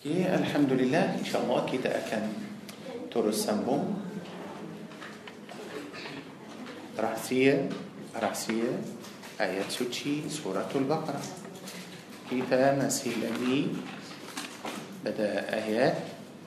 [0.00, 2.32] Okay, Alhamdulillah InsyaAllah kita akan
[3.12, 4.00] terus sambung
[6.96, 7.68] Rahsia
[8.16, 8.80] Rahsia
[9.36, 11.20] Ayat suci Suratul Baqarah
[12.32, 13.76] Kita masih lagi
[15.04, 16.00] Pada ayat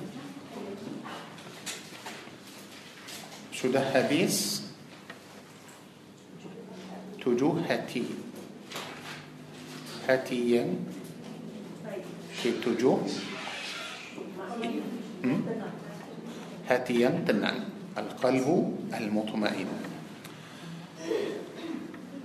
[3.53, 4.65] sudah habis
[7.21, 8.09] tujuh hati
[10.09, 10.81] hati yang
[12.41, 13.05] ketujuh
[15.21, 15.41] hmm?
[16.65, 19.69] hati yang tenang al-qalbu al-mutmain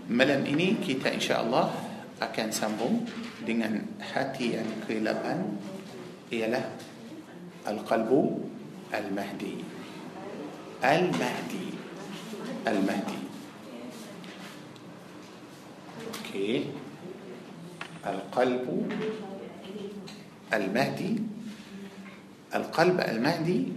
[0.06, 1.74] Malam ini kita insya-Allah
[2.22, 3.10] akan sambung
[3.42, 5.26] dengan hati yang ke-8
[6.30, 6.62] ialah
[7.66, 8.38] al-qalbu
[8.94, 9.66] al-mahdi.
[10.86, 11.68] Al-mahdi.
[12.70, 13.20] Al-mahdi.
[16.22, 16.70] Okey.
[18.06, 18.78] Al-qalbu
[20.54, 21.12] المهدي.
[22.54, 23.74] القلب المهدي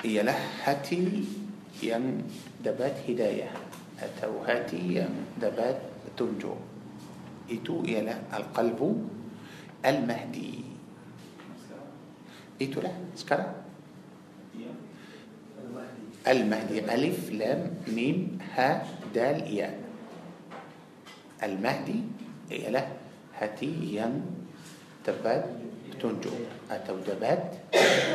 [0.00, 1.28] ialah hati
[1.84, 2.24] yang
[2.64, 3.67] dapat hidayah.
[3.98, 5.06] Atau hati
[5.42, 5.78] dapat
[6.14, 6.54] tunjuk.
[7.50, 8.80] Itu ialah القلب
[9.86, 10.54] المهدي.
[12.62, 13.46] Itulah secara
[16.28, 16.78] المهدي.
[16.86, 19.74] ألف لام ميم ها دال يا.
[21.42, 21.98] المهدي
[22.50, 22.82] يلا
[23.34, 23.98] هاتي
[25.06, 25.44] دبات
[25.98, 26.34] تنجو.
[26.70, 27.44] أتو دبات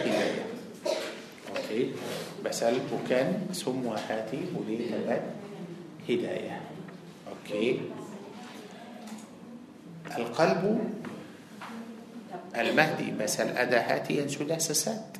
[0.07, 0.31] إلي
[1.51, 1.81] أوكي.
[2.45, 5.42] بسأل وكان سموا هاتي ولي دبات؟
[6.09, 6.61] هداية.
[7.29, 7.79] أوكي.
[10.17, 10.91] القلب
[12.55, 15.17] المهدي مثل أدا هاتيا سدى سسات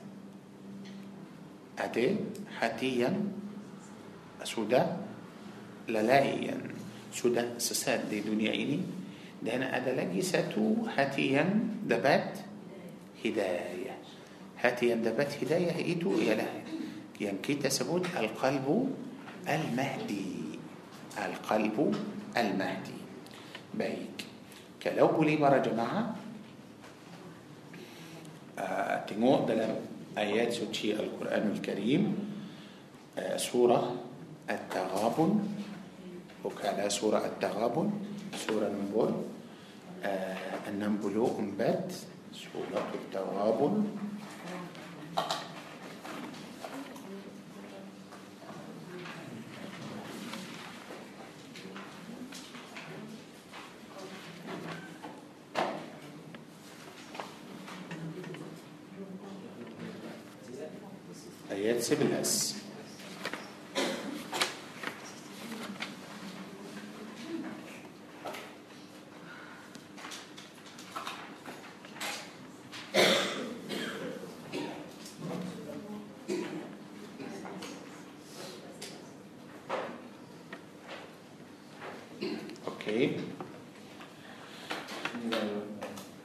[1.79, 2.16] أدي
[2.61, 3.09] هاتيا
[4.43, 4.83] سدى
[5.89, 6.57] للايا
[7.13, 8.79] سدى سسات دي دنيا إني
[9.43, 12.38] ده أنا أدا لجي ساتو هاتيا دبات
[13.25, 13.97] هداية.
[14.61, 16.45] هاتيا دبات هداية إيتو يلا.
[17.22, 18.95] يعني كي تسبوت القلب
[19.49, 20.42] المهدي.
[21.18, 21.96] القلب
[22.38, 23.00] المهدي.
[23.74, 24.18] بيك.
[24.84, 26.16] كلو بولي مرة جماعة.
[28.59, 29.75] آه تنو دلم
[30.17, 32.03] Ayat suci القرآن الكريم.
[33.18, 33.96] آه سورة
[34.50, 35.31] التغابن.
[36.44, 37.91] Bukalah سورة التغابن.
[38.47, 39.09] surah nombor
[40.03, 41.94] آه enam puluh empat
[42.34, 43.75] سورة التغابن.
[61.83, 62.63] 11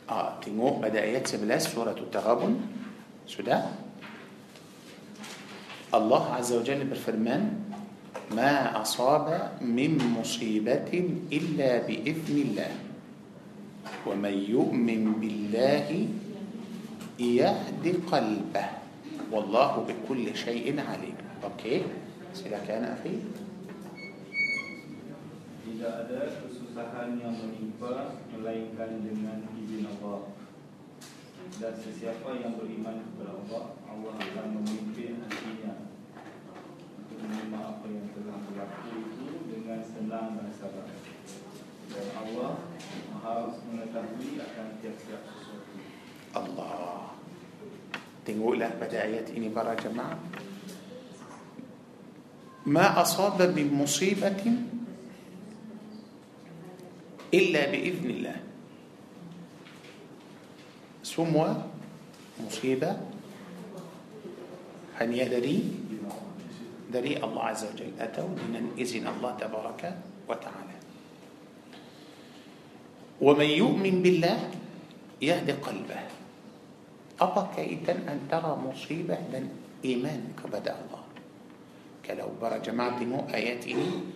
[0.08, 2.64] Ah, tengok pada ayat 11 surah At-Taghabun
[3.28, 3.77] sudah
[5.94, 7.42] الله عز وجل بالفرمان
[8.36, 10.92] ما أصاب من مصيبة
[11.32, 12.72] إلا بإذن الله
[14.06, 15.88] ومن يؤمن بالله
[17.18, 18.66] يهد قلبه
[19.32, 21.82] والله بكل شيء عليم أوكي
[22.68, 23.16] كان أخي
[25.68, 30.32] Tidak ada kesusahan yang menimpa melainkan dengan izin Allah.
[31.60, 35.22] Dan sesiapa yang beriman kepada Allah, Allah akan memimpin
[37.68, 40.88] apa yang telah berlaku itu dengan senang dan sabar.
[41.88, 42.52] Dan Allah
[43.12, 45.76] Maha mengetahui akan tiap-tiap sesuatu.
[46.32, 47.12] Allah.
[48.24, 50.20] Tengoklah pada ayat ini para jemaah.
[52.68, 54.44] ما أصاب من مصيبة
[57.32, 58.38] إلا بإذن الله
[61.08, 61.64] semua
[62.36, 63.00] musibah
[65.00, 65.87] hanya dari
[66.88, 69.90] dari Allah Azza wa Jalla atau dengan izin Allah Tabaraka
[70.24, 70.76] wa Ta'ala.
[73.18, 74.38] ومن يؤمن بالله
[75.18, 76.00] يهدي قلبه
[77.18, 79.50] apa kaitan antara musibah dan
[79.82, 81.02] iman kepada Allah
[82.06, 84.06] kalau para jemaah tengok ayat ini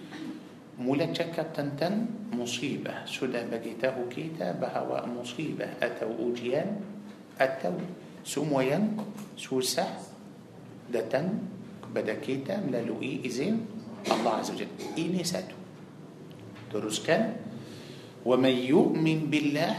[0.79, 6.79] mula cakap tentang musibah sudah bagi tahu kita bahawa musibah atau ujian
[7.43, 7.75] atau
[8.23, 8.95] semua yang
[9.35, 9.99] susah
[10.87, 11.43] datang
[11.93, 13.69] kepada kita melalui izin
[14.09, 14.77] Allah Azza wa Jalla.
[14.97, 15.53] Ini satu.
[16.73, 17.53] Teruskan.
[18.25, 19.75] وَمَنْ يُؤْمِنْ بِاللَّهِ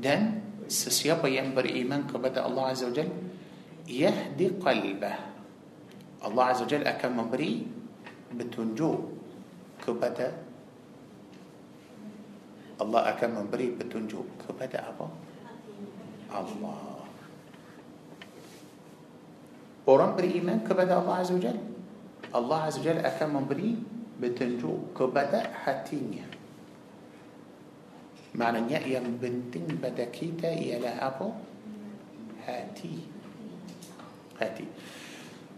[0.00, 0.40] dan
[0.70, 3.12] sesiapa yang beriman kepada Allah Azza wa Jalla
[3.84, 5.18] yahdi qalbah.
[6.24, 7.68] Allah Azza wa Jalla akan memberi
[8.32, 8.98] petunjuk
[9.84, 10.32] kepada
[12.80, 15.04] Allah akan memberi petunjuk kepada apa?
[16.32, 16.99] Allah.
[19.90, 21.58] برم بر إيمان كبدا الله عز وجل.
[22.30, 23.74] الله عز وجل أكم بري
[24.22, 26.26] بتنجو كبدا حتينيا
[28.38, 31.34] معنى يم بنتين بدا كيتا يلا أبو
[32.46, 32.94] Hati
[34.38, 34.66] hati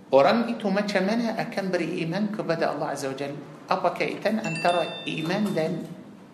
[0.09, 3.37] orang itu macam mana akan beri iman kepada الله عز وجل.
[3.69, 4.83] Apa kaitan antara
[5.13, 5.85] iman dan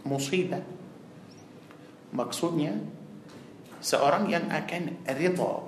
[0.07, 0.63] musibah
[2.15, 2.79] maksudnya
[3.83, 5.68] seorang yang akan rida.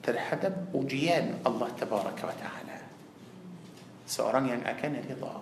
[0.00, 2.78] Terhadap ujian Allah Tabaraka wa Ta'ala.
[4.08, 5.34] Seorang yang akan rida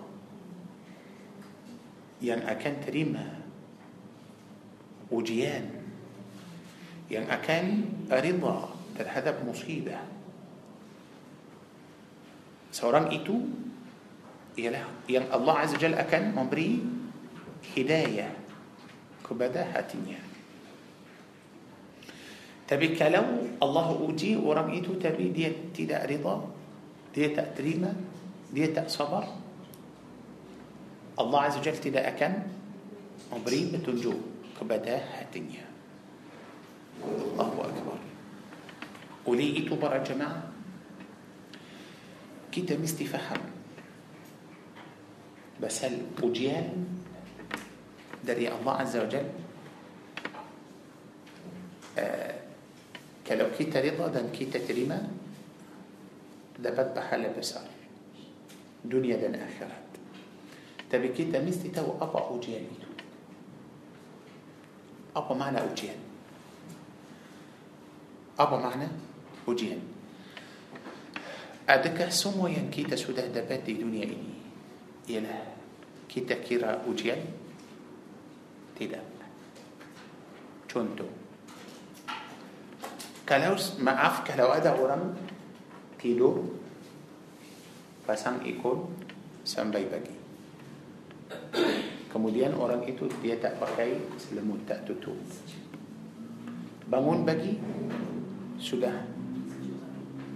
[2.19, 3.25] yang akan terima
[5.09, 5.65] ujian
[7.07, 8.59] yang akan rida
[8.99, 10.03] terhadap musibah
[12.69, 13.39] seorang itu
[14.59, 16.83] ialah yang Allah Azza Jalla akan memberi
[17.73, 18.35] hidayah
[19.23, 20.28] kepada hatinya
[22.69, 26.37] tapi kalau Allah uji orang itu tapi dia tidak rida
[27.09, 27.89] dia tak terima
[28.53, 29.25] dia tak sabar
[31.17, 32.45] Allah Azza Jalla tidak akan
[33.33, 34.17] memberi petunjuk
[34.53, 35.65] kepada hatinya
[37.01, 37.97] Allahu Akbar
[39.25, 40.45] oleh itu para jemaah
[42.53, 43.41] kita mesti faham
[45.57, 46.85] pasal ujian
[48.21, 49.27] dari Allah Azza wa Jal
[51.97, 52.38] uh,
[53.29, 54.97] كلو كيت رضا دن كيت تريما
[56.59, 57.69] لبد بحال بسار
[58.85, 59.77] دنيا دن آخرة
[60.89, 62.65] تبي كيت مستي تو أبا أجيان
[65.13, 66.01] أبا معنى أجيان
[68.39, 68.87] أبا معنى
[69.45, 69.81] أجيان
[71.69, 74.33] أدك سمو ينكيت سده دبات دي دنيا إني.
[75.05, 75.37] يلا
[76.09, 77.21] كيت كيرا أجيان
[78.79, 79.19] تدام
[80.69, 81.18] چون تو
[83.29, 83.53] Kalau
[83.85, 85.13] maaf kalau ada orang
[86.01, 86.49] tidur
[88.01, 88.89] pasang ikon
[89.45, 90.17] sampai pagi.
[92.09, 95.13] Kemudian orang itu dia tak pakai selimut tak tutup.
[96.89, 97.53] Bangun pagi
[98.57, 98.97] sudah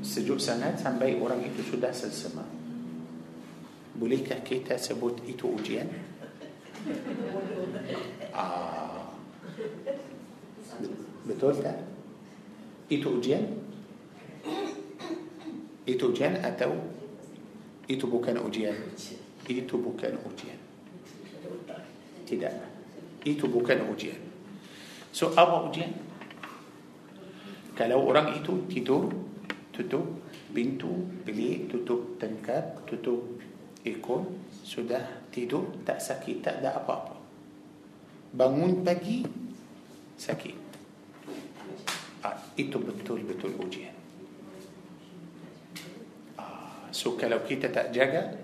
[0.05, 2.45] sejuk sangat sampai orang itu sudah selsema.
[3.97, 5.89] Bolehkah kita sebut itu ujian?
[8.37, 9.09] Ah.
[11.25, 11.92] Betul tak?
[12.87, 13.43] Itu ujian?
[15.83, 16.71] Itu ujian atau
[17.87, 18.75] itu bukan ujian?
[19.47, 20.59] Itu bukan ujian.
[22.23, 22.53] Tidak.
[23.27, 24.19] Itu bukan ujian.
[25.11, 25.91] So apa ujian?
[27.73, 29.11] Kalau orang itu tidur
[29.73, 30.05] tutup
[30.53, 33.41] pintu bilik, tutup tingkap, tutup
[33.81, 35.01] ikon, sudah
[35.33, 37.17] tidur tak sakit, tak ada apa-apa.
[38.37, 39.25] Bangun pagi
[40.15, 40.62] sakit.
[42.23, 43.91] Ah, itu betul-betul ujian.
[46.39, 48.39] Ah, so kalau kita tak jaga,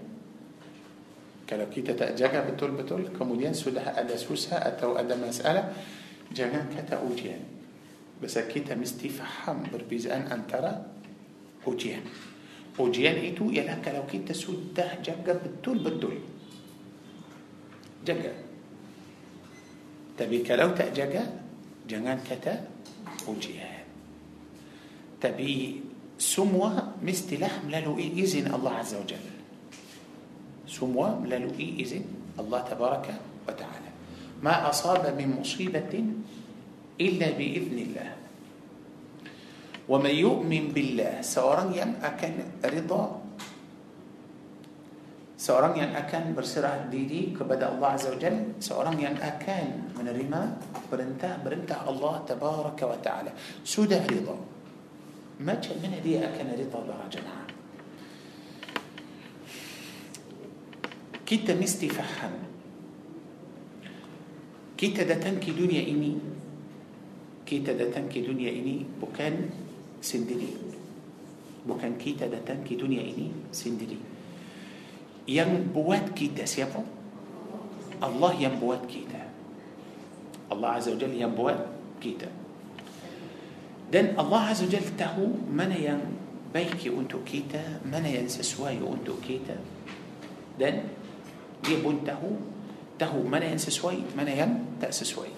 [1.48, 5.72] kalau kita tak jaga betul-betul, kemudian sudah ada susah atau ada masalah,
[6.36, 7.42] jangan kata ujian.
[8.20, 10.76] Sebab kita mesti faham perbezaan antara
[11.64, 12.04] ujian.
[12.76, 16.20] Ujian itu ialah kalau kita sudah jaga betul-betul.
[18.04, 18.32] Jaga.
[20.20, 21.24] Tapi kalau tak jaga,
[21.88, 22.60] jangan kata
[23.28, 23.69] ujian.
[25.22, 25.84] تبي
[26.20, 29.26] سموا مست لحم لا ملالو إذن الله عز وجل.
[30.68, 32.04] سموا لا ملالو إذن
[32.40, 33.08] الله تبارك
[33.48, 33.90] وتعالى.
[34.44, 35.94] ما أصاب من مصيبة
[37.00, 38.10] إلا بإذن الله.
[39.90, 43.04] ومن يؤمن بالله سأرني أن أكن رضا
[45.40, 50.42] سأرني أن أكن برسرة ديدي كبدا الله عز وجل سأرني أن أكن من رما
[50.92, 53.32] برنتا برنتا الله تبارك وتعالى.
[53.66, 54.59] سودا رضا.
[55.40, 57.46] ما من هدي أكن رضا بها جمعا
[61.26, 62.36] كيتا مستي فحن
[64.76, 66.12] كيتا دتنكي دنيا إني
[67.48, 69.36] كيتا دتنكي دنيا إني بكان
[70.04, 70.52] سندلي
[71.68, 74.20] بكان كيتا دتنكي دنيا إني سندلي
[75.30, 76.82] yang buat kita siapa?
[78.02, 79.30] الله yang buat kita.
[80.50, 81.58] Allah Azza wa Jalla yang buat.
[83.90, 86.02] Dan Allah Azza Jalla tahu mana yang
[86.54, 89.58] baik untuk kita mana yang sesuai untuk kita
[90.58, 90.90] dan
[91.66, 92.38] dia pun tahu
[92.98, 95.30] tahu mana yang sesuai mana yang tak sesuai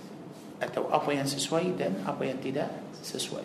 [0.61, 2.69] atau apa yang sesuai dan apa yang tidak
[3.03, 3.43] sesuai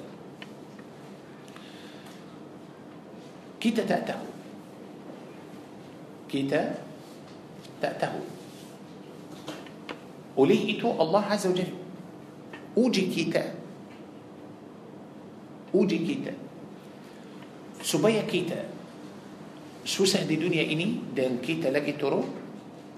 [3.63, 4.27] kita tak tahu
[6.27, 6.83] kita
[7.83, 8.23] tak tahu
[10.37, 11.79] oleh itu Allah Azza wa Jalla
[12.77, 13.66] uji kita
[15.77, 16.33] uji kita
[17.85, 18.65] supaya kita
[19.87, 22.25] susah di dunia ini dan kita lagi turun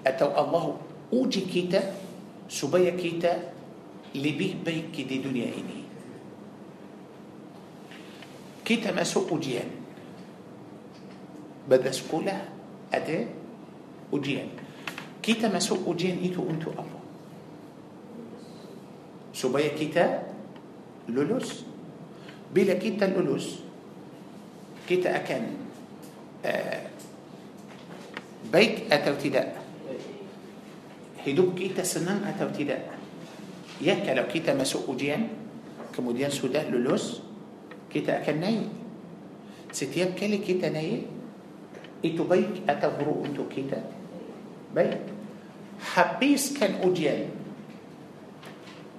[0.01, 0.79] atau Allah
[1.11, 1.83] uji kita
[2.49, 3.53] supaya kita
[4.17, 5.79] lebih baik di dunia ini
[8.65, 9.69] kita masuk ujian
[11.69, 12.39] pada sekolah
[12.89, 13.17] ada
[14.09, 14.49] ujian
[15.21, 16.97] kita masuk ujian itu untuk apa
[19.29, 20.25] supaya kita
[21.05, 21.68] lulus
[22.55, 23.47] bila kita lulus
[24.89, 25.43] kita akan.
[26.45, 26.81] Ah,
[28.53, 29.47] baik atau tidak
[31.27, 32.89] hidup kita senang atau tidak
[33.81, 35.27] kalau kita masuk ujian
[35.93, 37.21] kemudian sudah lulus
[37.93, 38.57] kita akan naik.
[39.71, 41.01] Setiap kali kita naik
[42.05, 43.83] itu baik atau buruk untuk kita.
[44.75, 44.97] Baik
[45.79, 47.27] habiskan ujian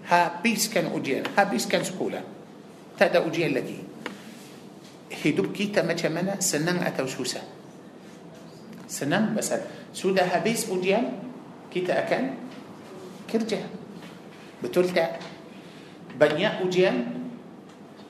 [0.05, 2.23] habiskan ujian habiskan sekolah
[3.01, 3.81] tak ada uji lagi
[5.25, 7.41] hidup kita makin mana senang atau susah.
[8.85, 9.57] Senang pasal
[9.97, 10.97] sudah habis uji
[11.73, 12.37] kita akan
[13.33, 13.65] kerja
[14.61, 15.09] betul tak
[16.21, 16.93] punya uji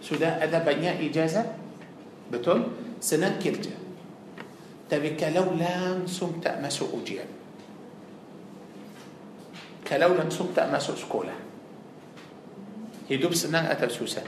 [0.03, 1.43] sudah ada punya ijazah.
[2.35, 2.61] Betul
[2.99, 3.79] senang kerja
[4.91, 7.23] tapi belum sempat masuk uji
[9.87, 11.37] كلو لم سمت مسو سكولا.
[13.11, 14.23] هدوب سنن أتو سوسا.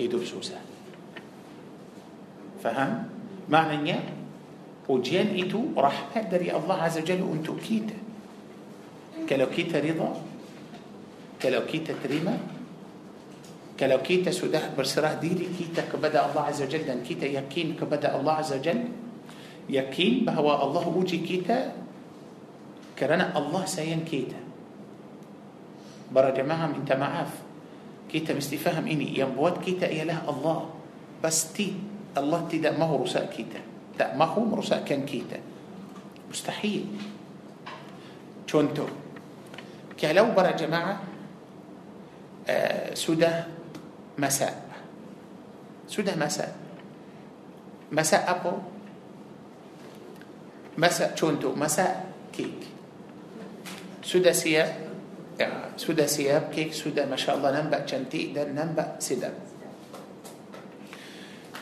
[0.00, 0.60] Hidup susah
[2.64, 3.06] faham
[3.46, 4.00] maknanya
[4.88, 7.96] ujian itu rahmat dari Allah Azza Jalla untuk kita
[9.28, 10.10] kalau kita rida
[11.40, 12.36] kalau kita terima
[13.74, 18.40] kalau kita sudah berserah diri kita kepada Allah Azza Jalla dan kita yakin kepada Allah
[18.40, 18.88] Azza Jalla
[19.68, 21.76] yakin bahawa Allah uji kita
[22.96, 24.40] kerana Allah sayang kita
[26.08, 27.43] para jemaah minta maaf
[28.14, 30.70] kita mesti faham ini yang buat kita ialah Allah
[31.18, 31.74] pasti
[32.14, 33.58] Allah tidak mahu rusak kita
[33.98, 35.34] tak mahu merusakkan kita
[36.30, 36.86] mustahil
[38.46, 38.86] contoh
[39.98, 41.02] kalau para jemaah
[42.46, 43.50] uh, sudah
[44.14, 44.54] masak
[45.90, 46.54] sudah masak
[47.90, 48.62] masak apa
[50.78, 52.62] masak contoh masak kek
[54.06, 54.83] sudah siap
[55.38, 59.34] ya, sudah siap kek sudah masya Allah nampak cantik dan nampak sedap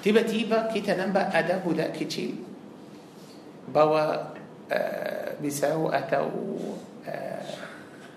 [0.04, 2.36] tiba-tiba kita nampak ada budak kecil
[3.70, 4.34] bawa
[4.68, 6.26] uh, pisau atau
[7.06, 7.46] uh,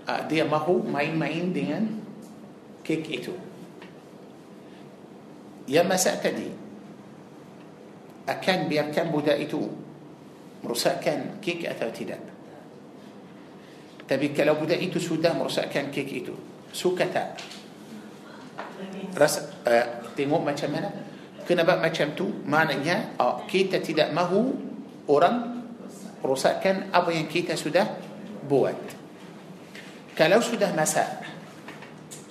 [0.09, 1.83] uh, dia mahu main-main dengan
[2.83, 3.33] kek itu
[5.65, 6.49] yang masak tadi
[8.25, 9.61] akan biarkan budak itu
[10.65, 12.34] merosakkan kek atau tidak
[14.05, 16.33] tapi kalau budak itu sudah merosakkan kek itu
[16.69, 17.41] suka tak?
[19.17, 20.89] Rasa uh, tengok macam mana?
[21.45, 24.53] Kenapa macam tu maknanya uh, kita tidak mahu
[25.09, 25.65] orang
[26.21, 27.85] rosakkan apa yang kita sudah
[28.45, 28.77] buat.
[30.13, 31.25] Kalau sudah masak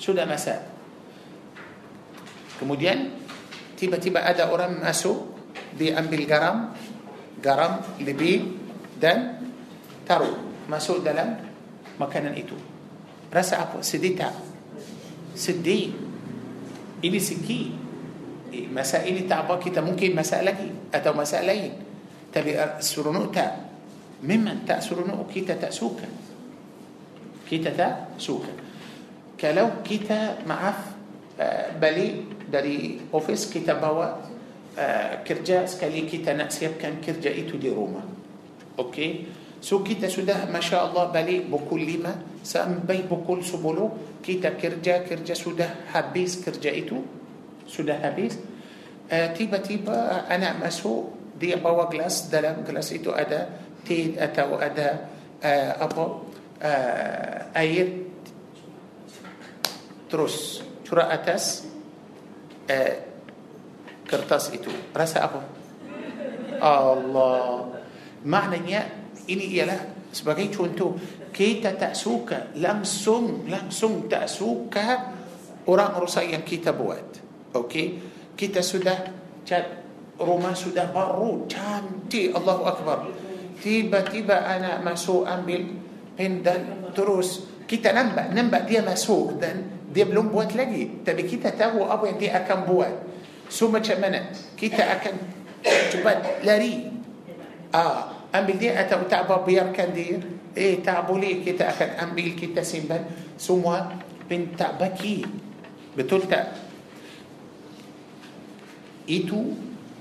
[0.04, 0.60] sudah masak.
[2.60, 3.16] Kemudian
[3.80, 5.32] tiba-tiba ada orang masuk
[5.74, 6.76] dia ambil garam
[7.40, 8.52] garam lebih
[9.00, 9.42] dan
[10.04, 10.36] taruh
[10.68, 11.40] masuk dalam
[12.00, 12.56] makanan itu
[13.30, 14.34] rasa apa sedih tak
[15.34, 15.90] sedih
[17.04, 17.18] ini
[18.54, 21.74] eh, masa ini tak apa kita mungkin masak lagi atau masak lain
[22.30, 23.52] tapi seronok tak
[24.22, 26.06] memang tak seronok kita tak suka
[27.44, 28.50] kita tak suka
[29.36, 30.94] kalau kita maaf
[31.82, 34.22] balik dari office kita bawa
[34.78, 38.06] uh, kerja sekali kita nak siapkan kerja itu di rumah
[38.78, 39.10] okey
[39.64, 42.12] so kita sudah masya Allah balik pukul lima
[42.44, 44.20] sampai pukul sepuluh.
[44.20, 47.00] Kita kerja kerja sudah habis kerja itu.
[47.64, 48.36] Sudah habis.
[49.08, 52.28] Uh, tiba-tiba anak masuk dia bawa gelas.
[52.28, 53.48] Dalam gelas itu ada
[53.88, 55.08] teh atau ada
[55.40, 56.04] uh, apa
[56.60, 58.04] uh, air.
[60.12, 61.64] Terus curah atas
[62.68, 62.94] uh,
[64.04, 64.68] kertas itu.
[64.92, 65.40] Rasa apa?
[66.60, 67.80] Allah.
[68.24, 70.96] Maknanya ini ialah sebagai contoh.
[71.34, 74.86] Kita tak suka langsung langsung tak suka
[75.66, 77.02] orang rusak yang kita buat.
[77.58, 77.86] Okey?
[78.38, 79.10] Kita sudah
[79.42, 79.82] cat
[80.22, 82.98] rumah sudah baru cantik Allahu akbar.
[83.58, 85.74] Tiba-tiba anak masuk ambil
[86.14, 87.50] pen dan terus.
[87.64, 91.02] Kita nampak nampak dia masuk dan dia belum buat lagi.
[91.02, 92.92] Tapi kita tahu apa yang dia akan buat.
[93.50, 94.30] So macam mana?
[94.54, 95.14] Kita akan
[95.90, 96.86] cepat lari.
[97.74, 100.20] Ah أم بدي أتو تعب بير كندير؟
[100.56, 103.02] إيه تعبوا لي كي تأكل أم بيل كي تسين بل
[103.38, 103.78] سموا
[104.30, 105.26] بن تعبكي
[105.98, 106.52] بتلتا
[109.08, 109.42] إيتو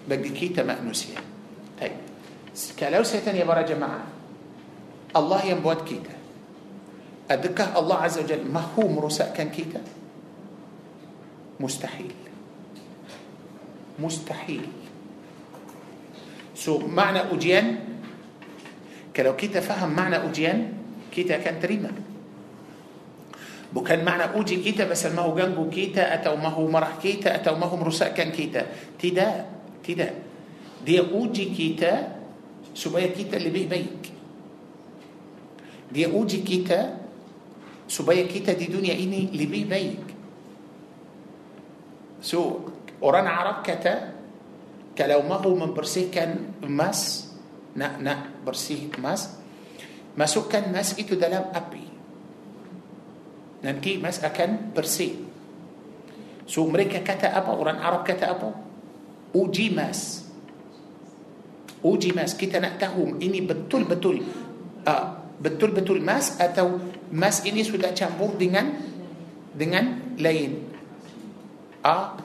[0.10, 1.22] بدي كي تمأنسيا
[1.82, 1.98] طيب.
[2.78, 4.04] كالو سيتني برا جماعة.
[5.16, 6.16] الله ينبوت كيتا.
[7.32, 9.82] أدك الله عز وجل ما هو مرساء كان كيتا؟
[11.60, 12.14] مستحيل.
[14.00, 14.66] مستحيل.
[16.56, 17.93] سو معنى أجيان
[19.14, 20.74] kalau kita faham makna ujian
[21.14, 21.92] kita akan terima.
[23.74, 28.30] Bukan makna uji kita pasal mahu hancur kita atau mahu marah kita atau mahu merosakkan
[28.30, 28.70] kita.
[29.02, 29.46] Tidak
[29.82, 30.10] tidak
[30.86, 31.94] dia uji kita
[32.78, 34.04] supaya kita lebih baik.
[35.90, 36.98] Dia uji kita
[37.90, 40.06] supaya kita di dunia ini lebih baik.
[42.22, 42.70] So
[43.02, 44.14] orang Arab kata
[44.94, 47.33] كلو ما هو من برسي كان مس
[47.74, 49.44] nak nak bersih emas
[50.14, 51.86] masukkan emas itu dalam api.
[53.64, 55.24] Nanti emas akan bersih.
[56.46, 57.50] So mereka kata apa?
[57.56, 58.50] Orang Arab kata apa?
[59.34, 60.28] Uji emas.
[61.82, 62.36] Uji emas.
[62.36, 64.22] Kita nak tahu ini betul-betul
[64.86, 65.06] uh,
[65.40, 66.78] betul-betul emas atau
[67.10, 68.70] emas ini sudah campur dengan
[69.56, 70.52] dengan lain?
[71.82, 72.20] Ah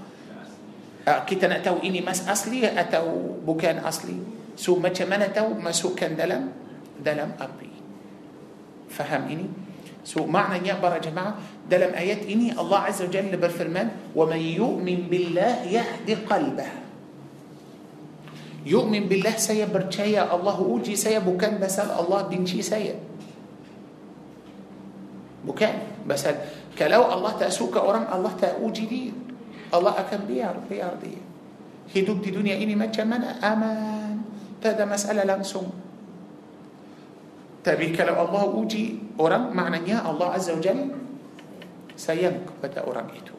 [1.07, 6.19] uh, kita nak tahu ini emas asli atau bukan asli So macam mana tahu masukkan
[6.19, 6.51] dalam
[6.99, 7.71] dalam api.
[8.91, 9.47] Faham ini?
[10.03, 11.39] So maknanya para jemaah
[11.71, 16.91] dalam ayat ini Allah Azza wa Jalla berfirman, "Wa man yu'min billah yahdi qalbah."
[18.67, 22.99] Yu'min billah saya percaya Allah uji saya bukan pasal Allah benci saya.
[25.47, 26.35] Bukan pasal
[26.75, 29.15] kalau Allah tak suka orang Allah tak uji dia.
[29.71, 31.23] Allah akan biar biar dia.
[31.95, 33.39] Hidup di dunia ini macam mana?
[33.39, 34.18] Aman.
[34.59, 35.71] Tak ada masalah langsung.
[37.63, 40.89] Tapi kalau Allah uji orang, maknanya Allah Azza wa Jal
[41.99, 43.35] sayang kepada orang itu.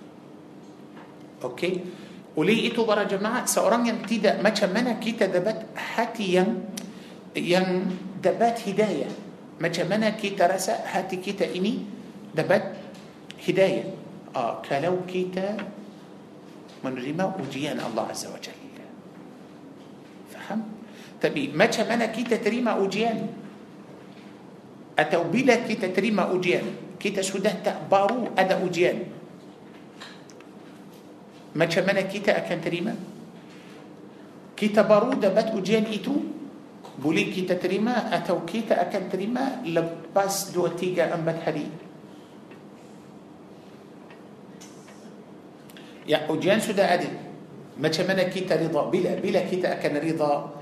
[1.39, 1.73] Okey?
[2.36, 6.71] Oleh itu para jemaah, seorang yang tidak macam mana kita dapat hati yang
[7.36, 9.12] yang dapat hidayah.
[9.60, 11.84] Macam mana kita rasa hati kita ini
[12.32, 12.79] dapat
[13.43, 13.88] hidayah.
[14.32, 15.58] Ah, kalau kita
[16.86, 18.88] menerima ujian Allah Azza wa Jalla.
[20.32, 20.79] Faham?
[21.19, 23.27] Tapi macam mana kita terima ujian
[24.95, 29.03] Atau bila kita terima ujian Kita sudah tak baru ada ujian
[31.60, 32.93] Macam mana kita akan terima
[34.55, 36.15] Kita baru dapat ujian itu
[36.95, 41.67] Boleh kita terima Atau kita akan terima Lepas dua, tiga, empat hari
[46.08, 47.12] Ya ujian sudah ada
[47.75, 50.59] Macam mana kita rida Bila bila kita akan rida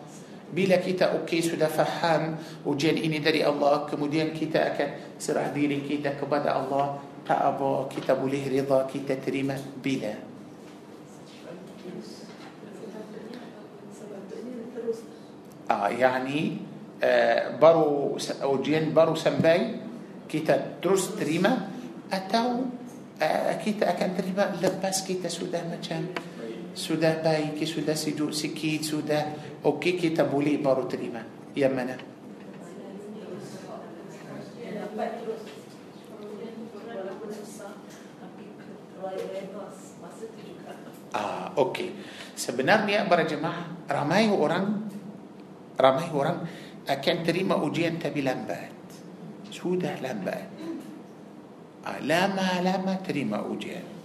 [0.47, 6.15] Bila kita okey sudah faham ujian ini dari Allah, kemudian kita akan serah diri kita
[6.15, 10.15] kepada Allah, tak apa kita boleh rida, kita terima bila.
[15.67, 16.63] Ah, yani
[17.03, 18.15] uh, baru
[18.55, 19.83] ujian baru sampai
[20.31, 21.67] kita terus terima
[22.07, 22.71] atau
[23.19, 26.07] uh, kita akan terima lepas kita sudah macam
[26.77, 29.21] sudah baik, sudah sujud sikit, sudah
[29.65, 31.25] okey kita boleh baru terima.
[31.57, 31.95] Yang mana?
[41.17, 41.89] Ah, okey.
[42.37, 44.85] Sebenarnya para jemaah ramai orang
[45.73, 46.45] ramai orang
[46.85, 48.69] akan terima ujian tapi lambat.
[49.49, 50.45] Sudah lambat.
[51.81, 53.96] Ah, lama-lama terima ujian.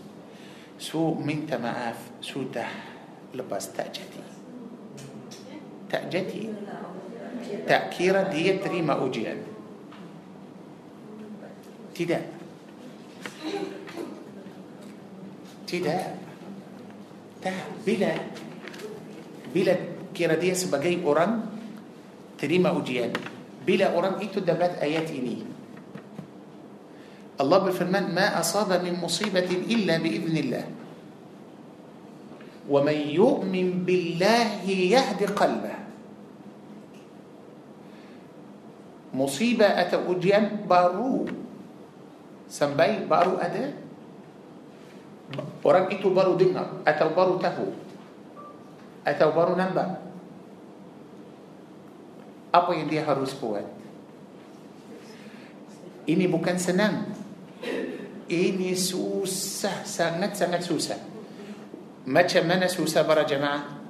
[1.63, 2.67] Maaf Sudah
[3.31, 4.23] lepas tak jadi
[5.87, 6.43] Tak jadi
[7.63, 9.39] Tak kira dia terima ujian
[11.95, 12.25] Tidak
[15.71, 16.05] Tidak
[17.39, 18.13] Tak Bila
[19.55, 19.75] Bila
[20.11, 21.47] kira dia sebagai orang
[22.35, 23.15] Terima ujian
[23.63, 25.52] Bila orang itu dapat ayat ini
[27.43, 30.65] الله بفرمان ما أصاب من مصيبة إلا بإذن الله.
[32.71, 35.77] ومن يؤمن بالله يهد قلبه.
[39.13, 41.27] مصيبة أتوجيان بارو.
[42.53, 43.83] سمبي بارو أداء
[45.65, 47.73] orang itu baru dengar atau بارو tahu
[49.03, 49.99] atau baru nampak
[52.53, 53.65] apa yang dia harus buat
[56.05, 57.09] ini bukan senang
[58.33, 60.99] ini susah sangat sangat susah
[62.09, 63.83] macam mana susah para jemaah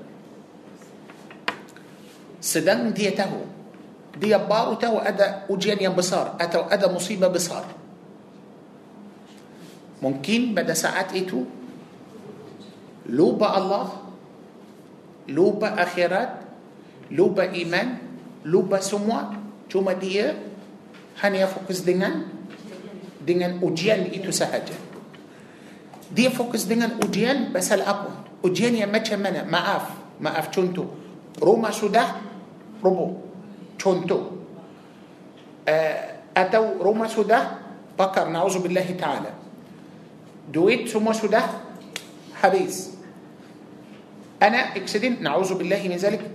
[2.43, 3.41] sedang dia tahu
[4.19, 7.65] dia baru tahu ada ujian yang besar atau ada musibah besar
[10.03, 11.47] mungkin pada saat itu
[13.09, 14.03] lupa Allah
[15.31, 16.43] lupa akhirat
[17.15, 17.87] lupa iman
[18.43, 19.39] lupa semua
[19.71, 20.35] cuma dia
[21.23, 22.27] hanya fokus dengan
[23.23, 24.75] dengan ujian itu sahaja
[26.13, 30.91] dia fokus dengan ujian pasal apa ujian yang macam mana maaf maaf contoh
[31.39, 32.21] rumah sudah
[32.83, 33.23] roboh
[33.79, 34.23] contoh
[35.65, 35.99] uh,
[36.33, 37.63] atau rumah sudah
[37.97, 39.33] bakar na'udzubillah ta'ala
[40.51, 41.45] duit semua sudah
[42.43, 42.93] habis
[44.43, 46.35] أنا اكسدين نعوذ بالله من ذلك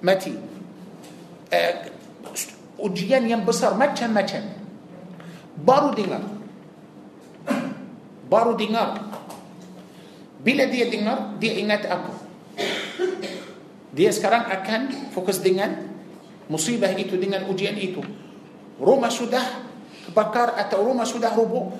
[0.00, 0.32] mati
[1.52, 1.74] uh,
[2.80, 4.65] ujian yang besar macam-macam
[5.60, 6.24] baru dengar.
[8.26, 9.00] Baru dengar.
[10.42, 12.26] Bila dia dengar dia ingat apa
[13.96, 15.72] dia sekarang akan fokus dengan
[16.52, 18.04] musibah itu dengan ujian itu.
[18.76, 19.64] Rumah sudah
[20.04, 21.72] terbakar atau rumah sudah rubuh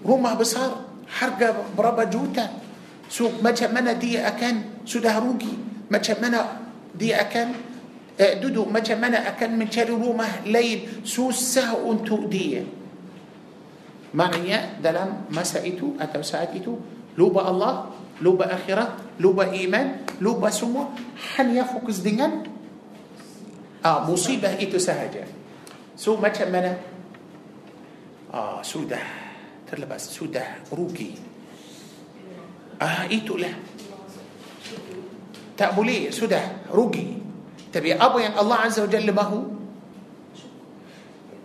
[0.00, 0.88] rumah besar
[1.20, 2.48] harga berapa juta?
[3.12, 5.52] So macam mana dia akan sudah rugi?
[5.92, 6.64] Macam mana
[6.96, 7.52] dia akan
[8.16, 8.72] eh, duduk?
[8.72, 11.04] Macam mana akan mencari rumah lain?
[11.04, 12.64] Susah untuk dia
[14.16, 16.76] maknanya dalam masa itu atau saat itu
[17.18, 20.90] lupa Allah lupa akhirat, lupa iman, lupa semua
[21.38, 22.46] hanya fokus dengan
[23.82, 25.26] ah, musibah itu sahaja.
[25.94, 26.78] So macam mana?
[28.30, 29.02] Ah, sudah
[29.66, 31.14] terlepas, sudah rugi.
[32.78, 33.54] Ah, itulah.
[35.58, 37.18] Tak boleh, sudah rugi.
[37.74, 39.57] Tapi apa yang Allah Azza wa Jalla mahu?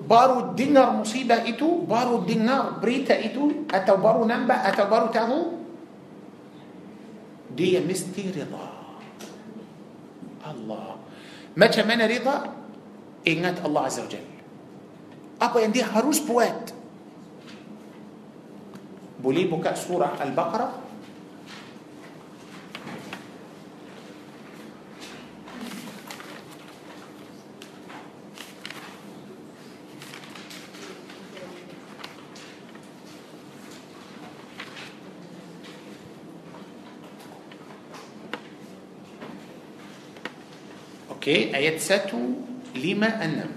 [0.04, 5.64] Baru dengar musibah itu, baru dengar berita itu, atau baru nampak, atau baru tahu,
[7.54, 8.66] dia mesti rida
[10.44, 10.98] Allah
[11.54, 12.50] macam mana rida
[13.24, 14.26] ingat Allah Azza wa Jal
[15.38, 16.74] apa yang dia harus buat
[19.24, 20.83] boleh buka surah Al-Baqarah
[41.24, 41.56] Okey?
[41.56, 42.20] Ayat satu
[42.76, 43.52] lima enam.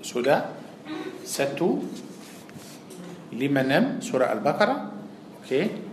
[0.00, 0.56] Sudah
[1.24, 1.84] satu
[3.32, 4.92] lima enam سورة البقرة.
[5.44, 5.83] Okey?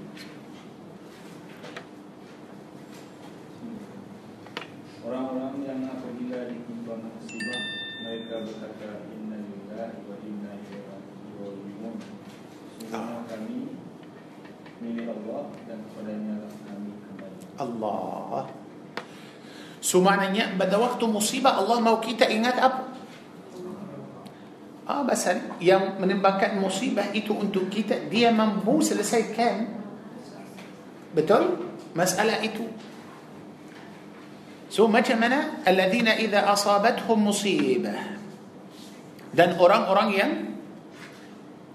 [19.92, 22.96] So maknanya pada waktu musibah Allah mau kita ingat apa?
[24.88, 29.68] Ah, pasal yang menimbulkan musibah itu untuk kita dia mampu selesaikan.
[31.12, 31.76] Betul?
[31.92, 32.72] Masalah itu.
[34.72, 35.60] So macam mana?
[35.68, 38.16] Alladzina idza asabathum musibah.
[39.36, 40.32] Dan orang-orang yang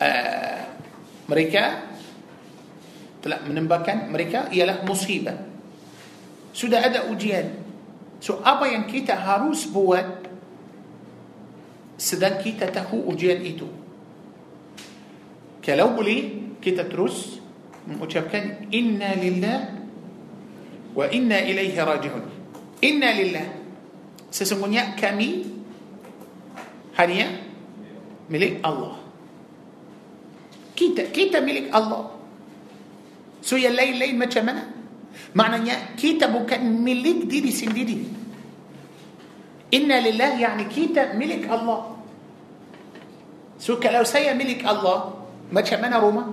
[0.00, 0.60] uh,
[1.28, 1.84] mereka
[3.20, 5.36] telah menimbulkan mereka ialah musibah.
[6.56, 7.65] Sudah ada ujian
[8.20, 10.26] So apa yang kita harus buat
[11.96, 13.68] sedang kita tahu ujian itu.
[15.64, 17.40] Kalau boleh kita terus
[17.88, 19.60] mengucapkan inna lillah
[20.92, 22.24] wa inna ilaihi raji'un.
[22.84, 23.48] Inna lillah.
[24.30, 25.48] Sesungguhnya kami
[27.00, 27.40] hanya
[28.28, 29.00] milik Allah.
[30.76, 32.12] Kita kita milik Allah.
[33.40, 34.75] So yang lain-lain macam mana?
[35.36, 37.98] Maknanya kita bukan milik diri sendiri.
[39.76, 41.92] Inna lillah yani kita milik Allah.
[43.60, 45.12] So kalau saya milik Allah,
[45.52, 46.26] macam mana rumah?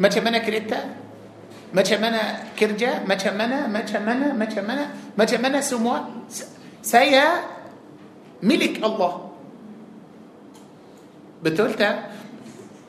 [0.00, 0.80] Macam mana kereta?
[1.76, 3.04] Macam mana kerja?
[3.04, 3.68] Macam mana?
[3.68, 4.26] Macam mana?
[4.32, 4.84] Macam mana?
[5.12, 6.08] Macam mana semua?
[6.80, 7.44] Saya
[8.40, 9.28] milik Allah.
[11.44, 12.16] Betul tak?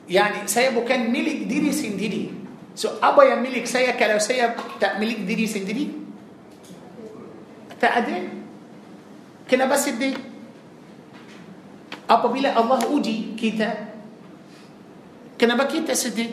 [0.08, 2.37] Yani saya bukan milik diri sendiri.
[2.78, 5.90] So apa yang milik saya kalau saya tak milik diri sendiri?
[7.74, 8.22] Tak ada.
[9.50, 10.14] Kenapa sedih?
[12.06, 13.66] Apabila Allah uji kita,
[15.34, 16.30] kenapa kita sedih?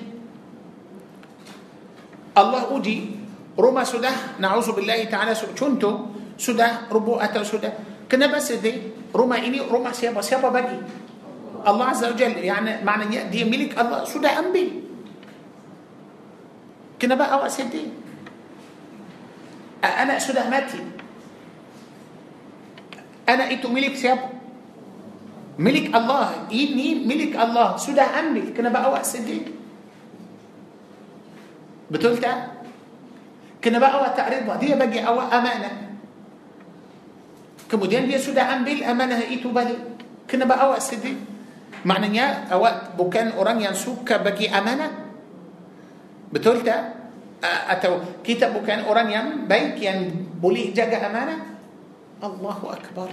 [2.37, 3.17] Allah uji
[3.57, 7.73] rumah sudah, na'udzubillah ta'ala contoh, sudah rubuh atau sudah.
[8.05, 9.09] Kenapa sedih?
[9.09, 10.21] Rumah ini rumah siapa?
[10.21, 10.77] Siapa bagi?
[11.65, 14.84] Allah Azza wa Jalla yani maknanya dia milik Allah sudah ambil
[17.01, 17.91] كنا بقى رأس الدين
[19.83, 20.81] أنا سده ماتي.
[23.29, 24.19] أنا إيتو ملك سياب
[25.61, 26.49] ملك الله.
[26.51, 27.77] إني ملك الله.
[27.77, 29.45] سده أمري كنا بقى رأس الدين
[31.91, 32.41] بتقول تعال
[33.61, 35.71] كنا بقى تعرضها دي بقي أو أمانة.
[37.69, 39.77] كمدين دي سودة عن بيل أمانة إيتو بلي
[40.25, 41.17] كنا بقى أو أسدي
[41.85, 42.65] معنى يا أو
[42.97, 45.04] بكان أوران ينسوك بقي أمانة.
[46.35, 47.07] Betul tak?
[47.71, 51.55] Atau kita bukan orang yang baik yang boleh jaga amanah?
[52.19, 53.07] Allahu Akbar.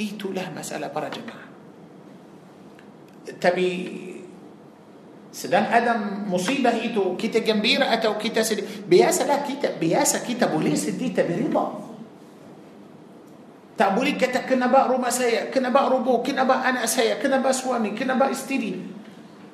[0.00, 1.52] Itulah masalah para jemaah.
[3.36, 3.68] Tapi
[5.28, 8.64] sedang ada musibah itu kita gembira atau kita sedih.
[8.88, 11.66] Biasalah kita, biasa kita boleh sedih tapi rida.
[13.76, 18.96] Tak boleh kata kenapa rumah saya, kenapa rubuh, kenapa anak saya, kenapa suami, kenapa isteri.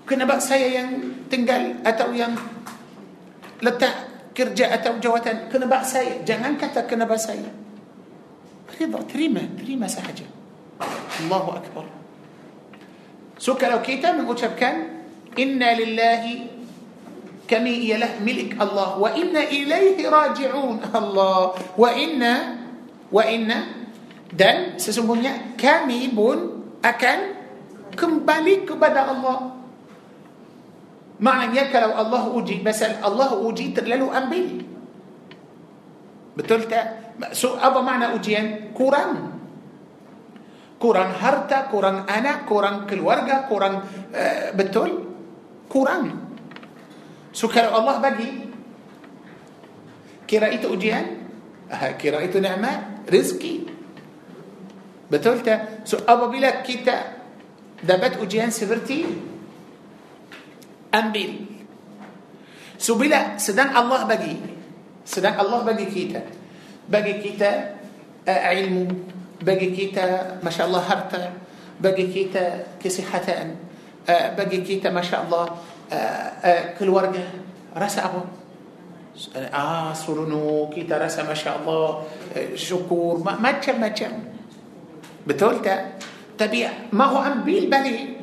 [0.03, 0.88] Kenapa saya yang
[1.31, 2.35] tinggal atau yang
[3.62, 5.49] letak kerja atau jawatan.
[5.49, 6.21] Kenapa saya?
[6.25, 7.49] Jangan kata kenapa saya.
[8.77, 10.25] Rida, terima, terima sahaja.
[11.23, 11.87] Allahu Akbar.
[13.37, 15.05] So kalau kita mengucapkan
[15.37, 16.51] Inna lillahi
[17.49, 22.61] kami ialah milik Allah wa inna ilaihi raji'un Allah wa inna
[23.12, 23.88] wa inna
[24.33, 27.19] dan sesungguhnya kami pun akan
[27.97, 29.62] kembali kepada Allah
[31.22, 34.44] maknanya kalau Allah uji pasal Allah uji terlalu ambil.
[36.35, 37.14] Betul tak?
[37.32, 38.74] So apa makna ujian?
[38.74, 39.38] Kurang.
[40.82, 45.06] Kurang harta kurang anak kurang keluarga kurang uh, betul?
[45.70, 46.11] Kurang.
[47.30, 48.50] So kalau Allah bagi
[50.26, 51.22] kira itu ujian?
[51.96, 53.08] Kira itu nikmat?
[53.08, 53.54] Rezeki.
[55.08, 55.85] Betul tak?
[55.88, 57.20] So apabila kita
[57.80, 59.32] dapat ujian seperti
[60.92, 61.31] ambil.
[62.76, 64.37] So bila sedang Allah bagi,
[65.02, 66.20] sedang Allah bagi kita,
[66.87, 67.50] bagi kita
[68.26, 68.87] uh, ilmu,
[69.42, 71.22] bagi kita masya Allah harta,
[71.81, 73.59] bagi kita kesihatan,
[74.07, 75.59] uh, bagi kita masya Allah
[75.90, 77.22] uh, uh, keluarga,
[77.74, 78.22] rasa apa?
[79.52, 80.24] Ah, suruh
[80.72, 84.12] kita rasa masya Allah uh, syukur, macam-macam.
[85.22, 86.02] Betul tak?
[86.35, 88.18] Tapi mahu ambil balik.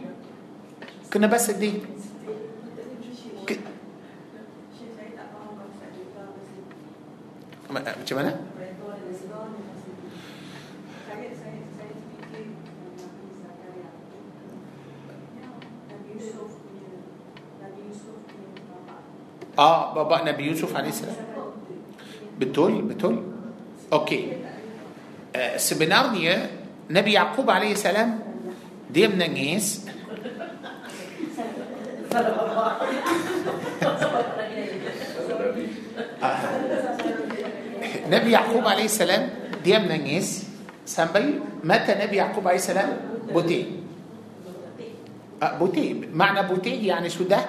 [1.07, 1.79] Kenapa sedih?
[3.47, 3.55] Ke...
[7.69, 8.33] Macam mana?
[19.59, 21.03] Ah, bapa Nabi Yusuf AS
[22.39, 23.19] Betul, betul
[23.91, 24.39] Okey
[25.35, 26.47] uh, Sebenarnya
[26.87, 28.23] Nabi Yaqub عليه السلام
[28.89, 29.85] dia menangis
[38.09, 39.29] Nabi Yaqub عليه السلام
[39.63, 40.45] dia menangis.
[40.85, 42.89] Sampai mata Nabi Yaqub عليه السلام?
[43.29, 43.61] Putih
[45.43, 47.39] ah, putih makna putih يعني sudah?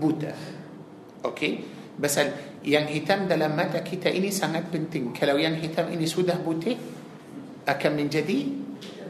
[0.00, 0.34] Buta
[1.24, 1.58] okey.
[2.00, 2.20] Pasal
[2.64, 5.12] yang hitam dalam mata kita ini sangat penting.
[5.16, 6.76] Kalau yang hitam ini sudah putih
[7.68, 8.48] أكم من جديد؟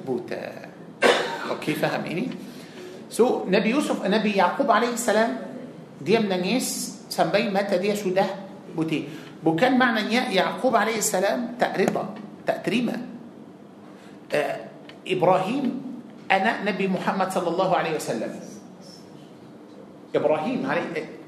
[0.06, 0.52] بوتا
[1.50, 2.28] أوكي فهم إني
[3.10, 5.36] سو نبي يوسف نبي يعقوب عليه السلام
[6.00, 6.96] دي من الناس.
[7.10, 8.26] سامبي متى دي شو ده؟
[8.76, 9.04] بوتي
[9.42, 12.04] وكان معنى يا يعقوب عليه السلام تأريضة
[12.46, 12.96] تأتريمة.
[14.34, 14.56] آه،
[15.06, 15.64] إبراهيم
[16.30, 18.32] أنا نبي محمد صلى الله عليه وسلم.
[20.14, 20.82] إبراهيم علي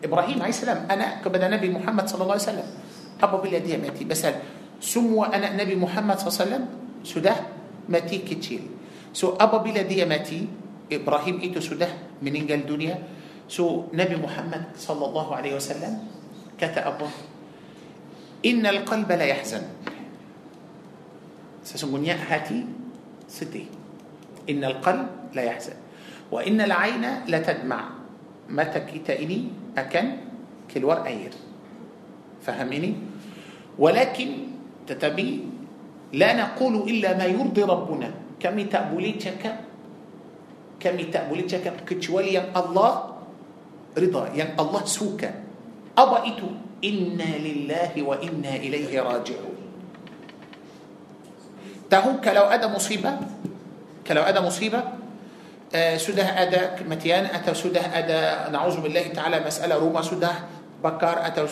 [0.04, 2.68] إبراهيم عليه السلام أنا قبل نبي محمد صلى الله عليه وسلم.
[3.22, 4.04] أبو بلادي ماتي.
[4.04, 4.22] بس
[4.80, 6.64] سمو أنا نبي محمد صلى الله عليه وسلم؟
[7.04, 7.36] سده
[7.88, 8.60] ماتي كتير
[9.12, 10.48] سو أبو بلادي ماتي
[10.92, 11.88] إبراهيم إيتو سده
[12.22, 12.96] من إنجل الدنيا
[13.48, 15.92] سو نبي محمد صلى الله عليه وسلم
[16.60, 16.98] كتب
[18.44, 19.64] Innal qalba la yahzan.
[21.64, 22.68] Sesungguhnya hati
[23.24, 23.68] sedih.
[24.46, 25.80] Innal qalb la yahzan.
[26.28, 28.04] Wa innal aina la tadma'.
[28.52, 30.06] Mata kita ini akan
[30.68, 31.32] keluar air.
[32.44, 32.92] Faham ini?
[33.80, 34.30] Walakin
[34.84, 35.54] tetapi
[36.14, 39.66] لا نقول إلا ما يرضي ربنا kami tak boleh cakap
[40.78, 43.18] kami tak boleh cakap kecuali yang Allah
[43.96, 45.32] rida yang Allah suka
[45.96, 46.46] apa itu
[46.84, 49.56] إنا لله وإنا إليه راجعون
[51.90, 53.12] تهو لو ادى مصيبه
[54.06, 54.82] كلو ادى مصيبه
[55.74, 60.32] سده ادى متيان اتى سده ادى نعوذ بالله تعالى مساله روما سده
[60.84, 61.42] بكار اتى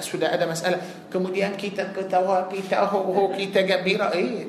[0.00, 0.78] سده ادى مساله
[1.12, 4.46] كموديان كيتا كيتا كيتا هو كيتا كبيرة إيه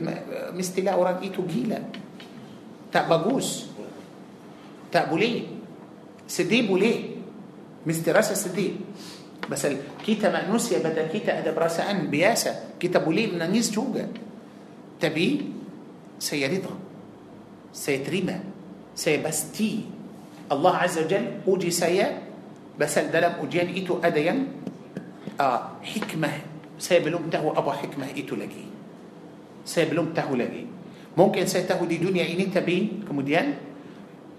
[0.54, 1.82] مستلا اوران ايتو جيلا
[2.94, 3.66] تابجوز
[4.92, 5.44] تأبولي
[6.28, 7.00] سدي بولي ليه
[7.86, 8.76] مستراسه سديب
[9.46, 14.08] مثلا كيتا مانوسيا بدا كيتا أدب راسان بياسا كيتا بولي من جوجا
[15.00, 15.30] tapi?
[16.18, 16.74] Saya reda
[17.74, 18.38] saya terima
[18.98, 19.74] saya pasti.
[20.50, 22.26] الله عز وجل uji saya.
[22.82, 24.34] Pasal dalam ujian itu ada
[25.38, 26.32] ah hikmah.
[26.82, 28.66] Saya belum tahu apa hikmah itu lagi
[29.66, 30.66] saya belum tahu lagi
[31.18, 33.06] mungkin saya tahu di dunia ini tapi?
[33.06, 33.54] Kemudian.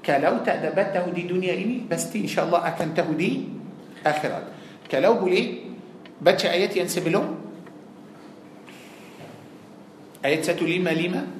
[0.02, 3.46] Kalau tak dapat tahu di dunia ini pasti إن شاء الله akan tahu di
[4.02, 4.57] akhirat.
[4.88, 5.68] Kalau boleh
[6.18, 7.36] baca ayat yang sebelum
[10.24, 11.38] ayat 155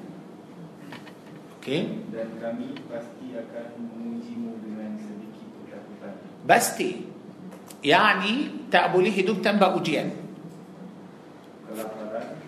[1.58, 1.84] Okay.
[2.08, 6.14] Dan kami pasti akan mengujimu dengan sedikit ketakutan.
[6.48, 7.04] Pasti.
[7.84, 10.08] Yani tak boleh hidup tanpa ujian.
[11.68, 12.40] Kelaparan,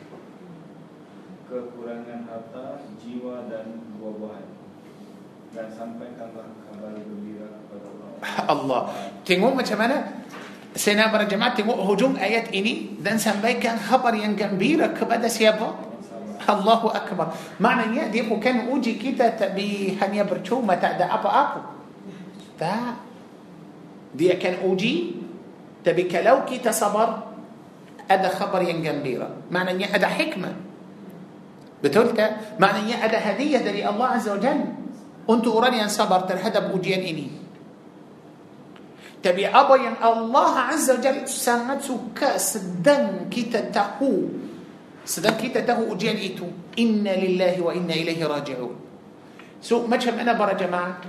[1.53, 4.47] kekurangan harta, jiwa dan buah-buahan.
[5.53, 8.09] Dan sampaikanlah kabar gembira kepada Allah.
[8.57, 8.83] Allah.
[9.29, 10.20] Tengok macam mana
[10.77, 15.75] سنا برجمات هجوم آيات إني دان سنباي كان خبر ينجم بيرا كبدا سيابا.
[16.41, 17.27] الله أكبر.
[17.61, 21.61] معنى يا يأدي كان أوجي كتا تبي هنيا برشو ما تعدى أبا أبو
[22.59, 22.75] فا
[24.15, 24.95] دي كان أوجي
[25.85, 27.09] تبي كلو كتا صبر
[28.11, 29.29] أدا خبر ينجم بيرا.
[29.51, 30.51] معنى يا أدا حكمة.
[31.85, 32.19] بتلك
[32.59, 34.61] معنى يا أدا هدية دري الله عز وجل.
[35.31, 37.29] أنت أراني أن صبر ترهدب أوجيان إني.
[39.21, 44.41] Tapi apa yang Allah Azza wa Jalla sangat suka sedang kita tahu
[45.05, 46.45] sedang kita tahu ujian itu
[46.77, 48.75] inna lillahi wa inna ilaihi raji'un
[49.59, 51.03] so macam mana para jemaah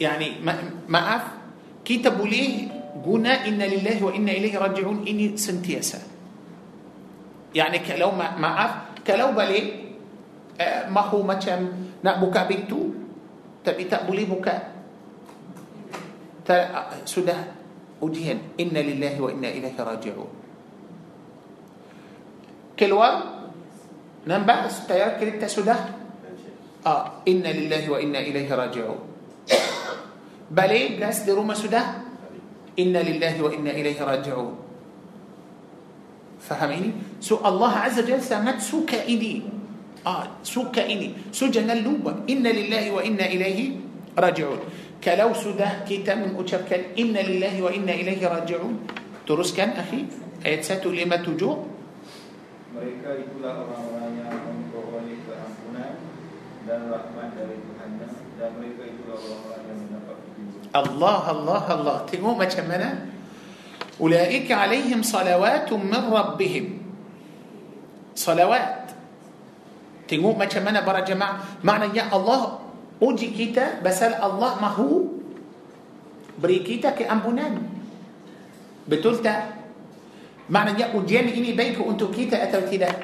[0.00, 1.22] yani ma- maaf
[1.84, 6.00] kita boleh guna inna lillahi wa inna ilaihi raji'un ini sentiasa
[7.52, 9.94] yani kalau ma- maaf kalau balik
[10.56, 12.88] uh, mahu macam nak buka pintu
[13.62, 14.64] tapi tak boleh buka uh,
[17.06, 17.38] sudah
[18.02, 20.30] ujian inna lillahi wa inna ilaihi raji'un
[22.74, 23.46] keluar
[24.26, 25.78] nampak supaya kita sudah
[26.82, 28.98] ah inna lillahi wa inna ilaihi raji'un
[30.50, 32.02] balik gas di rumah sudah
[32.74, 34.50] inna lillahi wa inna ilaihi raji'un
[36.42, 36.90] faham ini
[37.22, 39.46] so Allah azza jalla sangat suka ini
[40.02, 43.78] ah suka ini so jangan lupa inna lillahi wa inna ilaihi
[44.18, 48.86] raji'un كلو سدى كتاب من أشب كان إن لله وإن إليه راجعون.
[49.26, 50.06] ترس كان أخي.
[50.46, 51.50] آيات ساتو لما تجو؟
[60.72, 61.96] الله الله الله.
[62.06, 62.90] تيمو ما كمنا
[64.00, 66.66] أولئك عليهم صلوات من ربهم.
[68.14, 68.78] صلوات.
[70.06, 71.66] تيمو ما كمنا برا جماعة.
[71.66, 72.61] معنى يا الله
[73.02, 75.10] uji kita pasal Allah mahu
[76.38, 77.58] beri kita keampunan.
[78.86, 79.58] Betul tak?
[80.46, 82.94] Maknanya ujian ini baik untuk kita atau tidak?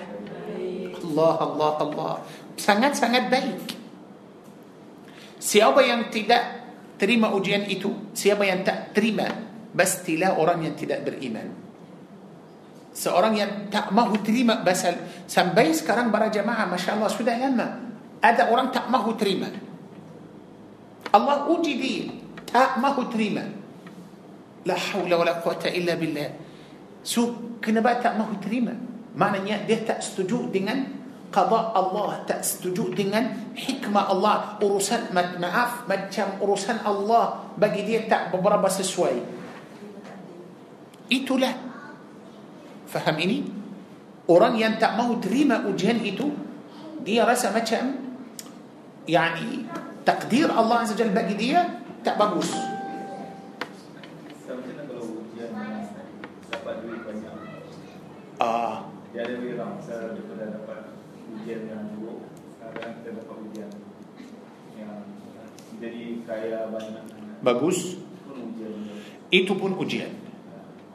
[0.98, 2.14] Allah, Allah, Allah.
[2.54, 3.58] Sangat-sangat baik.
[5.38, 6.42] Siapa yang tidak
[6.98, 9.26] terima ujian itu, siapa yang tak terima,
[9.70, 11.46] pastilah orang yang tidak beriman.
[12.90, 14.98] Seorang yang tak mahu terima pasal
[15.30, 17.86] sampai sekarang para jemaah, masya Allah sudah lama.
[18.18, 19.46] Ada orang tak mahu terima.
[21.18, 22.06] Allah uji dia
[22.48, 23.44] tak mahu terima.
[24.64, 26.30] La hawla wa la quwata illa billah.
[27.04, 28.72] So kenapa tak mahu terima.
[29.18, 30.98] Maknanya dia tak setuju dengan
[31.28, 38.08] qada Allah tak setuju dengan hikmah Allah urusan ma- maaf macam urusan Allah bagi dia
[38.08, 39.16] tak beberapa sesuai.
[41.12, 41.54] Itulah.
[42.88, 43.44] Faham ini?
[44.28, 46.28] Orang yang tak mahu terima ujian itu
[47.04, 47.96] dia rasa macam
[49.08, 49.64] yani
[50.08, 52.48] takdir Allah Azza Jalla bagi dia tak bagus
[58.40, 60.94] ah Dia ada wirang, saya daripada dapat
[61.36, 63.70] ujian yang buruk, sekarang kita dapat ujian
[64.80, 64.96] yang
[65.76, 67.04] jadi kaya banyak.
[67.44, 68.00] bagus
[69.28, 70.12] itu pun ujian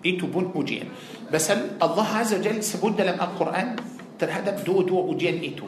[0.01, 0.89] itu pun ujian
[1.30, 3.78] Basal Allah Azza Jalla sebut dalam Al-Quran
[4.22, 5.66] terhadap dua-dua ujian itu.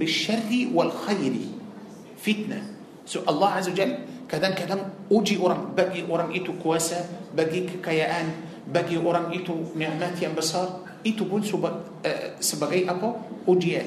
[0.00, 1.61] Bisyarri wal khairi.
[2.22, 2.62] Fitnah.
[3.02, 3.98] So Allah Azza Jalla
[4.30, 7.02] kadang-kadang uji orang bagi orang itu kuasa,
[7.34, 8.30] bagi kekayaan,
[8.70, 13.08] bagi orang itu nikmat yang besar, itu pun sebagai apa?
[13.50, 13.84] Ujian.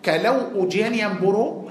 [0.00, 1.68] Kalau ujian yang buruk,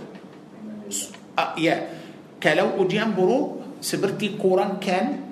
[1.58, 1.90] ya,
[2.38, 5.26] kalau ujian buruk seperti kurang kan,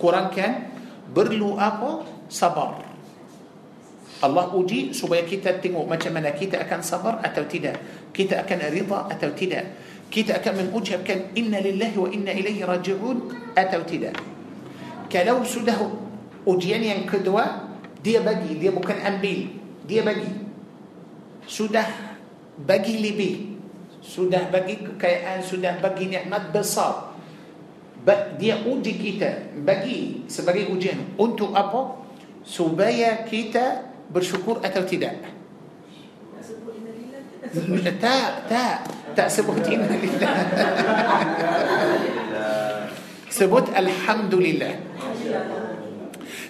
[0.00, 0.72] kurang kan,
[1.12, 2.08] perlu apa?
[2.26, 2.82] Sabar.
[4.24, 7.76] Allah uji supaya kita tengok macam mana kita akan sabar atau tidak.
[8.16, 9.76] Kita akan rida atau tidak.
[10.08, 13.18] Kita akan mengucapkan inna lillahi wa inna ilaihi raji'un
[13.52, 14.16] atau tidak.
[15.12, 15.76] Kalau sudah
[16.48, 17.68] ujian yang kedua,
[18.00, 19.52] dia bagi, dia bukan ambil,
[19.84, 20.32] dia bagi.
[21.44, 21.84] Sudah
[22.56, 23.34] bagi lebih.
[24.00, 27.12] Sudah bagi kekayaan, sudah bagi nikmat besar.
[28.38, 31.18] Dia uji kita, bagi sebagai ujian.
[31.18, 32.06] Untuk apa?
[32.46, 35.14] Supaya kita bersyukur atau tidak.
[38.02, 38.76] Tak, tak.
[39.16, 40.34] Tak sebut inna lillah.
[43.32, 44.76] sebut alhamdulillah.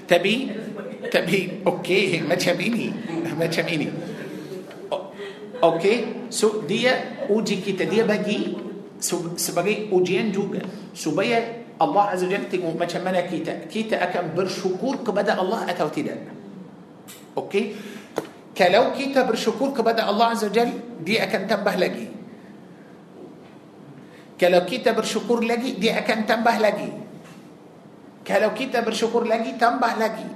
[0.07, 0.51] Tapi
[1.07, 2.91] tapi okey macam ini.
[3.39, 3.89] Macam ini.
[5.57, 8.53] Okey, so dia uji kita, dia bagi
[9.41, 10.61] sebagai ujian juga
[10.93, 16.36] supaya Allah Azza Jalla tengok macam mana kita kita akan bersyukur kepada Allah atau tidak.
[17.37, 17.77] Okey.
[18.57, 20.73] Kalau kita bersyukur kepada Allah Azza Jalla,
[21.05, 22.09] dia akan tambah lagi.
[24.41, 26.89] Kalau kita bersyukur lagi, dia akan tambah lagi.
[28.25, 30.29] Kalau kita bersyukur lagi, tambah lagi.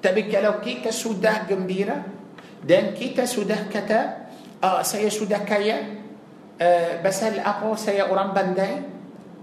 [0.00, 2.04] Tapi kalau kita sudah gembira
[2.64, 4.00] dan kita sudah kata,
[4.60, 6.04] ah, saya sudah kaya,
[6.60, 8.84] uh, pasal apa saya orang pandai,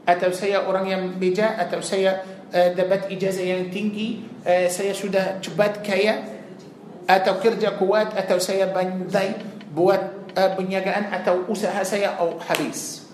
[0.06, 2.22] atau saya orang yang bijak, atau saya
[2.52, 6.22] uh, dapat ijazah yang tinggi, uh, saya sudah cepat kaya,
[7.08, 9.36] atau kerja kuat, atau saya pandai
[9.72, 13.08] buat uh, penjagaan atau usaha saya oh, habis.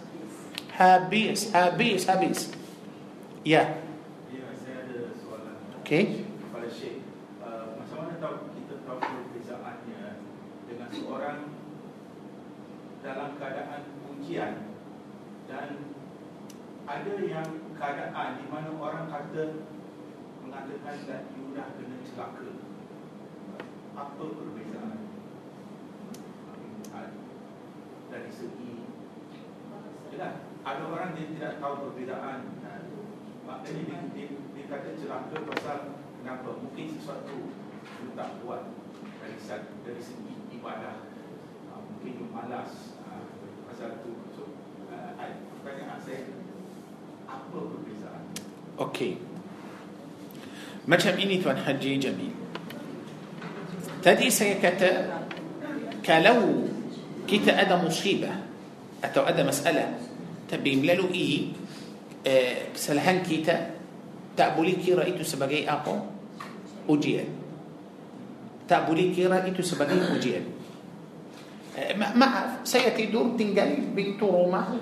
[0.78, 2.40] Habis, habis, habis.
[3.42, 3.82] Ya.
[4.30, 5.58] Ya, saya ada soalan.
[5.82, 6.22] Okey.
[6.22, 7.02] Kepada Syekh,
[7.42, 10.04] uh, macam mana tahu kita tahu perbezaannya
[10.70, 11.40] dengan seorang
[13.02, 13.82] dalam keadaan
[14.14, 14.54] ujian
[15.48, 15.68] dan
[16.88, 19.70] ada yang keadaan di mana orang kata
[20.42, 22.50] mengatakan that you dah kena celaka.
[23.94, 24.98] Apa perbezaan?
[28.08, 28.74] Dari segi
[30.16, 30.34] Yalah,
[30.66, 32.58] ada orang dia tidak tahu perbezaan.
[33.46, 35.80] Maknanya dia, dia, dia kata celaka pasal
[36.18, 36.60] Kenapa?
[36.60, 37.54] Mungkin sesuatu
[37.86, 38.74] Dia tak buat.
[39.22, 39.38] Dari,
[39.86, 41.08] dari segi ibadah.
[41.72, 42.98] Uh, Mungkin dia malas.
[43.06, 43.32] Uh,
[43.70, 44.18] Pasal tu.
[44.34, 44.52] So,
[44.92, 45.14] uh,
[45.64, 46.47] Pertanyaan saya
[48.80, 49.12] أوكي
[50.88, 52.34] ما تشابيني توان حجي جميل.
[54.04, 54.92] تدي سيكتا
[56.06, 56.40] كلو
[57.28, 58.32] كتا أدى مصيبة.
[59.04, 59.86] أتو أدى مسألة.
[60.48, 61.52] تبي ملو إي
[62.28, 63.76] أه سلهان كتا
[64.38, 65.98] تأبولي كي رأيتو سبقي أقو
[66.88, 67.28] أجيال
[68.70, 70.46] تأبولي كي رأيتو سبقي أجيال
[71.78, 74.80] أه ما عرف سيأتي دور تنقل بنتو روما.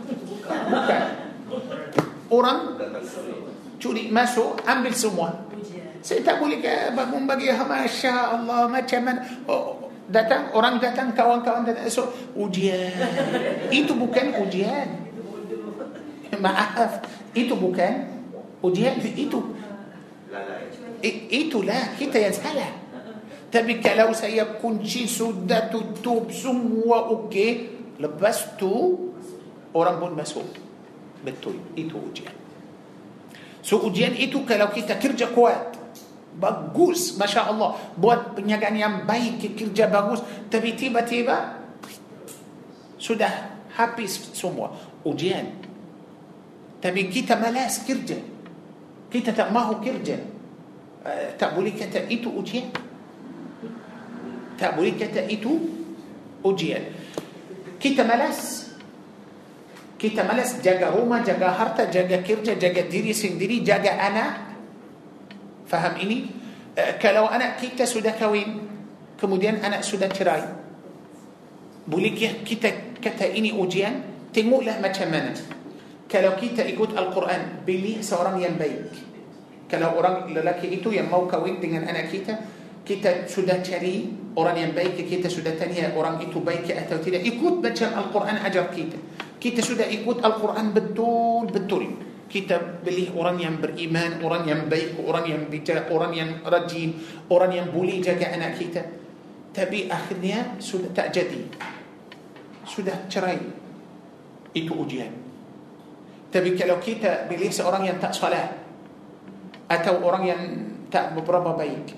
[2.29, 2.79] Orang
[3.77, 5.29] curi masuk, ambil semua.
[6.05, 9.21] Saya tak boleh ke bangun bagi Masya Allah macam mana?
[9.49, 12.93] Oh, Datang, orang datang, kawan-kawan datang So, ujian.
[13.73, 15.01] Itu bukan ujian.
[16.45, 17.01] Maaf.
[17.33, 18.05] Itu bukan
[18.61, 19.01] ujian.
[19.01, 19.41] Itu
[21.29, 22.71] Itulah kita yang salah.
[23.49, 27.71] Tapi kalau saya kunci sudah tutup semua okey
[28.03, 28.99] Lepas tu
[29.71, 30.64] Orang pun masuk
[31.25, 32.35] Betul, itu ujian
[33.65, 35.73] So ujian itu kalau kita kerja kuat
[36.37, 40.21] Bagus, Masya Allah Buat penjagaan yang baik, kerja bagus
[40.53, 41.65] Tapi tiba-tiba
[43.01, 44.69] Sudah habis semua
[45.01, 45.49] Ujian
[46.77, 48.21] Tapi kita malas kerja
[49.09, 50.21] Kita tak mahu kerja
[51.01, 52.69] uh, Tak boleh kata itu ujian
[54.61, 55.57] Tak boleh kata itu
[56.45, 56.85] ujian
[57.81, 58.64] Kita malas
[59.95, 64.31] kita malas jaga rumah, jaga harta, jaga kerja, jaga diri sendiri, jaga anak.
[65.65, 66.27] Faham ini?
[66.75, 68.67] Uh, kalau anak kita sudah kahwin,
[69.15, 70.43] kemudian anak sudah cerai.
[71.85, 72.11] Boleh
[72.43, 74.13] kita kata ini ujian?
[74.35, 75.31] Tengoklah macam mana.
[76.11, 78.91] Kalau kita ikut Al-Quran, pilih seorang yang baik.
[79.71, 82.35] Kalau orang lelaki itu yang mau kahwin dengan anak kita,
[82.85, 87.25] kita sudah cari orang yang baik, kita sudah tanya orang itu baik atau tidak.
[87.25, 88.97] Ikut macam Al-Quran ajar kita.
[89.37, 91.85] Kita sudah ikut Al-Quran betul-betul.
[92.25, 96.97] kita pilih orang yang beriman, orang yang baik, orang yang bijak, orang yang rajin,
[97.29, 98.81] orang yang boleh jaga anak kita.
[99.53, 101.47] Tapi akhirnya sudah tak jadi.
[102.65, 103.39] Sudah cerai.
[104.51, 105.13] Itu ujian.
[106.33, 108.51] Tapi kalau kita pilih seorang yang tak salat
[109.69, 110.41] atau orang yang
[110.91, 111.95] tak beberapa baik.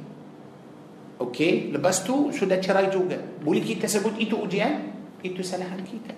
[1.17, 3.17] Okey, lepas tu sudah cerai juga.
[3.41, 4.93] Boleh kita sebut itu ujian?
[5.25, 6.13] Itu kesalahan kita.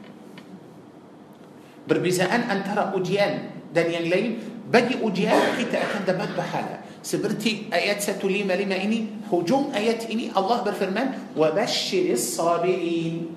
[1.89, 4.37] Berbezaan antara ujian dan yang lain
[4.69, 8.45] bagi ujian kita akan dapat pahala seperti ayat 155
[8.85, 13.33] ini hujung ayat ini Allah berfirman basyiris sabirin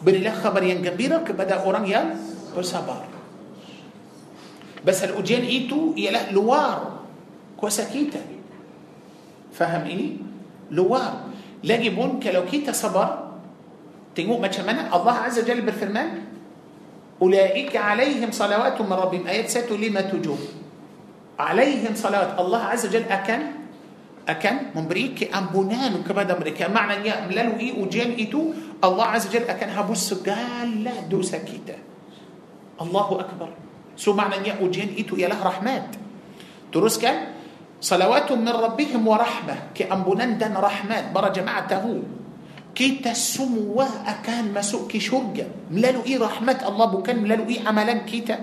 [0.00, 2.16] berilah khabar yang gembira kepada orang yang
[2.56, 3.04] bersabar
[4.80, 7.04] Basal ujian itu ialah luar
[7.60, 8.20] kuasa kita.
[9.52, 10.16] Faham ini?
[10.72, 11.28] Luar.
[11.60, 13.36] Lagi pun kalau kita sabar,
[14.16, 16.39] tengok macam mana Allah Azza Jalla berfirman,
[17.20, 19.28] أولئك عليهم صلوات من ربهم.
[19.28, 20.40] Ayat satu lima tujuh
[21.36, 22.40] عليهم صلوات.
[22.40, 23.40] الله عز وجل akan?
[24.28, 24.56] Akan?
[24.76, 28.40] Memberikan ampunan kepada mereka maknanya melalui ujian itu
[28.84, 31.76] الله عز وجل أكن هبوس قال لا دو سكيتا
[32.80, 33.50] الله أكبر.
[33.96, 35.96] سو معنى يا وجين إتو يا له رحمات.
[36.72, 37.36] ترس كان؟
[37.80, 41.12] صلوات من ربهم ورحمة كأمبونان دان رحمات.
[41.12, 41.84] برا جماعته.
[42.74, 48.06] كيتا سموة أكان ما سوء كي شرجة ملالو إيه رحمة الله بكان ملالو إيه عملا
[48.06, 48.38] كيتا.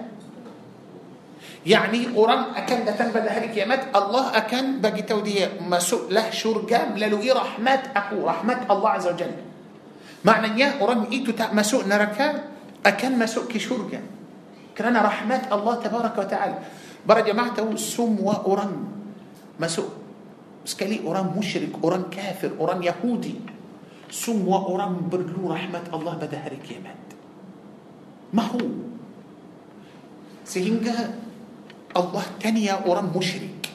[1.66, 6.96] يعني قرآن أكان دفن هالك هاري كيامات الله أكان باجي تودية ما سوء له شرجة
[6.96, 9.32] ملالو إيه رحمة أكو رحمة الله عز وجل.
[10.26, 12.28] معنى يا قرآن إيتو تا ما سوء نركا
[12.86, 14.00] أكان ما سوء كي شرجة
[14.78, 16.58] كرانا رحمة الله تبارك وتعالى.
[17.08, 18.72] برا جماعة سموة قرآن
[19.60, 19.90] ما سوء
[20.68, 23.57] سكالي قرآن مشرك قرآن كافر قرآن يهودي.
[24.08, 26.96] Semua orang perlu rahmat Allah pada hari kiamat.
[28.32, 28.88] Mahu.
[30.48, 31.12] Sehingga
[31.92, 33.68] Allah tanya orang musyrik.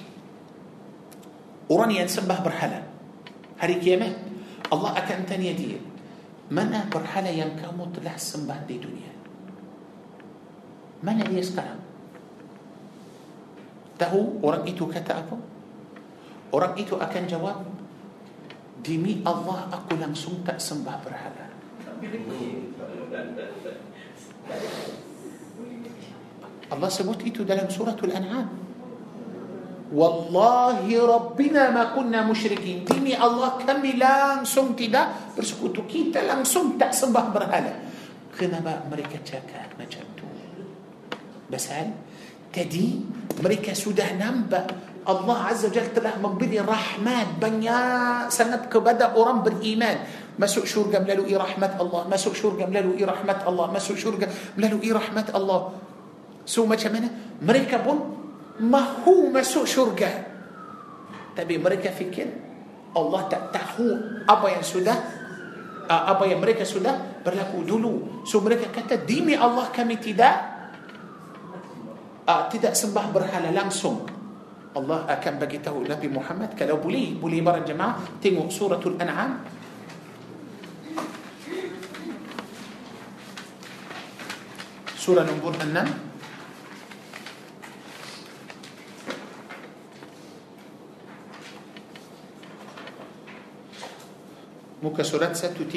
[1.69, 2.81] Orang yang sembah berhala.
[3.61, 4.13] Hari kiamat
[4.73, 5.81] Allah akan tanya dia.
[6.53, 9.13] Mana berhala yang kamu telah sembah di dunia?
[11.01, 11.81] Mana dia sekarang?
[13.97, 15.37] Tahu orang itu kata apa?
[16.53, 17.65] Orang itu akan jawab,
[18.83, 21.47] Demi Allah aku langsung tak sembah berhala.
[26.73, 28.49] Allah sebut itu dalam suratul an'am.
[29.93, 32.89] Wallahi Rabbina ma kunna musyrikin.
[32.89, 35.85] Demi Allah kami langsung tidak bersekutu.
[35.85, 37.75] Kita langsung tak sembah berhala.
[38.33, 40.27] Kenapa mereka cakap macam tu?
[41.53, 41.93] Pasal
[42.53, 43.01] Tadi
[43.41, 49.99] mereka sudah nampak Allah Azza wa Jalla telah memberi rahmat banyak sangat kepada orang beriman.
[50.39, 55.75] Masuk syurga melalui rahmat Allah masuk syurga melalui rahmat Allah masuk syurga melalui rahmat Allah.
[56.47, 57.11] So macam mana?
[57.43, 57.99] Mereka pun
[58.63, 60.31] mahu masuk syurga.
[61.35, 62.31] Tapi mereka fikir
[62.95, 63.91] Allah tak tahu
[64.31, 64.97] apa yang sudah
[65.91, 68.23] apa yang mereka sudah berlaku dulu.
[68.23, 70.55] So mereka kata demi Allah kami tidak
[72.55, 74.22] tidak sembah berhala langsung
[74.73, 79.45] Allah akan bagi tahu Nabi Muhammad kalau boleh boleh para jemaah tengok suratul an'am
[84.97, 85.67] surah nombor 6
[94.81, 95.69] muka surat 130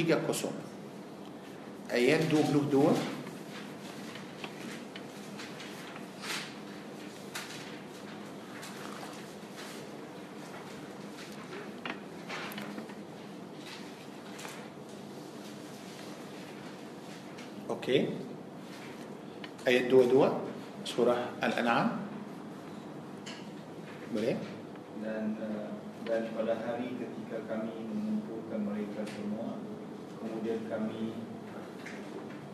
[1.91, 3.14] ayat 22
[17.86, 18.09] Okey.
[19.61, 20.17] Ayat 22
[20.89, 22.01] surah Al-An'am.
[24.09, 24.41] Boleh?
[25.05, 25.69] Dan uh,
[26.01, 29.61] dan pada hari ketika kami mengumpulkan mereka semua,
[30.17, 31.13] kemudian kami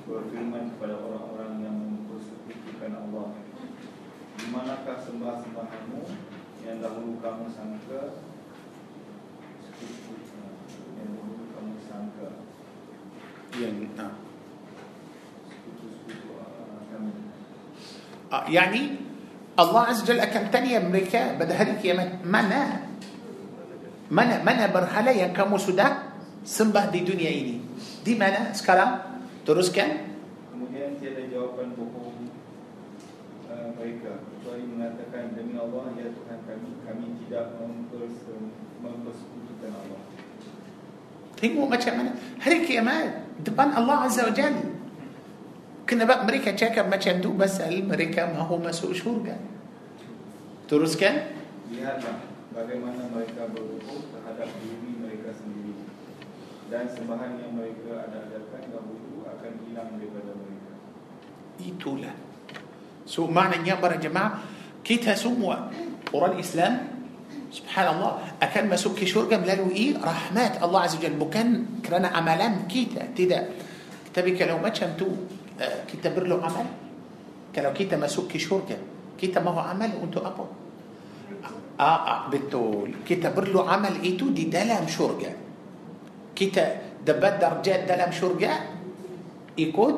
[0.03, 3.32] berfirman kepada orang-orang yang mempersekutukan Allah,
[4.36, 6.01] di manakah sembah-sembahanmu
[6.67, 8.19] yang dahulu kamu sangka
[10.99, 12.27] yang dahulu kamu sangka
[13.55, 14.30] yang nah.
[18.32, 18.84] يعني
[19.59, 22.88] الله عز وجل akan tanya mereka pada hari kiamat mana
[24.07, 26.15] mana mana berhala yang kamu sudah
[26.47, 27.59] sembah di dunia ini
[28.01, 29.03] di mana sekarang
[29.43, 30.15] teruskan
[30.51, 32.32] kemudian tiada jawapan bohong
[33.51, 40.01] uh, mereka kecuali mengatakan demi Allah ya Tuhan kami kami tidak mempersekutukan Allah
[41.36, 44.80] tengok macam mana hari kiamat depan Allah Azza wa Jalla
[45.91, 49.35] Kenapa mereka cakap macam tu pasal mereka mahu masuk syurga.
[50.71, 51.35] Teruskan.
[51.67, 52.15] Lihatlah
[52.55, 55.83] bagaimana mereka berhubung terhadap diri mereka sendiri
[56.71, 60.71] dan sembahan yang mereka ada-adakan dahulu akan hilang daripada mereka.
[61.59, 62.15] Itulah.
[63.03, 64.47] So maknanya para jemaah
[64.87, 65.75] kita semua
[66.15, 66.87] orang Islam
[67.51, 73.51] Subhanallah akan masuk ke syurga melalui rahmat Allah Azza Jalla bukan kerana amalan kita tidak
[74.15, 75.40] tapi kalau macam tu eh,
[75.86, 76.68] kita perlu amal
[77.51, 78.78] kalau kita masuk ke syurga
[79.20, 80.43] kita mahu amal untuk apa
[81.78, 85.30] ah, ah, betul kita perlu amal itu di dalam syurga
[86.32, 88.51] kita dapat darjat dalam syurga
[89.57, 89.95] ikut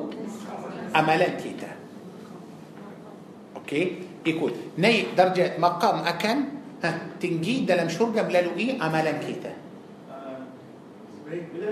[0.96, 1.70] amalan kita
[3.64, 3.86] okey
[4.24, 6.38] ikut naik darjat maqam akan
[6.80, 6.88] ha,
[7.20, 9.52] tinggi dalam syurga melalui amalan kita
[10.12, 10.48] uh,
[11.28, 11.70] bila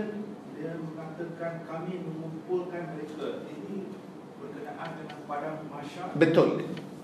[0.56, 3.90] dia mengatakan kami mengumpulkan mereka ini
[4.38, 5.31] berkenaan dengan padang masyarakat
[6.18, 6.52] بتول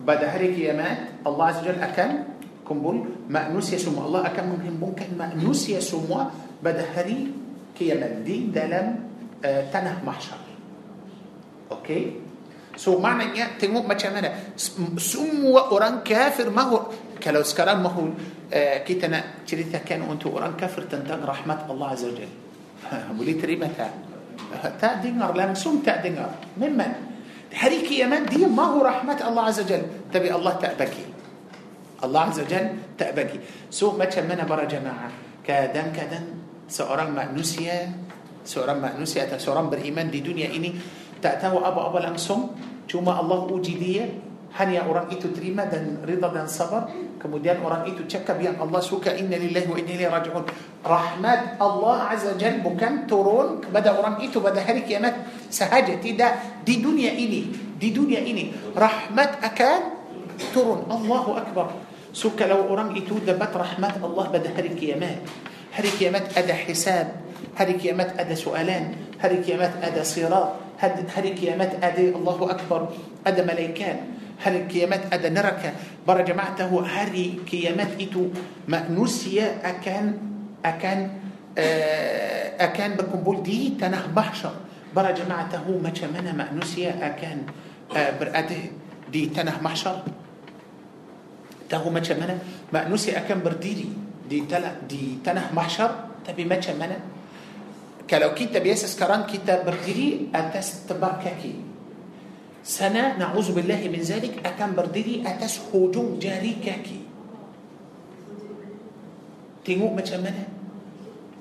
[0.06, 2.12] بعد هريك يمات الله عز وجل أكم؟
[2.70, 2.98] كمبول
[3.30, 6.24] ما نسي سموا الله أكم منهم ممكن ما نسي سموا
[6.64, 8.88] بعد هريك يمات دي دلم
[9.46, 10.38] آه، تنه محشر.
[11.72, 12.02] أوكي؟
[12.78, 14.34] سو معنى يا تنمو ما تشمنا
[14.98, 16.78] سموا أوران كافر ما هو.
[17.24, 18.06] كلو سكران ما هو.
[18.54, 22.30] آه، كيتنا تريثا كان أنت أوران كافر تنتان رحمة الله عز وجل.
[23.18, 23.90] بولي تريمتها
[24.82, 27.16] تأدينر لمسوم تأدينر ممن؟ من؟
[27.54, 29.84] هريك يمن دي ما هو رحمة الله عز وجل.
[30.14, 31.06] تبي الله تأبكي.
[32.04, 32.66] الله عز وجل
[32.98, 33.39] تأبكي.
[33.72, 35.10] سو ما تشمنا برا جماعة؟
[35.48, 36.26] كدن كدن
[36.68, 37.91] سأرم مأنوسيا
[38.43, 40.72] سأرم مأنوسيا سأرم بالإيمان دي دنيا إني.
[41.24, 42.41] تأتاه أبا أبا لأنسهم
[42.91, 43.76] ثم الله أوجي
[44.58, 46.89] hanya orang itu terima dan rida dan sabar
[47.22, 50.43] kemudian orang itu cakap yang Allah suka inna lillahi wa inna ilaihi raji'un
[50.82, 55.14] rahmat Allah azza jal bukan turun kepada orang itu pada hari kiamat
[55.53, 59.80] sahaja tidak di dunia ini di dunia ini rahmat akan
[60.53, 61.78] turun Allahu akbar
[62.10, 65.22] so kalau orang itu dapat rahmat Allah pada hari kiamat
[65.70, 67.14] hari kiamat ada hisab
[67.53, 72.93] hari kiamat ada soalan hari kiamat ada sirat hari kiamat ada Allahu Akbar
[73.26, 75.72] ada malaikat هل كيامات أدى نركة
[76.08, 78.28] برا جماعته هاري كيامات إتو؟
[78.68, 80.18] ما نسيا أكان
[80.66, 81.00] أكان
[81.58, 84.54] آه، أكان بكمبول دي تنه بحشر.
[84.96, 87.50] برا جماعته ما شمنا ما نسيا أكان
[87.98, 88.72] آه، برأته
[89.12, 90.04] دي تنه محشر
[91.70, 92.38] تهو ما شمنا
[92.74, 93.90] ما نسيا أكان برديري.
[94.30, 95.92] دي تلا دي تنه محشر
[96.28, 96.98] تبي ما شمنا
[98.10, 101.66] كلو كيتا بيسس كران كيتا برديري أتست تبركاكي
[102.68, 106.99] sana na'udzubillah min zalik akan berdiri atas hujung jari kaki.
[109.63, 110.43] Tengok macam mana?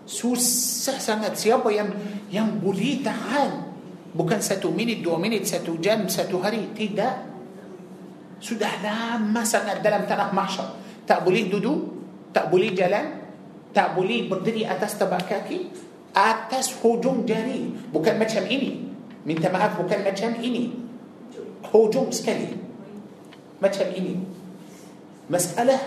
[0.06, 1.34] Susah sangat.
[1.34, 1.90] Siapa yang
[2.30, 3.74] yang boleh tahan?
[4.14, 6.70] Bukan satu minit dua minit satu jam satu hari.
[6.70, 7.14] Tidak.
[8.38, 10.78] Sudah lama sangat dalam tanah mahsyar.
[11.10, 11.90] Tak boleh duduk
[12.30, 13.26] tak boleh jalan
[13.74, 15.74] tak boleh berdiri atas tebak kaki
[16.14, 17.66] atas hujung jari.
[17.90, 18.94] Bukan macam ini.
[19.26, 20.86] Minta maaf bukan macam ini
[21.70, 22.56] hujung sekali
[23.60, 24.20] macam ini
[25.26, 25.80] masalah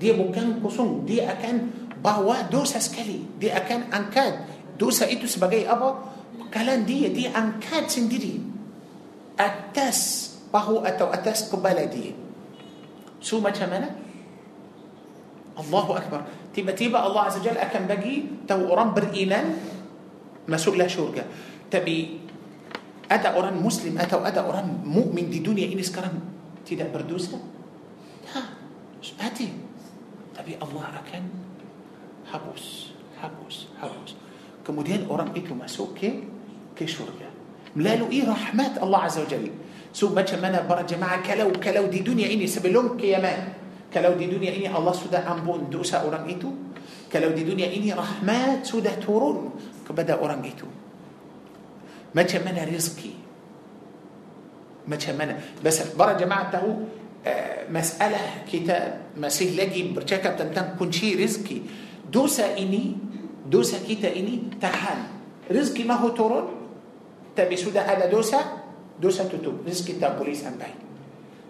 [0.00, 1.70] dia bukan kosong dia akan
[2.02, 4.32] bawa dosa sekali dia akan angkat
[4.74, 8.42] dosa itu sebagai apa bekalan dia dia angkat sendiri
[9.38, 12.14] atas bahu atau atas kepala dia
[13.22, 13.90] so macam mana
[15.54, 19.54] Allahu Akbar tiba-tiba Allah Azza Jalla akan bagi tahu orang beriman
[20.50, 21.22] masuklah syurga
[21.70, 22.18] tapi
[23.08, 26.16] ada orang muslim atau ada orang mukmin di dunia ini sekarang
[26.64, 27.36] tidak berdosa
[28.32, 28.42] ha
[29.20, 29.52] mati
[30.34, 31.22] tapi Allah akan
[32.28, 32.64] hapus
[33.20, 34.10] hapus hapus.
[34.64, 36.24] Kemudian orang itu masuk ke
[36.72, 37.28] ke syurga.
[37.76, 39.52] Melalui rahmat Allah Azza wa Jalla.
[39.94, 43.62] So macam mana para jemaah kalau kalau di dunia ini sebelum kiamat
[43.94, 46.50] Kalau di dunia ini Allah sudah ampun dosa orang itu
[47.06, 49.54] Kalau di dunia ini rahmat sudah turun
[49.86, 50.66] kepada orang itu
[52.14, 53.10] ما تشمنا رزقي.
[54.88, 55.34] ما تشمنا
[55.64, 56.70] بس برا جماعة تهو
[57.26, 61.58] آه، مسألة كتاب مسيح لجي برشاكة تنتم كن شي رزقي.
[62.12, 62.96] dosa ini
[63.50, 65.00] dosa kita ini tahan
[65.50, 66.46] rezeki mahu turun?
[67.36, 68.40] Tapi sudah ada dosa
[69.00, 69.66] dosa tutup.
[69.66, 70.76] Rezeki tak boleh sampai.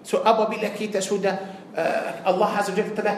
[0.07, 1.39] So apabila kita sudah
[1.77, 3.13] آه، الله عز وجل telah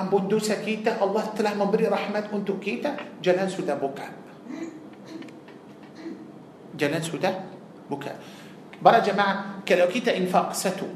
[0.00, 4.29] ampun dosa kita الله telah memberi rahmat untuk kita jalan sudah buka.
[6.80, 7.36] Jalan sudah
[7.92, 8.16] buka
[8.80, 10.88] para jemaah kalau kita infak satu.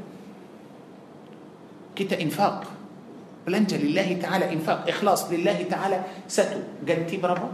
[1.93, 2.64] كيتا إنفاق.
[3.45, 4.89] بلانجا لله تعالى إنفاق.
[4.89, 6.80] إخلاص لله تعالى ستو.
[6.80, 7.53] جنتي برا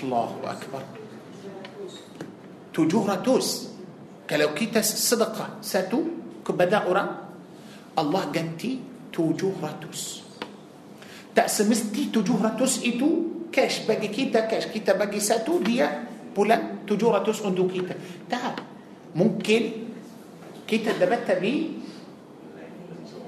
[0.00, 0.82] الله أكبر.
[2.72, 3.48] تجورة راتوس
[4.24, 6.00] كلو كيتا صدقة ستو.
[6.48, 7.04] كبدا أورا.
[8.00, 8.80] الله جنتي
[9.12, 10.24] تجورة راتوس
[11.36, 13.08] تأسمستي تجورة راتوس إتو.
[13.52, 16.04] كاش باقي كيتا كاش كيتا باقي ساتو ديا
[16.38, 17.98] بولا تجورة تسكن دو كيتا.
[18.30, 18.54] تا
[19.18, 19.62] ممكن
[20.70, 21.82] كيتا دبتا بي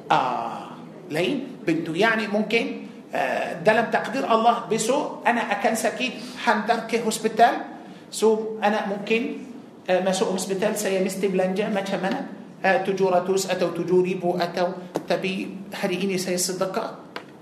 [0.07, 0.71] آه
[1.11, 7.55] لين؟ بنتو يعني ممكن آه دلم تقدير الله بسو أنا أكن سكيت حندر كي هسبتال
[8.15, 9.23] سو أنا ممكن
[9.91, 12.21] آه ما سو هسبتال سيا مستي بلانجا ما تشمنا
[12.63, 16.39] آه تجورة توس أتو تجوري بو أتو تبي هريني سيا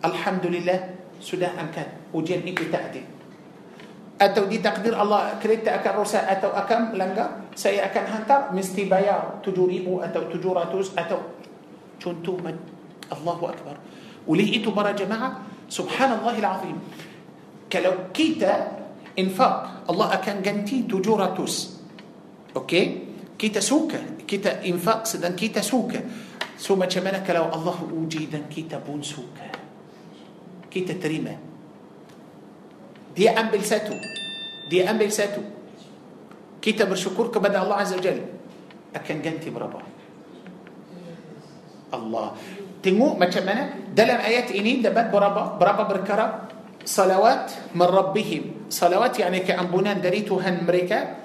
[0.04, 0.78] الحمد لله
[1.20, 3.17] سودا أمكن وجيل إيكي تأدي.
[4.18, 10.06] Atau ditakdir Allah kereta akan rosak atau akan melanggar saya akan hantar mesti bayar 7000
[10.10, 11.18] atau 700 atau
[12.02, 12.36] contoh
[13.14, 13.78] Allahu Akbar
[14.26, 16.76] oleh itu para jemaah subhanallahil azim
[17.70, 18.82] kalau kita
[19.14, 22.84] infak Allah akan ganti 700 okey
[23.38, 26.02] kita suka kita infak sedang kita suka
[26.58, 29.46] so macam mana kalau Allah uji dan kita pun suka
[30.66, 31.47] kita terima
[33.18, 33.98] دي أمبل ساتو.
[34.70, 35.42] دي أمبل ساتو.
[36.62, 38.18] كتاب الشكر كبدا الله عز وجل.
[38.94, 39.82] أكن جنتي بربا.
[41.90, 42.26] الله.
[42.82, 45.58] تنمو ما تشمنا دلم آيات إنين دبات بربا.
[45.58, 46.26] بربا بركرة.
[46.86, 48.70] صلوات من ربهم.
[48.70, 51.18] صلوات يعني كأنبونان دريتو هن مريكا.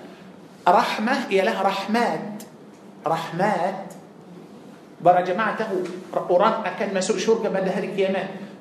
[0.66, 2.28] رحمة يا لها رحمات.
[3.06, 3.86] رحمات.
[4.98, 5.72] برا جماعته.
[6.18, 7.94] أوران أكن مسوء شركة بعد هذه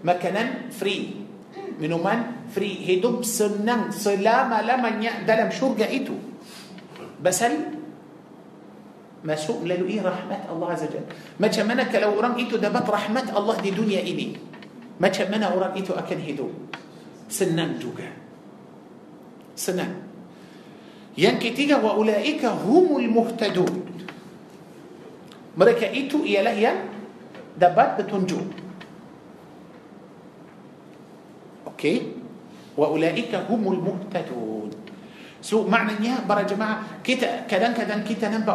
[0.04, 1.22] ما كان فري
[1.78, 6.16] minuman free hidup senang selama-lamanya dalam syurga itu
[7.22, 7.54] basal
[9.22, 11.06] masuk melalui rahmat Allah Azza Jalla
[11.38, 14.34] macam mana kalau orang itu dapat rahmat Allah di dunia ini
[14.98, 16.50] macam mana orang itu akan hidup
[17.30, 18.10] senang juga
[19.54, 20.02] senang
[21.14, 23.86] yang ketiga ulaika humul muhtadun
[25.54, 26.78] mereka itu ialah yang
[27.54, 28.61] dapat petunjuk
[31.82, 32.02] أوكي؟
[32.78, 34.70] وأولئك هم المهتدون.
[35.42, 38.54] سو معنى يا برا جماعة كيتا كدان كدان كيتا نبا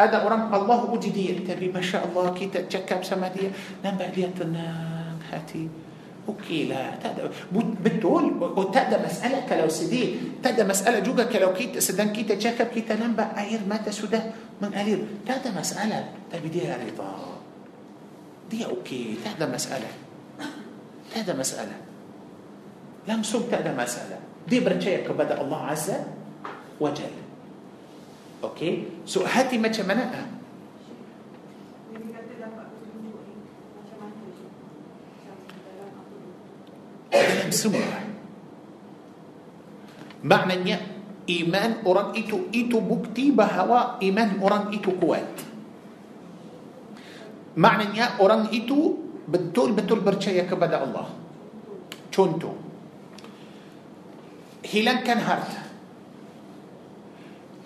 [0.00, 3.52] أدا أورام الله أجدي تبي ما شاء الله كيتا تشكب سما دي
[3.84, 5.68] نبا دي تنان هاتي.
[6.24, 7.28] أوكي لا تادا
[7.84, 13.36] بتقول وتادا مسألة كلو سيدي تادا مسألة جوجا كلو كيتا سدان كيتا تشكب كيتا نبا
[13.36, 14.32] أير مات سودا
[14.64, 16.32] من الير تادا مسألة.
[16.32, 17.12] تبي دي رضا.
[18.48, 19.90] دي أوكي تادا مسألة.
[21.12, 21.85] تادا مسألة.
[23.06, 24.20] Langsung tak ada masalah.
[24.46, 25.98] Dia percaya kepada Allah Azza
[26.78, 27.24] wa Jalla.
[28.44, 29.02] Okey?
[29.08, 30.04] So hati macam mana?
[30.12, 30.22] Ha?
[37.16, 38.04] Dalam semua.
[40.26, 40.82] Maknanya
[41.26, 45.26] iman orang itu itu bukti bahawa iman orang itu kuat.
[47.56, 51.08] Maknanya orang itu betul-betul percaya kepada Allah.
[52.12, 52.65] Contoh,
[54.66, 55.62] hilangkan harta.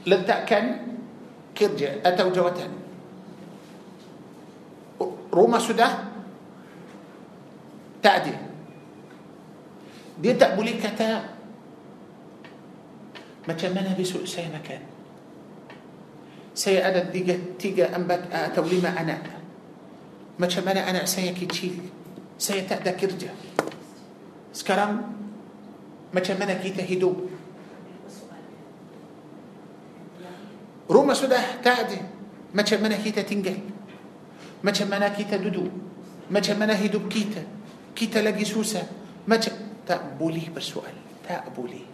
[0.04, 0.64] Letakkan
[1.56, 2.70] kerja atau jawatan.
[5.32, 5.92] Rumah sudah
[8.00, 8.34] tak ada.
[10.20, 11.40] Dia tak boleh kata
[13.48, 14.80] macam mana besok saya makan?
[16.52, 19.22] Saya ada tiga, tiga empat atau lima anak.
[20.36, 21.88] Macam mana anak saya kecil?
[22.36, 23.32] Saya tak ada kerja.
[24.52, 25.19] Sekarang
[26.10, 27.14] macam mana kita hidup
[30.90, 31.98] rumah sudah tak ada
[32.50, 33.54] macam mana kita tinggal
[34.60, 35.70] macam mana kita duduk
[36.30, 37.46] macam mana hidup kita
[37.94, 38.82] kita lagi susah
[39.30, 39.54] macam
[39.86, 40.90] tak boleh bersoal
[41.22, 41.86] tak boleh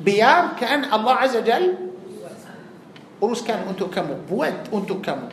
[0.00, 1.76] biarkan Allah Azza Jal
[3.20, 5.28] uruskan untuk kamu buat untuk kamu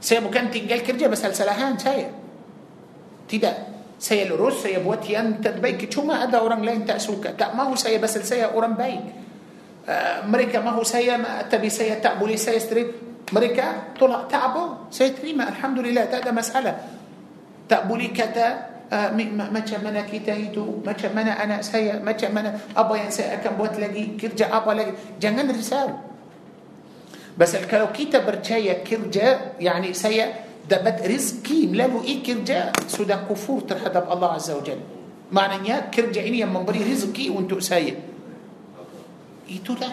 [0.00, 2.08] saya bukan tinggal kerja pasal salahan saya
[3.28, 5.84] tidak saya lurus, saya buat yang terbaik.
[5.92, 7.36] Cuma ada orang lain tak suka.
[7.36, 9.02] Tak mahu saya pasal saya orang baik.
[9.84, 12.96] Uh, mereka mahu saya, tapi saya tak boleh saya straight.
[13.28, 14.88] Mereka tolak, tak apa.
[14.88, 16.80] Saya terima, Alhamdulillah, tak ada masalah.
[17.68, 18.46] Tak boleh kata,
[18.88, 19.12] uh,
[19.52, 23.76] macam mana kita itu, macam mana anak saya, macam mana apa yang saya akan buat
[23.76, 24.96] lagi, kerja apa lagi.
[25.20, 25.88] Jangan risau.
[27.36, 33.96] Pasal kalau kita percaya kerja, yani saya ده رزقي ملاه إيه كرجا سو كفور ترحب
[34.12, 34.80] الله عز وجل.
[35.32, 37.96] معنى يا كرجا إني يا منبري رزقي وانتو ساي
[39.50, 39.88] إيتو ده.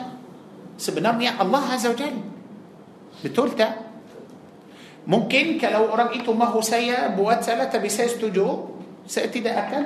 [0.78, 2.16] سبنام يا الله عز وجل.
[3.24, 3.68] بتقول تا
[5.08, 8.50] ممكن كلو أورام إيتو ما هو ساي بوات تبي بساي ستوجو.
[9.08, 9.86] سأتي ده أكل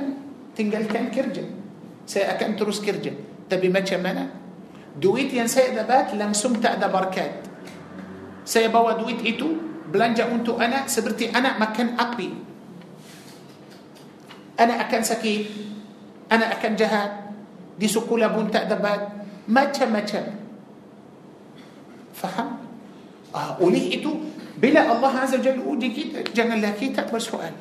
[0.58, 1.46] تنقل كان كرجة
[2.10, 3.14] سأكل تروس كرجة
[3.50, 4.28] تبي ما تشمنا
[4.98, 7.34] دويت ينسى إذا بات لم سمت أدى بركات
[8.46, 9.71] سيبوا دويت إيتو.
[9.92, 12.30] Belanja untuk anak seperti anak makan api.
[14.58, 15.42] Anak akan sakit,
[16.32, 17.12] anak akan jahat,
[17.76, 19.00] di sekolah pun tak dapat,
[19.50, 20.26] macam-macam.
[22.16, 22.50] Faham?
[23.34, 24.12] Ah, oleh itu,
[24.62, 27.52] bila Allah Azza Jalla uji kita, janganlah kita bersoal.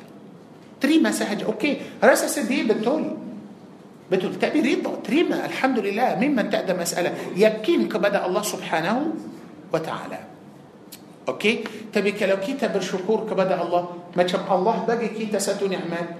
[0.76, 1.48] Terima sahaja.
[1.48, 3.16] Okey, rasa sedih betul.
[4.10, 4.34] Betul.
[4.36, 5.46] Tapi rida, terima.
[5.46, 6.18] Alhamdulillah.
[6.18, 7.14] Memang tak ada masalah.
[7.38, 9.02] Yakin kepada Allah Subhanahu
[9.70, 10.29] wa ta'ala.
[11.30, 11.88] Okey?
[11.90, 16.18] Tapi kalau kita bersyukur kepada Allah, macam Allah bagi kita satu nikmat,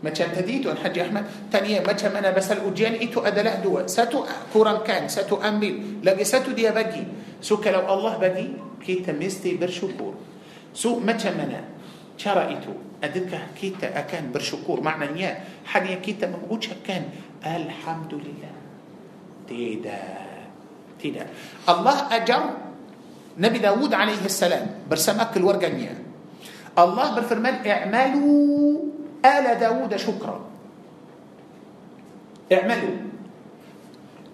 [0.00, 3.84] macam tadi Tuan Haji Ahmad tanya macam mana pasal ujian itu adalah dua.
[3.84, 7.04] Satu kurangkan, satu ambil, lagi satu dia bagi.
[7.40, 10.16] So kalau Allah bagi, kita mesti bersyukur.
[10.72, 11.60] So macam mana
[12.16, 12.72] cara itu?
[13.00, 14.84] Adakah kita akan bersyukur?
[14.84, 15.40] Maknanya
[15.72, 17.08] hanya kita mengucapkan
[17.40, 18.56] Alhamdulillah.
[19.48, 20.28] Tidak.
[21.00, 21.26] Tidak.
[21.64, 22.69] Allah ajar
[23.40, 25.96] Nabi Dawud alaihi salam bersama keluarganya.
[26.76, 28.30] Allah berfirman, "I'malu
[29.20, 30.36] آل داود شكرا.
[32.52, 32.96] اعملوا.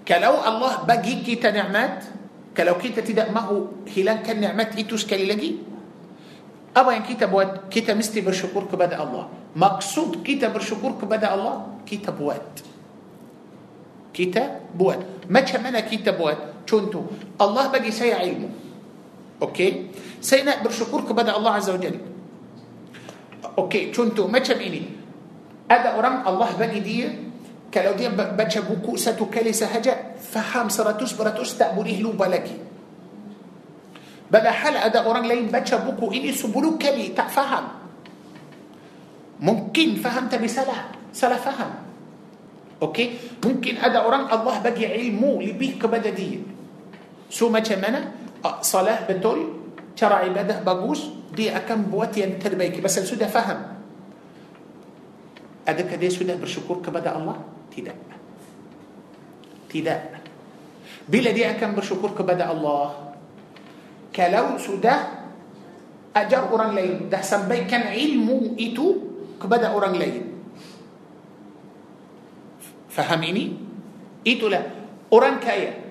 [0.08, 1.98] Kalau الله bagi kita nikmat
[2.56, 5.52] kalau kita tidak mahu hilangkan nikmat itu sekali lagi
[6.76, 9.24] apa yang kita buat kita mesti bersyukur kepada الله.
[9.56, 11.54] Maksud kita bersyukur kepada الله
[11.84, 12.52] kita buat
[14.14, 17.00] kita buat macam mana kita buat contoh?
[17.42, 17.90] الله bagi
[19.40, 19.92] Okey.
[20.20, 22.00] Saya nak bersyukur kepada Allah Azza wa Jalla.
[23.56, 24.84] Okey, contoh macam ini.
[25.66, 27.08] Ada orang Allah bagi dia
[27.72, 31.12] kalau dia baca buku satu kali sahaja faham 100%
[31.58, 32.56] tak boleh lupa lagi.
[34.26, 37.76] Padahal ada orang lain baca buku ini 10 kali tak faham.
[39.36, 41.84] Mungkin faham tapi salah, salah faham.
[42.80, 46.40] Okey, mungkin ada orang Allah bagi ilmu lebih kepada dia.
[47.28, 48.25] So macam mana?
[48.62, 49.54] Salah betul,
[49.96, 52.80] cara ibadah bagus, dia akan buat yang terbaik.
[52.80, 53.76] Pasal sudah faham?
[55.66, 57.42] Adakah dia sudah bersyukur kepada Allah?
[57.74, 57.98] Tidak.
[59.66, 60.00] Tidak.
[61.06, 63.14] Bila dia akan bersyukur kepada Allah
[64.10, 65.28] kalau sudah
[66.16, 68.86] ajar orang lain dah sampaikan ilmu itu
[69.38, 70.24] kepada orang lain.
[72.90, 73.54] Faham ini?
[74.26, 74.64] Itulah
[75.12, 75.85] orang kaya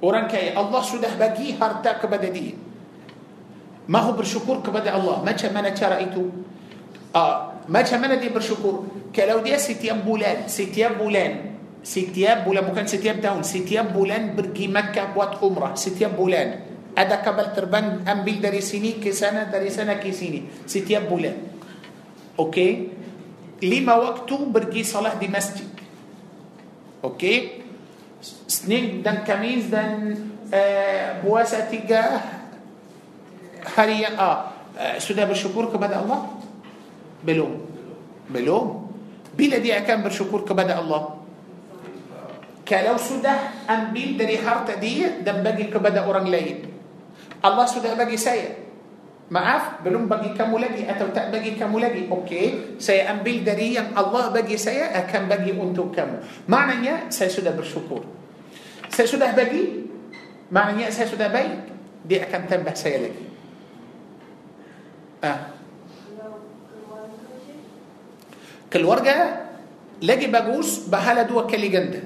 [0.00, 2.56] Orang kaya Allah sudah bagi harta kepada dia.
[3.90, 5.20] Mahu bersyukur kepada Allah.
[5.20, 6.30] Macam mana cara itu?
[7.10, 8.86] Uh, Macam mana dia bersyukur?
[9.10, 15.10] Kalau dia setiap bulan Setiap bulan Setiap bulan bukan setiap tahun Setiap bulan pergi Makkah
[15.10, 16.70] buat umrah Setiap bulan.
[16.94, 20.46] Ada kabel terbang ambil dari sini ke sana Dari sana ke sini.
[20.66, 21.34] Setiap bulan.
[22.38, 22.70] Okey?
[23.66, 25.68] Lima waktu pergi salat di masjid.
[27.04, 27.59] Okey?
[28.48, 30.16] سنين دن كميز دن
[30.54, 32.20] آه، بواسة تجا
[33.76, 36.20] خريا آه سودا بالشكر كبدأ الله؟
[37.24, 37.54] بلوم.
[38.30, 38.66] بلوم؟
[39.38, 41.02] بلا دي أكام بالشكر كبدأ الله.
[42.68, 43.34] كلو سودا
[43.70, 46.64] أم بيل دري حرطة دي دن بقي كبدأ أوران ليل.
[47.44, 48.69] الله سودا بقي سيئ
[49.30, 52.02] Maaf, belum bagi kamu lagi atau tak bagi kamu lagi.
[52.10, 56.50] Okey, saya ambil dari yang Allah bagi saya akan bagi untuk kamu.
[56.50, 58.02] Maknanya saya sudah bersyukur.
[58.90, 59.86] Saya sudah bagi,
[60.50, 61.62] maknanya saya sudah baik.
[62.10, 63.24] Dia akan tambah saya lagi.
[65.22, 65.54] Ah.
[68.66, 69.46] Keluarga
[70.02, 72.02] lagi bagus bahala dua kali ganda.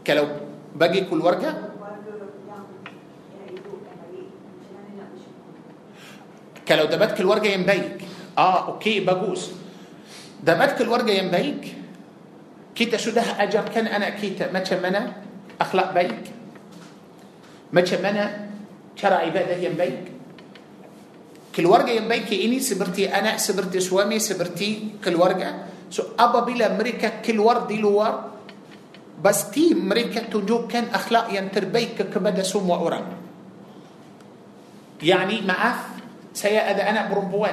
[0.00, 1.69] Kalau bagi keluarga
[6.70, 7.98] كان لو دبتك الورقة ينبيك.
[8.38, 9.50] آه أوكي بجوز.
[10.46, 11.74] دبتك الورقة ينبيك
[12.78, 14.54] كيتا شو ده؟ أجر كان أنا كيتا.
[14.54, 15.12] ما تشمنا
[15.60, 16.22] أخلاق بيك؟
[17.74, 18.46] ما تشمنا
[19.02, 20.04] ترى عبادة ينبيك؟
[21.56, 25.66] كل ورقة ينبيك إني سبرتي أنا سبرتي سوامي سبرتي كل ورقة.
[25.90, 28.30] سو أبا بلا مريكا كل ورد لور
[29.18, 33.02] بس تي مريكا تنجوك كان أخلاق ينتربيك كبدا سوم وأورا
[35.02, 35.99] يعني معاف
[36.40, 37.52] saya ada anak perempuan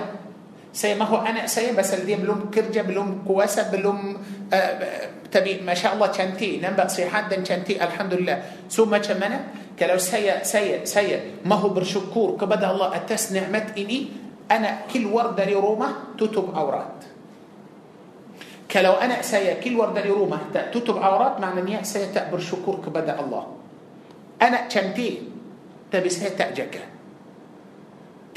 [0.71, 3.97] saya mahu anak saya pasal dia belum kerja belum kuasa belum
[4.47, 4.73] uh,
[5.27, 10.87] tapi masya Allah cantik nampak sihat dan cantik alhamdulillah so macam mana kalau saya saya
[10.87, 14.07] saya mahu bersyukur kepada Allah atas nikmat ini
[14.47, 17.03] anak keluar dari rumah tutup aurat
[18.71, 23.51] kalau anak saya keluar dari rumah tak tutup aurat maknanya saya tak bersyukur kepada Allah
[24.39, 25.27] anak cantik
[25.91, 26.96] tapi saya tak jaga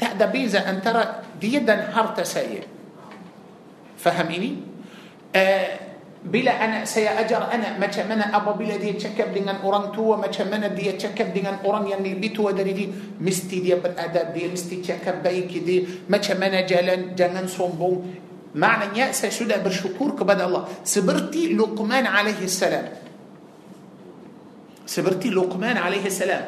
[0.01, 2.65] تعدى بيزا أن ترى ديدا حرت سيء
[4.01, 4.51] فهميني
[5.35, 5.79] آه،
[6.25, 7.77] بلا أنا سيا أجر أنا.
[7.77, 11.87] ما كمنا أبا بلا دي تشكب دينا أوران تو ما كمنا دي تشكب دينا أوران
[11.87, 12.89] يعني بيتو دري دي.
[13.21, 16.05] مستي دي بالأداب دي مستي تشكب بيك دي.
[16.09, 18.13] ما كمنا جلن جلن صنبوم
[18.55, 20.67] معنى يأسى شدة بالشكور كبد الله.
[20.83, 22.85] سبرتي لقمان عليه السلام.
[24.85, 26.43] سبرتي لقمان عليه السلام.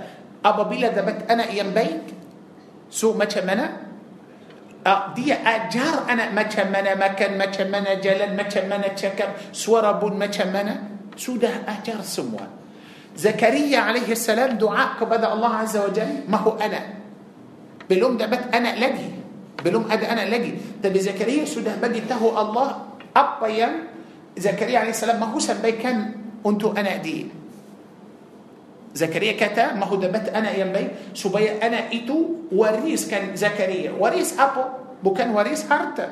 [0.46, 2.13] أبا بلا دبت أنا ينبيك
[2.94, 3.68] سو مثلا منا
[4.86, 10.54] آه دي أجار أنا مثلا منا مكان مثلا منا جلال مثلا منا شكر؟ سورب مثلا
[10.54, 10.76] منا
[11.18, 12.46] سو ده أجار سموا
[13.18, 16.82] زكريا عليه السلام دعاء كبدأ الله عز وجل؟ ما هو أنا.
[17.90, 19.10] Belum dapat anak lagi.
[19.66, 20.82] Belum ada anak lagi.
[20.82, 22.68] Tapi Zakaria sudah beritahu Allah
[23.14, 23.74] apa yang
[24.38, 25.98] Zakaria عليه السلام mahu sampaikan
[26.46, 27.30] untuk anak dia.
[28.94, 33.98] Zakaria kata mahu dapat anak yang baik supaya anak itu wariskan Zakaria.
[33.98, 34.64] Waris apa?
[35.02, 36.08] Bukan waris harta.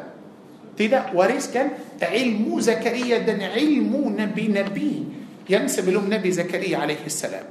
[0.78, 4.94] Tidak, wariskan ilmu Zakaria dan ilmu nabi-nabi yang
[5.46, 7.46] sebelum Nabi Zakaria عليه السلام.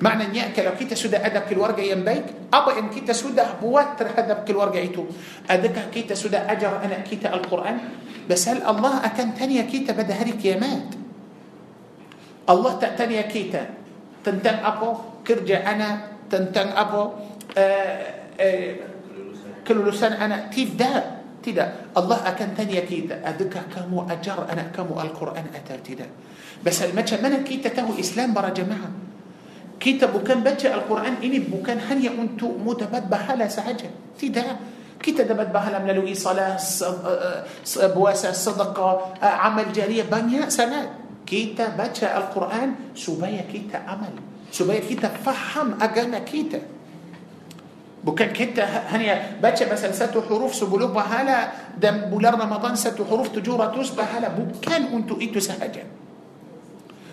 [0.00, 5.04] Maknanya kita sudah ada keluarga yang baik, apa yang kita sudah buat pada keluarga itu.
[5.50, 7.78] Adakah kita sudah ajar anak kita Al-Quran.
[8.30, 10.90] Pasal Allah akan tanya kita pada hari kiamat
[12.46, 13.79] Allah tanya kita.
[14.20, 17.00] Tentang apa kerja anak tentang apa
[17.56, 18.04] uh,
[18.36, 18.72] uh,
[19.64, 25.76] kelulusan anak tidak tidak Allah akan tanya kita adakah kamu ajar anak kamu Al-Quran atau
[25.80, 26.10] tidak
[26.60, 28.92] bas macam mana kita tahu Islam para jemaah
[29.80, 33.88] kita bukan baca Al-Quran ini bukan hanya untuk mu dapat bahala sahaja
[34.20, 34.60] tidak
[35.00, 36.60] kita dapat bahala melalui salat
[37.96, 40.99] puasa sedekah amal jariah banyak sangat
[41.30, 44.10] kita baca Al-Quran supaya kita amal
[44.50, 46.58] supaya kita faham agama kita
[48.02, 53.54] bukan kita hanya baca pasal satu huruf sebelum pahala dan bulan Ramadan satu huruf tujuh
[53.54, 55.86] ratus pahala bukan untuk itu sahaja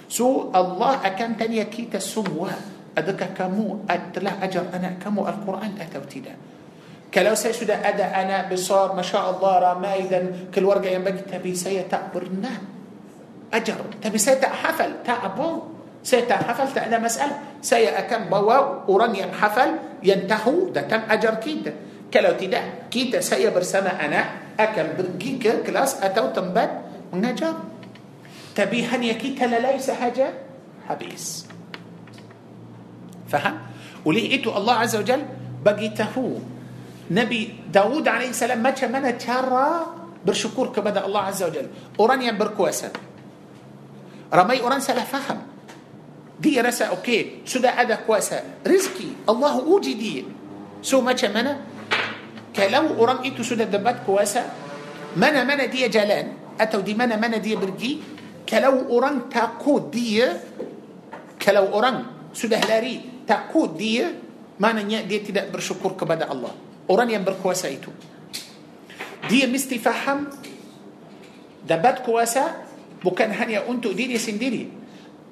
[0.10, 2.58] so Allah akan tanya kita semua
[2.98, 3.86] adakah kamu
[4.18, 6.42] telah ajar anak kamu Al-Quran atau tidak
[7.14, 11.86] kalau saya sudah ada anak besar Masya Allah ramai dan keluarga yang bagi tapi saya
[11.86, 12.77] tak pernah
[13.54, 13.80] ajar.
[14.02, 15.04] Tapi saya tak hafal?
[15.06, 15.62] Tak apa
[16.04, 17.36] saya tak hafal tak masalah.
[17.62, 19.70] Saya akan bawa orang hafal
[20.04, 21.74] yang tahu dan akan ajar kita.
[22.14, 22.62] Kalau tidak
[22.92, 24.26] kita saya bersama anak
[24.60, 26.72] akan pergi ke kelas atau tempat
[27.14, 27.56] ونجر.
[28.56, 30.28] تبي هنيا كيتا لا ليس حاجة
[30.90, 31.48] حبيس.
[33.28, 33.56] فهم؟
[34.06, 35.22] وليئتو الله عز وجل
[35.66, 36.30] بقيتهو
[37.12, 37.42] نبي
[37.72, 39.20] داود عليه السلام ما كان منا
[40.26, 41.68] برشكور كبدا الله عز وجل.
[42.00, 42.90] أوران بركواسن
[44.28, 45.40] Ramai orang salah faham.
[46.38, 48.62] Dia rasa okey, sudah ada kuasa.
[48.62, 50.24] Rizki, Allah uji dia.
[50.86, 51.58] So macam mana?
[52.54, 54.46] Kalau orang itu sudah dapat kuasa,
[55.18, 58.02] mana-mana dia jalan, atau di mana-mana dia pergi,
[58.46, 60.38] kalau orang takut dia,
[61.38, 64.14] kalau orang sudah lari, takut dia,
[64.58, 66.54] maknanya dia tidak bersyukur kepada Allah.
[66.90, 67.90] Orang yang berkuasa itu.
[69.26, 70.30] Dia mesti faham,
[71.66, 72.67] dapat kuasa,
[73.02, 74.70] bukan hanya untuk diri sendiri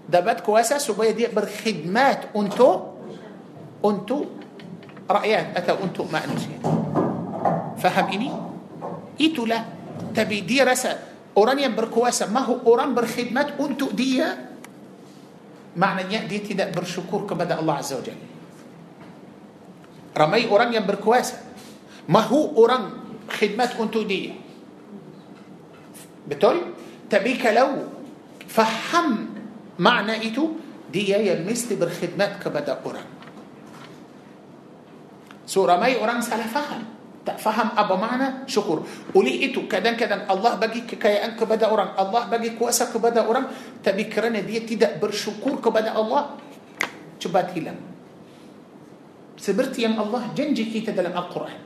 [0.06, 3.02] dapat kuasa supaya dia berkhidmat untuk
[3.82, 4.30] untuk
[5.06, 6.58] rakyat atau untuk manusia
[7.82, 8.30] faham ini
[9.18, 9.66] itulah
[10.14, 10.98] tapi dia rasa
[11.38, 14.56] orang yang berkuasa mahu orang berkhidmat untuk dia
[15.76, 18.28] maknanya dia tidak bersyukur kepada Allah Azza wa Jalla
[20.16, 21.42] ramai orang yang berkuasa
[22.08, 24.38] mahu orang khidmat untuk dia
[26.26, 26.72] betul
[27.12, 27.86] tapi kalau
[28.50, 29.36] faham
[29.78, 30.58] makna itu
[30.90, 33.06] dia yang mesti berkhidmat kepada orang
[35.46, 36.96] so ramai orang salah faham
[37.26, 38.86] tak faham apa makna syukur
[39.18, 43.50] oleh itu kadang-kadang Allah bagi kekayaan kepada orang Allah bagi kuasa kepada orang
[43.82, 46.38] tapi kerana dia tidak bersyukur kepada Allah
[47.18, 47.82] cepat hilang
[49.36, 51.60] seperti yang Allah janji kita dalam Al-Quran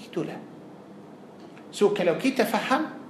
[0.00, 0.40] itulah
[1.68, 3.05] so kalau kita faham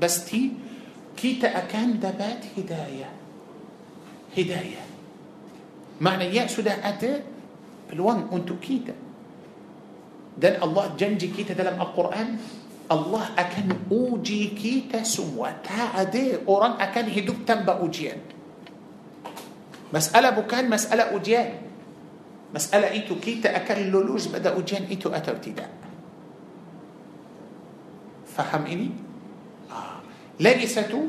[0.00, 4.46] Pasti kita akan dapat hidayah.
[4.46, 6.13] Hidayah.
[6.13, 10.54] Maknanya so sudah ada peluang untuk kita.
[10.54, 13.47] Dan Allah janji kita dalam Al-Quran.
[13.47, 16.49] Allah akan uji kita semua.
[16.49, 18.17] Ada orang akan hidup tanpa ujian.
[18.17, 25.70] Masalah bukan masalah ujian masalah itu kita akan lulus pada ujian itu atau tidak
[28.34, 29.03] فهم إني؟
[30.40, 31.00] Lagi satu.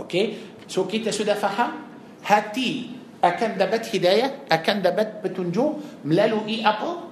[0.00, 0.38] Okey
[0.70, 1.84] So kita sudah faham?
[2.24, 7.10] Hati akan dapat hidayah Akan dapat petunjuk Melalui apa?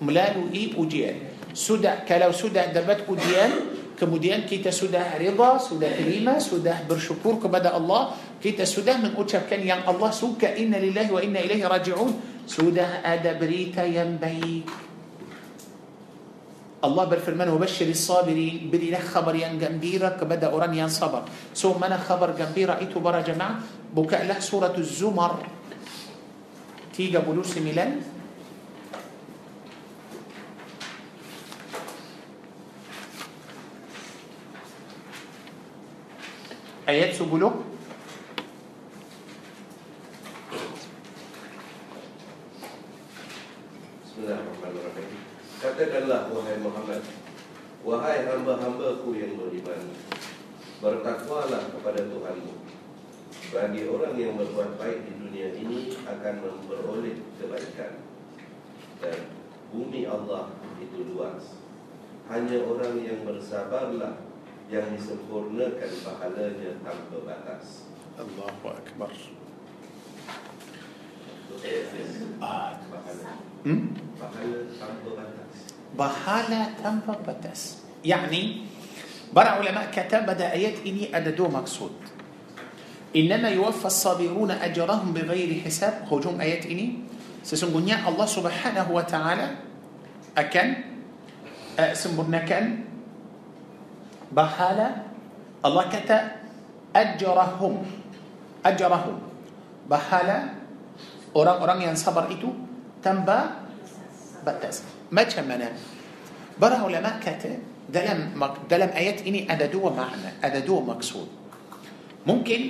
[0.00, 1.20] Melalui ujian.
[1.52, 8.14] Sudah Kalau sudah dapat ujian kemudian kita sudah rida, sudah terima, sudah bersyukur kepada Allah,
[8.42, 12.10] kita sudah mengucapkan yang Allah suka inna lillahi wa inna ilaihi raji'un,
[12.44, 14.66] sudah ada berita yang baik.
[16.84, 21.24] Allah berfirman وبشر الصابرين berilah khabar yang gembira kepada orang yang sabar.
[21.56, 23.64] So mana khabar gembira itu para jemaah.
[23.96, 25.32] Bukalah سورة الزمر.
[26.92, 28.04] Tiga puluh sembilan.
[36.84, 37.48] Ayat sepuluh.
[44.04, 45.23] بسم الله الرحمن الرحيم.
[45.62, 47.02] Katakanlah wahai Muhammad,
[47.86, 49.94] wahai hamba-hambaku yang beriman,
[50.82, 52.54] bertakwalah kepada Tuhanmu.
[53.54, 58.02] Bagi orang yang berbuat baik di dunia ini akan memperoleh kebaikan.
[58.98, 59.30] Dan
[59.70, 61.60] bumi Allah itu luas.
[62.26, 64.16] Hanya orang yang bersabarlah
[64.72, 67.86] yang disempurnakan pahalanya tanpa batas.
[68.16, 69.12] Allahu Akbar.
[72.40, 73.53] Ah, pahala.
[75.98, 77.62] بحالة تنبا بتس
[78.04, 78.42] يعني
[79.32, 81.96] برع علماء كتاب بدا ايات اني اددو مقصود
[83.16, 86.98] انما يوفى الصابرون اجرهم بغير حساب هجوم ايات اني
[87.40, 89.48] سسنقنيا الله سبحانه وتعالى
[90.38, 90.68] اكن
[91.92, 92.84] سنبرنا كان
[94.32, 94.88] بحالة
[95.64, 96.18] الله كتا
[96.96, 97.74] اجرهم
[98.66, 99.16] اجرهم
[99.88, 100.38] بحالة
[101.34, 102.30] orang-orang yang sabar
[103.04, 103.40] تنبأ
[104.46, 104.82] بتاس
[105.12, 105.68] ما تشمنا
[106.56, 107.58] برا علماء كتب
[107.92, 111.28] دلم مك دلم آيات إني أنا دو معنى أنا دو مقصود.
[112.26, 112.60] ممكن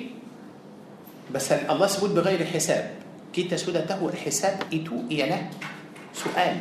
[1.30, 2.84] بس الله سبود بغير حساب.
[3.34, 5.38] كي تسود تهو الحساب إتو إلى
[6.14, 6.56] سؤال.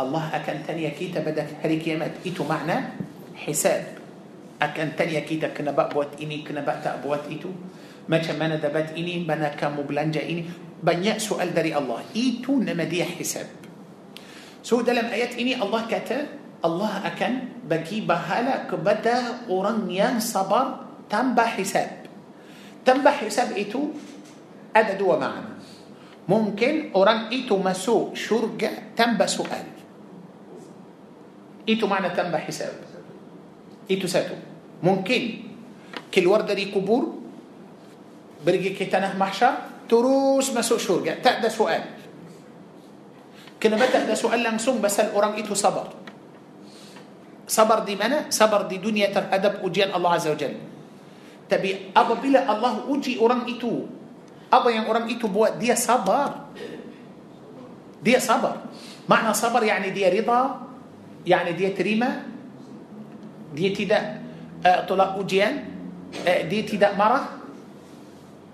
[0.00, 2.76] الله أكن تانية كي تبدأ هذه كيامات إتو معنى
[3.36, 3.84] حساب.
[4.62, 7.48] أكن تانية كي تكنا بأبوات إني كنا بأتأبوات إتو.
[8.08, 10.44] ما كمان دبات إني بنا كمبلنجة إني.
[10.80, 13.48] Banyak soal dari Allah itu nama dia hisab
[14.60, 16.18] so dalam ayat ini Allah kata
[16.60, 22.08] Allah akan bagi bahala kepada orang yang sabar tanpa hisab
[22.84, 23.94] tanpa hisab itu
[24.76, 25.56] ada dua makna
[26.26, 29.64] mungkin orang itu masuk syurga tanpa soal
[31.64, 32.74] itu makna tanpa hisab
[33.88, 34.34] itu satu
[34.84, 35.46] mungkin
[36.12, 37.16] keluar dari kubur
[38.44, 41.82] pergi ke tanah mahsyar terus masuk syurga tak ada soal
[43.58, 45.90] kenapa tak ada soal langsung pasal orang itu sabar
[47.46, 50.60] sabar di mana sabar di dunia terhadap ujian Allah Azza wa Jalla
[51.46, 53.86] tapi apabila Allah uji orang itu
[54.50, 56.50] apa yang orang itu buat dia sabar
[58.02, 58.66] dia sabar
[59.06, 60.66] makna sabar yani dia rida
[61.22, 62.26] yani dia terima
[63.54, 64.02] dia tidak
[64.66, 65.70] uh, tolak ujian
[66.26, 67.45] uh, dia tidak marah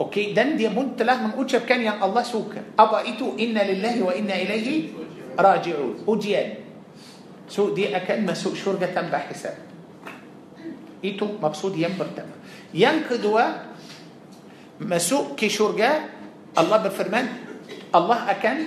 [0.03, 4.03] أوكي دان دي مونت لاه من اوتشا كان يا الله سوكا ابا ايتو ان لله
[4.03, 4.90] وإنا إليه
[5.38, 6.48] راجعون اوجيان
[7.46, 9.57] سوء دي اكان ما سوق شرقه تم بحساب
[11.07, 12.28] ايتو مبسوط ينبر تم
[12.74, 13.46] يان كدوا
[14.82, 16.11] ما سوق كي شرقه
[16.59, 17.26] الله بفرمان
[17.94, 18.59] الله اكان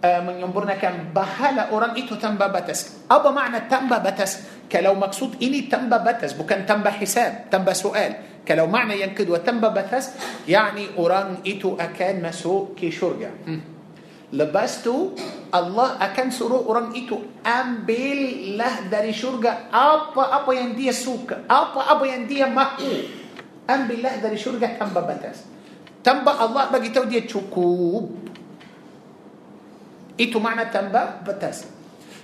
[0.00, 6.32] menyempurnakan bahala orang itu tanpa batas apa makna tanpa batas kalau maksud ini tanpa batas
[6.32, 8.16] bukan tanpa hisab tanpa soal
[8.48, 10.16] kalau makna yang kedua tanpa batas
[10.48, 13.60] yakni orang itu akan masuk ke syurga hmm.
[14.32, 15.12] lepas tu
[15.52, 22.48] Allah akan suruh orang itu ambillah dari syurga apa-apa yang dia suka apa-apa yang dia
[22.48, 23.04] mahu
[23.68, 25.44] ambillah dari syurga tanpa batas
[26.00, 28.30] tanpa Allah bagi tahu dia cukup
[30.20, 31.80] itu makna tanpa batas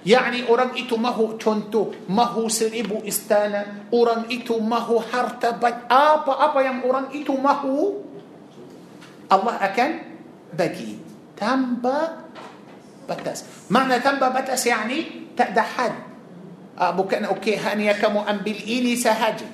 [0.06, 7.10] Yani orang itu mahu contoh, mahu seribu istana, orang itu mahu harta apa-apa yang orang
[7.10, 8.06] itu mahu,
[9.27, 9.90] Allah akan
[10.55, 11.02] bagi
[11.35, 12.23] tanpa
[13.10, 13.66] batas.
[13.66, 15.94] Mana tanpa batas yani tak ada had.
[16.78, 19.51] Uh, bukan okey hanya kamu ambil ini sahaja.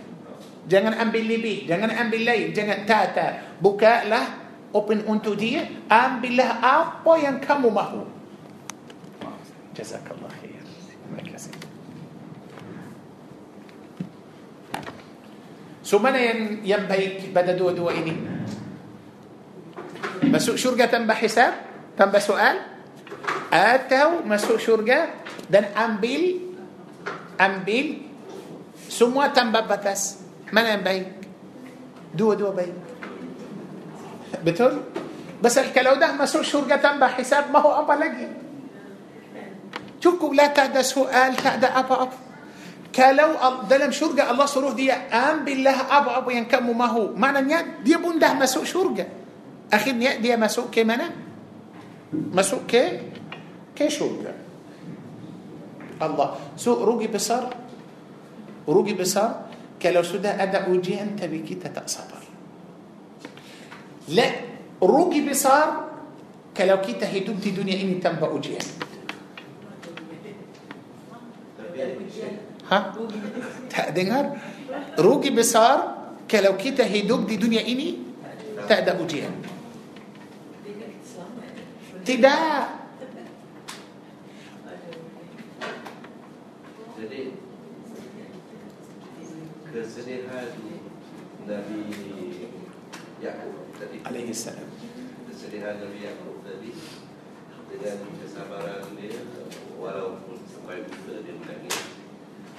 [0.69, 3.56] Jangan ambil lebih, jangan ambil lain, jangan tata.
[3.56, 8.22] Bukalah open untuk dia, ambillah apa yang kamu mahu.
[9.77, 10.51] جزاك الله خير.
[15.82, 16.07] ثم
[16.65, 18.16] ينبي بددو دو إني
[20.24, 21.53] مسوق شرقة تنبى حساب
[21.99, 22.57] تنبى سؤال
[23.52, 25.01] Atau masuk syurga
[25.52, 26.24] dan ambil.
[27.40, 27.86] Ambil.
[28.89, 30.02] ثم tanpa batas
[30.52, 30.98] yang ini
[32.16, 32.73] dua-dua pun
[34.44, 34.81] betul
[35.43, 38.28] pasal kalau dah masuk syurga tanpa hisab mahu apa lagi.
[40.03, 42.19] Cukuplah tak ada soal, tak ada apa-apa.
[42.91, 48.19] Kalau al- dalam syurga Allah suruh dia ambillah apa-apa yang kamu mahu, maknanya dia pun
[48.19, 49.07] dah masuk syurga.
[49.70, 51.09] Akhirnya dia masuk ke mana?
[52.12, 53.15] Masuk ke
[53.73, 54.35] ke syurga.
[56.03, 56.37] Allah.
[56.59, 57.62] So rugi besar
[58.66, 62.23] rugi besar kalau sudah ada ujian tapi kita tak sabar.
[64.12, 64.27] لا
[64.83, 65.95] rugi besar
[66.53, 68.91] kalau kita hidup di dunia ini tanpa ujian.
[72.70, 72.78] Ha?
[73.68, 74.38] Tak dengar?
[74.96, 78.00] Rugi besar kalau kita hidup di dunia ini
[78.64, 79.32] tak ada ujian.
[82.02, 82.64] Tidak.
[87.02, 87.22] Jadi
[89.72, 90.46] kesedihan
[91.46, 91.80] Nabi
[93.22, 94.66] Yakub tadi Alaihi salam.
[95.30, 96.70] kesedihan Nabi Yakub tadi
[97.70, 99.22] dengan kesabaran dia
[99.78, 101.76] walaupun selain kita dia menangis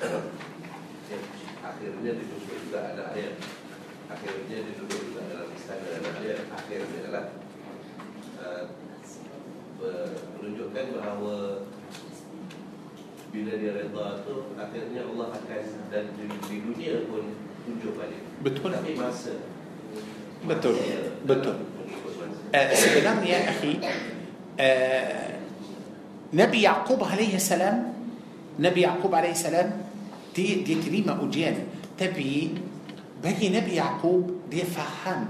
[1.64, 3.36] akhirnya duduk juga ada ayat.
[4.12, 6.44] Akhirnya duduk juga dalam istana ada ayat.
[6.52, 7.26] Akhirnya adalah
[8.44, 8.64] eh,
[10.40, 11.36] menunjukkan bahawa
[13.34, 17.34] bila dia reda tu akhirnya Allah akan dan di dunia pun
[17.66, 18.22] tunjuk balik.
[18.44, 18.70] Betul.
[18.76, 19.36] Tapi masa
[20.44, 20.76] betul.
[21.24, 21.56] Betul.
[22.54, 23.82] Eh, sebenarnya akhi
[24.62, 25.42] eh,
[26.34, 27.93] Nabi Yaqub عليه السلام
[28.60, 29.70] Nabi Yaqub عليه السلام
[30.36, 31.58] dia dia terima ujian
[31.98, 32.54] tapi
[33.24, 35.26] ini Nabi Yaqub dia faham.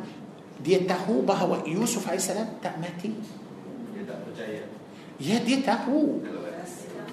[0.63, 2.47] Dia tahu bahawa Yusuf عليه السلام.
[2.63, 3.11] Tak
[5.21, 6.23] mati ya dia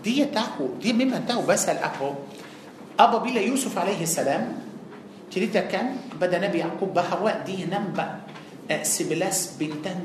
[0.05, 0.25] tahu.
[0.25, 0.93] Dia tahu.
[0.93, 1.69] Dia memang tahu.
[1.69, 2.11] Pasal
[2.99, 3.19] apa.
[3.19, 4.59] Apabila Yusuf عليه السلام.
[5.31, 8.21] Ceritakan pada Nabi Yaqub bahawa dia nampak.
[8.71, 10.01] Sebelas bintang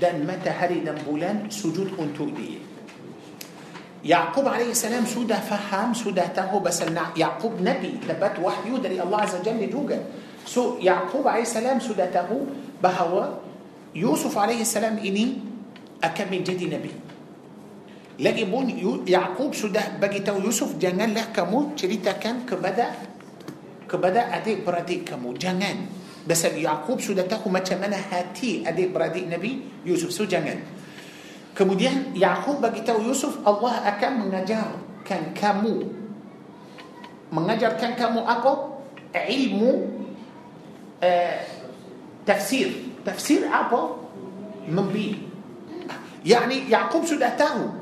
[0.00, 2.60] دان متى هري دان سجود أنتو دي
[4.04, 6.80] يعقوب عليه السلام سودة فهم سودته بس
[7.16, 9.98] يعقوب نبي تبت وحيو دري الله عز وجل دوجا
[10.48, 12.28] سو يعقوب عليه السلام سودته
[12.80, 13.24] بهوا
[13.92, 15.26] يوسف عليه السلام إني
[16.00, 16.92] أكمل جدي نبي.
[18.24, 18.66] لجبون
[19.04, 22.88] يعقوب سودة بجته يوسف جنان له كمو شريتا كان كبدا
[23.84, 25.78] كبدا أدي برادي كمو جنان.
[26.24, 30.79] بس يعقوب سودته ما تمنى هاتي أدي برادي نبي يوسف سو جنان.
[31.60, 35.76] Kemudian Yaqub bagi tahu Yusuf Allah akan mengajarkan kamu
[37.28, 38.80] mengajarkan kamu apa
[39.12, 39.70] ilmu
[41.04, 41.36] uh,
[42.24, 44.00] tafsir tafsir apa
[44.64, 45.30] membi
[46.20, 47.72] يعني يعقوب sudah tahu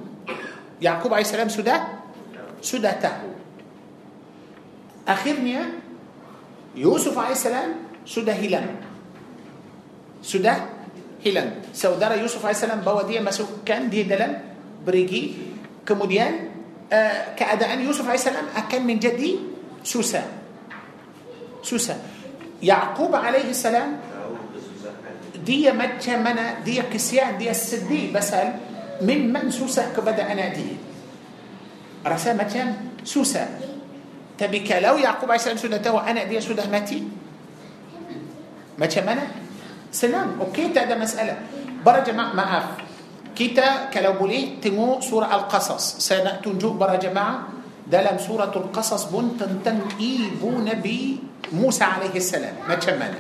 [0.79, 2.07] Yaqub AS sudah
[2.63, 3.35] sudah tahu
[5.03, 5.75] akhirnya
[6.79, 7.47] Yusuf AS
[8.07, 8.79] sudah hilang
[10.23, 10.78] sudah
[11.29, 14.35] hilang saudara Yusuf AS bawa dia masukkan dia dalam
[14.83, 15.37] berigi
[15.85, 16.49] kemudian
[16.89, 19.37] uh, keadaan Yusuf AS akan menjadi
[19.85, 20.25] susah
[21.61, 21.99] susah
[22.59, 24.01] Yaqub kesusahan
[25.47, 28.59] dia macam mana dia kesian dia sedih pasal
[29.05, 30.77] memang susah kepada anak dia
[32.03, 33.47] rasa macam susah
[34.35, 37.03] tapi kalau Yaqub AS sudah tahu anak dia sudah mati
[38.79, 39.38] macam mana
[39.93, 40.41] سلام.
[40.41, 41.37] أوكي ده مسألة.
[41.87, 42.71] برا جماعة ما أعرف.
[43.37, 45.99] كيتا كلو بولي تمو سورة القصص.
[45.99, 47.49] سنتنجو برا جماعة.
[47.87, 51.19] دلم سورة القصص بنتن تنقيبو نبي
[51.53, 52.55] موسى عليه السلام.
[52.69, 53.15] ما تشمل.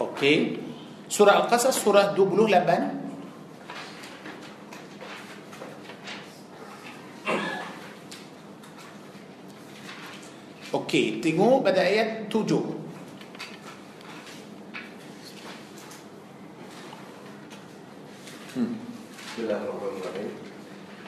[0.00, 0.58] أوكي.
[1.08, 3.02] سورة القصص سورة دوبلو لبن.
[10.92, 12.52] Okey, tengok pada ayat 7.
[18.52, 20.36] Bismillahirrahmanirrahim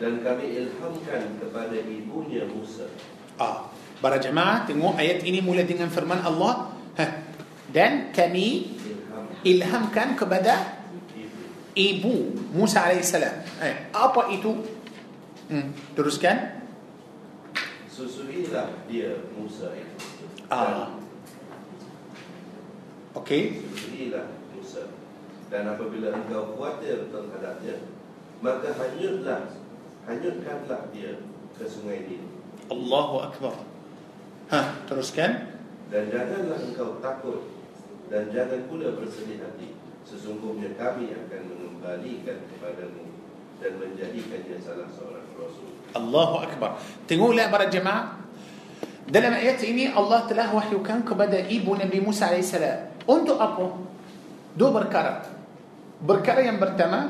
[0.00, 2.88] Dan kami ilhamkan kepada ibunya Musa
[3.36, 3.68] Ah,
[4.00, 6.72] para jemaah tengok ayat ini mulai dengan firman Allah.
[6.96, 7.04] Ha.
[7.68, 10.80] Dan kami Ilham ilhamkan kepada
[11.12, 11.44] ibu
[11.76, 12.14] ibu
[12.56, 13.36] Musa alaihissalam.
[13.60, 14.64] Eh, apa itu?
[15.52, 16.53] Hmm, teruskan.
[17.94, 19.94] Susuilah dia Musa itu
[20.50, 20.98] Ah.
[23.14, 23.62] Okey.
[23.70, 24.90] Susuilah Musa
[25.46, 27.86] Dan apabila engkau khawatir terhadapnya
[28.42, 29.46] Maka hanyutlah
[30.10, 31.22] Hanyutkanlah dia
[31.54, 32.26] ke sungai Nil
[32.66, 33.54] Allahu akbar.
[34.50, 35.54] Ha, teruskan.
[35.88, 37.46] Dan janganlah engkau takut
[38.10, 43.06] Dan jangan pula bersedih hati Sesungguhnya kami akan mengembalikan kepadamu
[43.62, 45.23] Dan menjadikannya salah seorang
[45.96, 46.70] الله أكبر
[47.08, 48.04] تنقول لا برا جماعة
[49.08, 53.36] ده لما آيات إني الله تلاه وحي وكان كبدا إيبو نبي موسى عليه السلام أنتو
[53.36, 53.66] أبو
[54.56, 55.22] دو بركرة
[56.02, 57.00] Perkara yang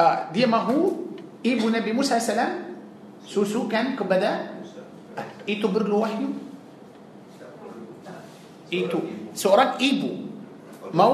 [0.00, 0.92] pertama ah dia mahu
[1.46, 2.52] ibu Nabi Musa عليه السلام
[3.24, 4.32] susukan kepada
[5.48, 6.28] itu perlu wahyu
[8.72, 8.98] itu
[9.34, 10.10] seorang ibu
[10.90, 11.10] mahu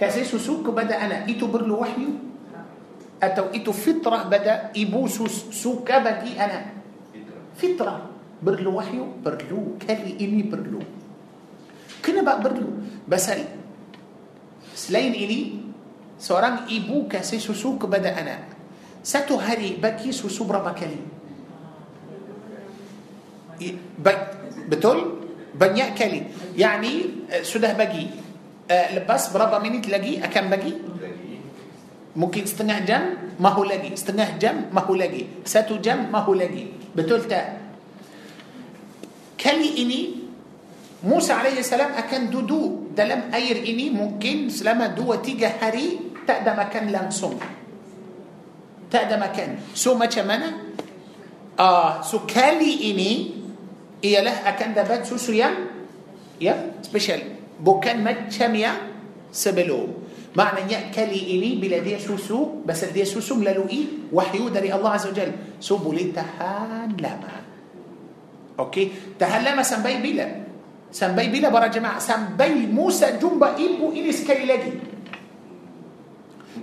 [0.00, 2.25] kasi susu kepada anak itu perlu wahyu
[3.16, 6.76] Atau itu fitrah pada Ibu sus, suka bagi anak
[7.56, 9.24] Fitrah Perlu wahyu?
[9.24, 9.80] Perlu.
[9.80, 10.78] Kali ini perlu.
[12.04, 12.84] Kenapa perlu?
[13.08, 13.48] Pasal
[14.76, 15.64] selain ini,
[16.20, 18.52] seorang ibu kasih susu kepada anak.
[19.00, 21.00] Satu hari bagi susu berapa kali?
[24.68, 25.26] Betul?
[25.56, 26.20] Banyak kali.
[26.60, 28.12] Yani sudah bagi.
[28.68, 30.72] Lepas berapa minit lagi akan bagi?
[32.16, 33.02] Mungkin setengah jam,
[33.36, 33.92] mahu lagi.
[33.92, 35.44] Setengah jam, mahu lagi.
[35.44, 36.72] Satu jam, mahu lagi.
[36.96, 37.68] Betul tak?
[39.36, 40.26] Kali ini
[41.04, 46.84] Musa AS akan duduk dalam air ini mungkin selama dua tiga hari tak ada makan
[46.88, 47.36] langsung.
[48.88, 49.76] Tak ada makan.
[49.76, 50.48] So macam mana?
[51.60, 53.10] Ah, so kali ini
[54.00, 55.68] ialah akan dapat susu yang
[56.40, 57.20] ya special.
[57.60, 58.78] Bukan macam yang
[59.28, 60.05] sebelum.
[60.36, 65.16] Maknanya kali ini bila dia susu, pasal dia susu melalui wahyu dari Allah Azza wa
[65.16, 65.32] Jal.
[65.56, 67.40] So boleh tahan lama.
[68.60, 70.28] Okey, tahan lama sampai bila?
[70.92, 71.96] Sampai bila para jemaah?
[71.96, 74.72] Sampai Musa jumpa ibu ini sekali lagi.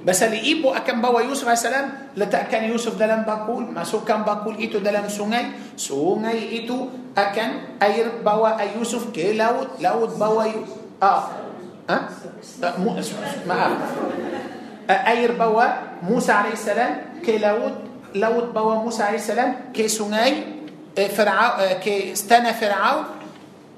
[0.05, 1.69] Pasal ibu akan bawa Yusuf AS
[2.17, 9.13] Letakkan Yusuf dalam bakul Masukkan bakul itu dalam sungai Sungai itu akan Air bawa Yusuf
[9.13, 11.52] ke laut Laut bawa Yusuf ah.
[11.89, 11.99] أه؟
[12.63, 13.77] أه،
[14.89, 15.67] أه، أير بوا
[16.03, 16.93] موسى عليه السلام
[17.25, 17.73] كي لاوت
[18.15, 20.43] لاوت بوا موسى عليه السلام كي سوناي
[20.95, 23.03] فرعون كي استنى فرعون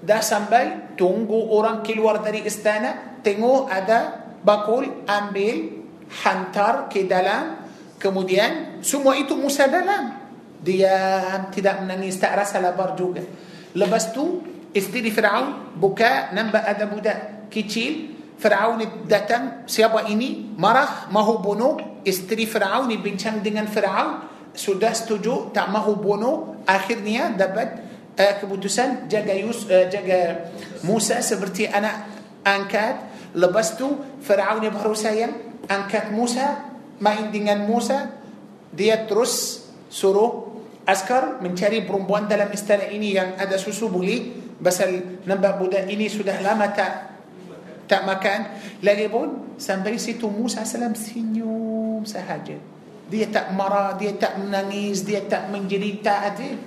[0.03, 4.09] دا سامباي تونغو أوران كيل ورداري استانا تينو أدا
[4.45, 5.71] باكول أمبيل
[6.23, 7.55] حنتر كي دلام
[7.99, 10.25] كموديان سمو إيتو موسى دلام.
[10.65, 13.23] ديا امتدا منني استأرس لبرجوجا
[13.75, 14.25] لبستو
[14.77, 22.43] استيلي فرعون بكاء نمبا أدا بدأ kecil Fir'aun datang siapa ini marah mahu bunuh istri
[22.43, 29.67] Fir'aun bincang dengan Fir'aun sudah setuju tak mahu bunuh akhirnya dapat uh, keputusan jaga Yus,
[29.67, 30.51] uh, jaga
[30.87, 32.07] Musa seperti anak
[32.47, 32.95] angkat
[33.35, 36.71] lepas tu Firaun baru sayang angkat Musa
[37.03, 38.15] main dengan Musa
[38.71, 40.55] dia terus suruh
[40.87, 46.39] askar mencari perempuan dalam istana ini yang ada susu boleh pasal nampak budak ini sudah
[46.39, 47.14] lama tak
[47.85, 48.39] tak makan
[48.81, 52.75] lagi pun sampai situ Musa salam senyum sahaja
[53.05, 56.57] dia tak marah, dia tak menangis, dia tak menjerita hati.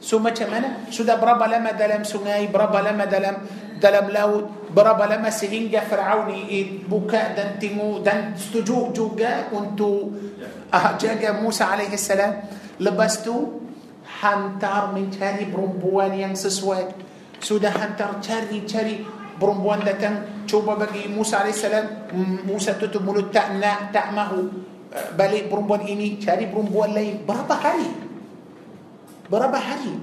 [0.00, 0.88] So macam mana?
[0.92, 3.36] Sudah berapa lama dalam sungai, berapa lama dalam
[3.80, 6.32] dalam laut, berapa lama sehingga Fir'aun
[6.84, 10.12] buka dan tengok dan setuju juga untuk
[10.68, 12.12] uh, jaga Musa AS.
[12.80, 13.60] Lepas tu,
[14.20, 17.08] hantar mencari perempuan yang sesuai.
[17.40, 19.00] Sudah hantar cari-cari
[19.40, 21.64] perempuan datang cuba bagi Musa AS.
[22.44, 24.68] Musa tutup mulut tak nak, tak mahu.
[25.14, 27.22] balik perempuan ini cari perempuan lain.
[27.22, 27.88] Berapa hari?
[29.30, 29.94] Berapa hari?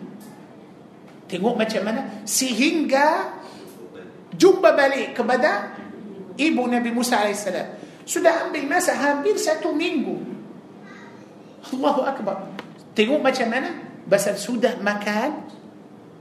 [1.27, 2.23] Tengok macam mana?
[2.23, 3.35] Sehingga
[4.31, 5.76] jumpa balik kepada
[6.39, 7.43] ibu Nabi Musa AS
[8.07, 10.23] sudah ambil masa hampir satu minggu.
[11.76, 12.47] Allahu Akbar.
[12.95, 13.69] Tengok macam mana?
[14.07, 15.56] Pasal sudah makan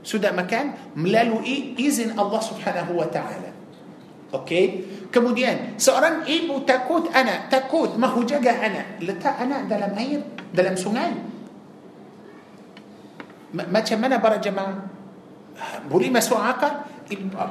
[0.07, 3.51] sudah makan melalui izin Allah Subhanahu wa taala
[4.31, 10.19] okey Kemudian seorang ibu takut anak, takut mahu jaga anak, letak anak dalam air,
[10.51, 11.15] dalam sungai.
[13.55, 14.83] Macam mana para jemaah?
[15.87, 16.83] Boleh masuk akal?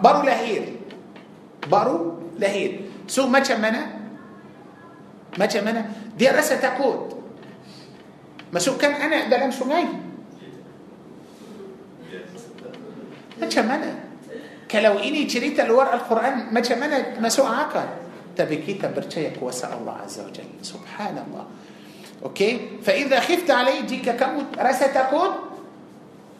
[0.04, 0.76] Baru lahir.
[1.64, 2.92] Baru lahir.
[3.08, 4.04] So macam mana?
[5.40, 5.88] Macam mana?
[6.12, 7.16] Dia rasa takut.
[8.52, 10.05] Masukkan anak dalam sungai.
[13.36, 13.90] Macam mana?
[14.66, 17.86] Kalau ini cerita luar Al-Quran macam mana masuk akal?
[18.34, 20.60] Tapi kita percaya kuasa Allah Azza wa Jalla.
[20.60, 21.44] Subhanallah.
[22.26, 22.82] Okey?
[22.82, 25.54] فإذا خفت عليه jika kamu rasa takut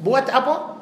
[0.01, 0.77] buat apa?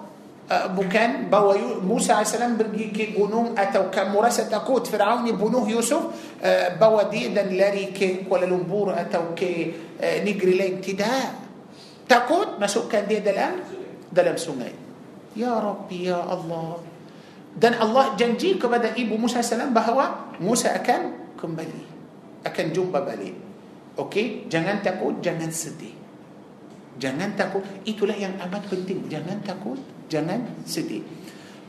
[0.45, 6.13] Uh, bukan bawa Musa AS pergi ke gunung atau kamu rasa takut Fir'aun bunuh Yusuf
[6.45, 11.33] uh, bawa dia dan lari ke Kuala Lumpur atau ke uh, negeri lain tidak
[12.05, 13.57] takut masukkan dia dalam
[14.13, 14.84] dalam sungai
[15.35, 16.79] Ya Rabbi Ya Allah
[17.55, 21.83] Dan Allah janji kepada ibu Musa salam bahawa Musa akan kembali.
[22.43, 23.39] Akan jumpa balik.
[23.95, 24.51] Okey?
[24.51, 25.95] Jangan takut, jangan sedih.
[26.99, 27.63] Jangan takut.
[27.87, 29.07] Itulah yang amat penting.
[29.07, 29.79] Jangan takut.
[30.11, 31.07] Jangan sedih.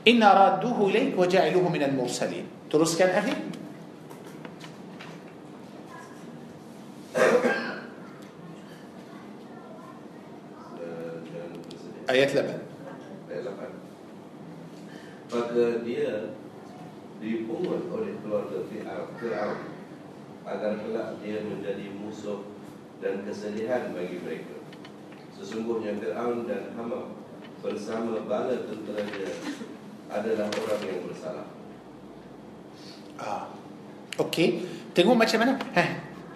[0.09, 2.45] Inna radduhu ilaik wa ja'iluhu minal mursalin.
[2.69, 3.33] Teruskan akhi.
[12.05, 12.74] Dan- dan
[15.35, 16.31] Maka dia
[17.19, 18.63] dipungut oleh keluarga
[19.19, 19.59] Fir'aun
[20.47, 22.47] agar kelak dia menjadi musuh
[23.03, 24.55] dan kesedihan bagi mereka
[25.35, 27.19] Sesungguhnya Fir'aun dan Haman
[27.59, 29.27] bersama bala tenteranya
[30.07, 31.47] adalah orang yang bersalah
[33.19, 33.47] Ah.
[34.15, 34.63] Okey.
[34.95, 35.53] Tengok macam mana?
[35.75, 35.83] Ha.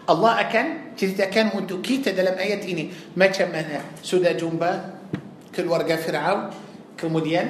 [0.09, 4.99] Allah akan ceritakan untuk kita dalam ayat ini macam mana sudah jumpa
[5.53, 6.49] keluarga Firaun
[6.97, 7.45] kemudian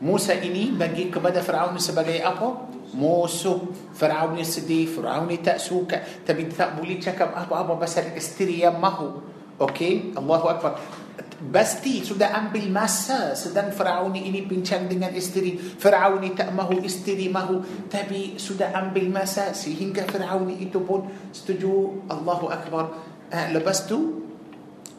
[0.00, 2.72] Musa ini bagi kepada Firaun sebagai apa?
[2.96, 3.68] Musuh.
[3.92, 8.80] Firaun ni sedih, Firaun ni tak suka tapi tak boleh cakap apa-apa pasal isteri yang
[8.80, 9.20] mahu.
[9.60, 10.80] Okey, Allahu Akbar.
[11.52, 15.60] Pasti sudah ambil masa sedang Firaun ini bincang dengan isteri.
[15.60, 17.60] Firaun tak mahu, isteri mahu.
[17.92, 22.08] Tapi sudah ambil masa sehingga Firaun itu pun setuju.
[22.08, 22.84] Allahu Akbar.
[23.36, 24.24] Ha, lepas tu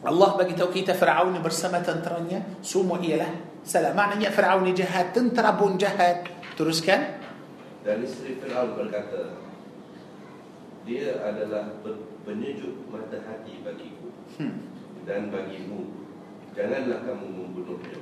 [0.06, 3.92] Allah bagi tahu kita Firaun bersama tenteranya semua ialah salah.
[3.92, 6.26] Maknanya Firaun jahat, tentera pun jahat.
[6.52, 7.22] Teruskan.
[7.82, 9.42] Dan isteri Fir'aun berkata
[10.86, 14.06] Dia adalah pe- penyejuk mata hati bagiku
[14.38, 14.64] Hmm.
[15.02, 15.90] dan bagimu
[16.54, 17.98] Janganlah kamu membunuhnya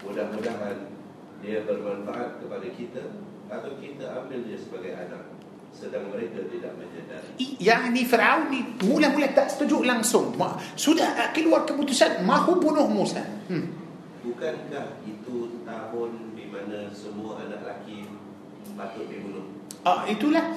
[0.00, 0.90] Mudah-mudahan
[1.38, 3.04] dia bermanfaat kepada kita
[3.52, 5.28] Atau kita ambil dia sebagai anak
[5.76, 7.28] Sedang mereka tidak menyedari
[7.60, 10.32] Yani Firaun ni mula-mula tak setuju langsung.
[10.72, 13.20] Sudah keluar keputusan mahu bunuh Musa.
[13.52, 13.87] Hmm.
[14.18, 18.10] Bukankah itu tahun di mana semua anak lelaki
[18.74, 19.62] patut dibunuh?
[19.86, 20.52] Ah, itulah.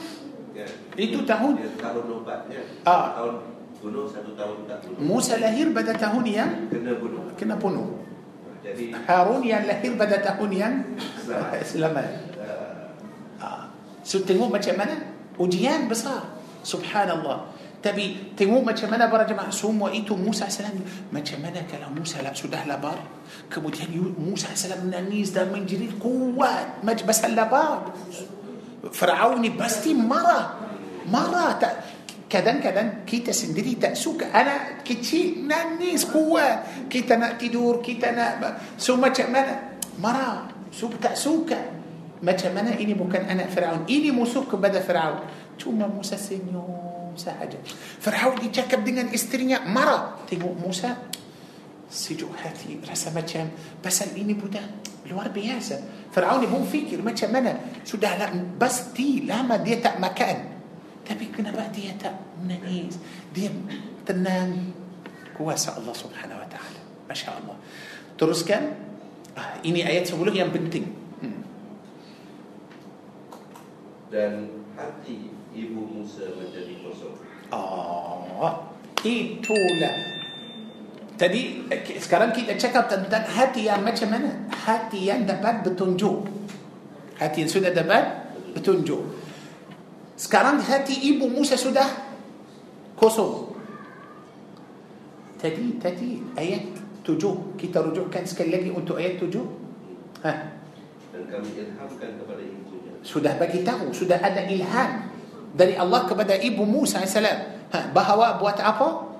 [0.51, 0.69] Kan?
[0.97, 1.53] Itu tahun.
[1.61, 3.15] Dia tahun obatnya Ah.
[3.21, 3.35] Tahun
[3.81, 8.01] bunuh, satu tahun tak bunuh Musa lahir pada tahun yang Kena bunuh kena bunuh.
[8.61, 10.73] Jadi Harun yang lahir pada tahun yang
[11.17, 11.61] Selamat.
[11.65, 12.07] selamat.
[12.37, 12.93] uh,
[13.41, 13.63] Ah.
[14.05, 14.95] So tengok macam mana
[15.41, 16.29] ujian besar.
[16.61, 17.49] Subhanallah.
[17.81, 20.61] Tapi tengok macam mana para jemaah semua itu Musa AS
[21.09, 23.01] Macam mana kalau Musa sudah lapar
[23.49, 23.89] Kemudian
[24.21, 27.89] Musa AS menangis dan menjerit kuat pasal lapar
[28.93, 30.61] Firaun pasti marah
[31.09, 31.73] Marah tak
[32.29, 38.33] Kadang-kadang kita sendiri tak suka Anak kecil nangis kuat Kita nak tidur Kita nak
[38.77, 41.57] So macam mana Marah so, Tak suka
[42.21, 45.25] Macam mana ini bukan anak Firaun Ini musuh kepada Firaun
[45.57, 47.59] Cuma Musa senyum sahaja
[47.99, 51.11] Firaun dicakap dengan isterinya Marah Tengok Musa
[51.91, 53.51] sejuk hati rasa macam
[53.83, 54.63] pasal ini budak
[55.11, 60.37] luar biasa Firaun pun fikir macam mana sudah lah, pasti lama dia tak makan
[61.03, 62.95] tapi kenapa dia tak menangis
[63.35, 63.51] dia
[64.07, 64.71] tenang
[65.35, 66.79] kuasa Allah subhanahu wa ta'ala
[67.11, 67.57] Masya Allah
[68.15, 68.71] teruskan
[69.35, 70.87] ah, ini ayat sebelum yang penting
[71.19, 71.41] hmm.
[74.11, 77.15] Dan hati ibu Musa menjadi kosong
[77.51, 78.71] Oh,
[79.03, 79.95] itulah.
[81.19, 84.47] Tadi eh, sekarang kita cakap tentang hati yang macam mana?
[84.49, 86.25] Hati yang dapat bertunjuk.
[87.19, 89.03] Hati yang sudah dapat bertunjuk.
[90.15, 91.85] Sekarang hati ibu Musa sudah
[92.95, 93.51] kosong.
[95.37, 96.71] Tadi tadi ayat
[97.03, 99.45] tujuh kita rujukkan sekali lagi untuk ayat tujuh.
[100.23, 100.31] Ha,
[101.11, 105.09] Dan kami ilhamkan kepada ibunya sudah bagi tahu, sudah ada ilham
[105.51, 107.15] dari Allah kepada ibu Musa AS.
[107.71, 109.15] Ha, bahawa buat apa?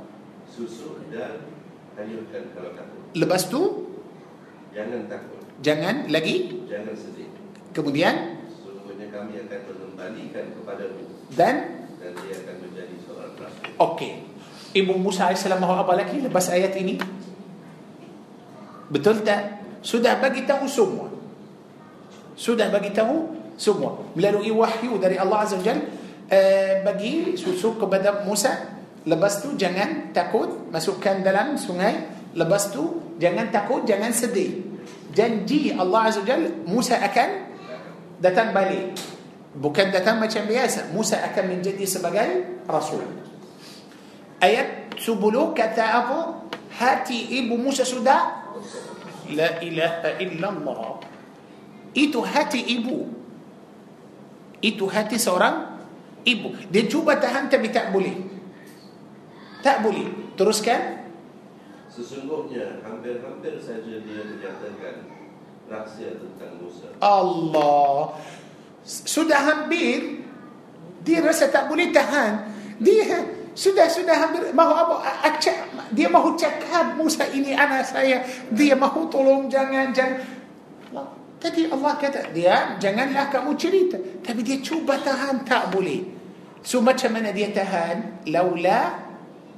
[0.52, 1.48] Susu dan
[1.96, 3.88] hanyutkan kalau takut Lepas tu
[4.76, 7.32] Jangan takut jangan lagi Jangan sedih
[7.72, 11.56] kemudian Sesungguhnya kami akan mengembalikan kepadamu dan
[11.96, 14.14] Dan dia akan menjadi seorang rasul okey.
[14.72, 16.96] Ibu Musa AS mahu apa lagi lepas ayat ini?
[18.88, 19.60] Betul tak?
[19.84, 21.12] Sudah bagi tahu semua.
[22.40, 25.84] Sudah bagi tahu semua melalui wahyu dari Allah Azza wa Jalla
[26.32, 28.80] eh, bagi susu kepada Musa.
[29.04, 32.24] Lepas tu jangan takut masukkan dalam sungai.
[32.32, 34.64] Lepas tu jangan takut, jangan sedih.
[35.12, 37.30] Janji Allah Azza Jalla Musa akan
[38.24, 38.96] datang balik.
[39.52, 40.96] Bukan datang macam biasa.
[40.96, 43.04] Musa akan menjadi sebagai rasul.
[44.40, 45.20] Ayat 10
[45.52, 46.20] kata apa?
[46.72, 48.42] Hati ibu Musa sudah
[49.32, 51.00] La ilaha illallah.
[51.96, 53.08] Itu hati ibu.
[54.64, 55.71] Itu hati seorang
[56.26, 56.54] ibu.
[56.70, 58.16] Dia cuba tahan tapi tak boleh.
[59.62, 60.34] Tak boleh.
[60.38, 61.06] Teruskan.
[61.92, 65.12] Sesungguhnya hampir-hampir saja dia menyatakan
[65.68, 68.16] rahsia tentang Musa Allah.
[68.86, 70.24] Sudah hampir.
[71.02, 72.54] Dia rasa tak boleh tahan.
[72.78, 74.96] Dia sudah sudah hampir mahu apa
[75.28, 78.24] acak dia mahu cakap Musa ini anak saya
[78.56, 80.24] dia mahu tolong jangan jangan
[81.42, 83.98] tadi Allah kata dia janganlah kamu cerita.
[84.22, 86.06] Tapi dia cuba tahan tak boleh.
[86.62, 88.30] So macam mana dia tahan?
[88.30, 89.02] Laula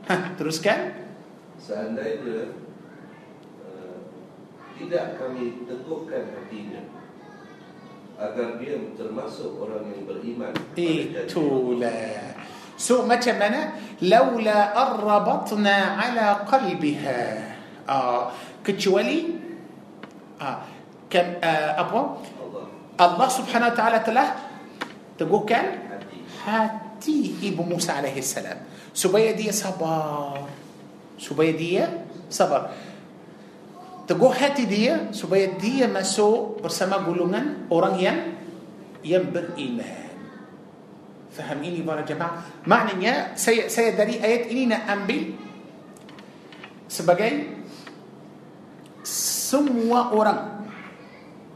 [0.08, 0.96] ha, teruskan.
[1.60, 2.56] Seandainya
[3.60, 4.00] uh,
[4.80, 6.82] tidak kami teguhkan hatinya
[8.16, 12.40] agar dia termasuk orang yang beriman itulah.
[12.80, 13.76] So macam mana?
[14.02, 17.52] Laula arrabatna ala qalbiha.
[17.84, 18.32] Ah,
[18.64, 19.36] kecuali
[20.40, 20.64] ah,
[21.14, 22.00] kan, ah, apa
[22.42, 22.66] Allah
[22.98, 24.28] Allah subhanahu wa ta'ala telah
[25.14, 25.94] teguhkan
[26.42, 28.58] hati ibu Musa alaihi salam
[28.90, 30.42] supaya dia sabar
[31.22, 31.86] supaya dia
[32.34, 32.74] sabar
[34.10, 38.20] teguh hati dia supaya dia masuk bersama golongan orang yang
[39.06, 40.12] yang beriman
[41.32, 45.22] faham ini para jemaah maknanya saya saya dari ayat ini nak ambil
[46.92, 47.32] sebagai
[49.08, 50.63] semua orang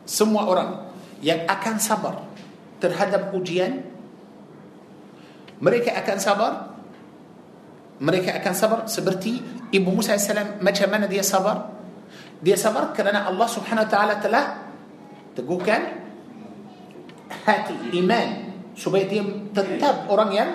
[0.07, 0.87] semua orang
[1.19, 2.23] yang akan sabar
[2.79, 3.83] terhadap ujian
[5.59, 6.51] mereka akan sabar
[7.97, 9.41] mereka akan sabar seperti
[9.73, 10.29] Ibu Musa AS
[10.61, 11.75] macam mana dia sabar?
[12.37, 14.45] Dia sabar kerana Allah Subhanahu Wa Taala telah
[15.33, 15.81] teguhkan
[17.43, 20.49] hati iman supaya dia tetap orang yang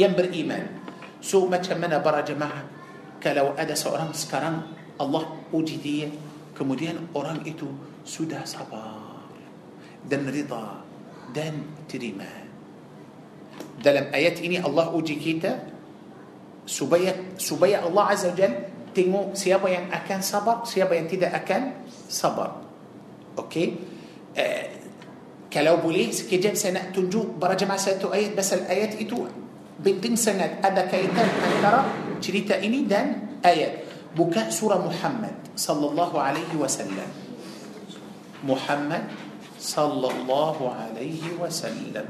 [0.00, 0.80] yang beriman.
[1.20, 2.64] So macam mana para jemaah
[3.20, 4.64] kalau ada seorang sekarang
[4.96, 6.08] Allah uji dia
[6.56, 7.68] kemudian orang itu
[8.08, 9.28] sudah sabar
[10.08, 10.80] dan rida
[11.36, 12.24] dan terima.
[13.76, 15.68] Dalam ayat ini Allah uji kita
[16.64, 22.64] supaya supaya Allah Azza Jal tengok siapa yang akan sabar siapa yang tidak akan sabar.
[23.36, 23.76] Okey?
[24.32, 24.66] Uh,
[25.52, 29.28] kalau boleh sekejap saya nak tunjuk jemaah satu ayat pasal ayat itu.
[29.78, 31.86] Penting sangat ada kaitan antara
[32.18, 33.86] cerita ini dan ayat.
[34.16, 37.27] Buka surah Muhammad sallallahu alaihi wasallam
[38.44, 39.04] محمد
[39.58, 42.08] صلى الله عليه وسلم.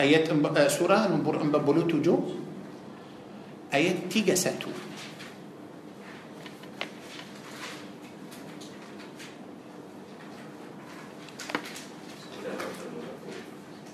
[0.00, 0.26] Ayat
[0.58, 1.54] ah, surah nombor empat
[2.02, 2.18] tujuh.
[3.74, 4.70] Ayat tiga satu.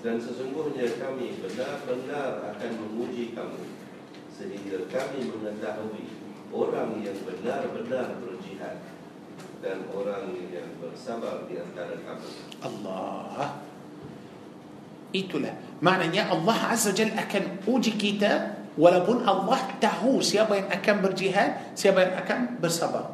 [0.01, 3.61] Dan sesungguhnya kami benar-benar akan menguji kamu
[4.33, 6.05] Sehingga kami mengetahui
[6.49, 8.81] Orang yang benar-benar berjihad
[9.61, 12.29] Dan orang yang bersabar di antara kamu.
[12.65, 13.61] Allah.
[15.13, 15.53] Itulah.
[15.83, 21.99] Maknanya Allah Azza Jal akan uji kita walaupun Allah tahu siapa yang akan berjihad siapa
[22.09, 23.11] yang akan bersabar.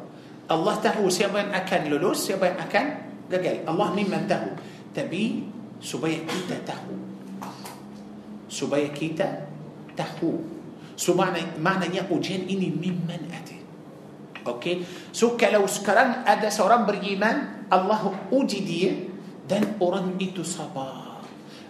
[0.48, 2.84] Allah tahu siapa yang akan lulus siapa yang akan
[3.28, 3.56] gagal.
[3.66, 4.48] Allah memang tahu.
[4.94, 5.44] Tapi
[5.78, 6.94] supaya kita tahu
[8.48, 9.46] supaya kita
[9.94, 10.42] tahu
[10.98, 13.58] so makna, maknanya ujian ini memang ada
[14.48, 14.80] Okey.
[15.12, 18.92] So kalau sekarang ada seorang beriman, Allah uji dia
[19.44, 21.07] dan orang itu sabar.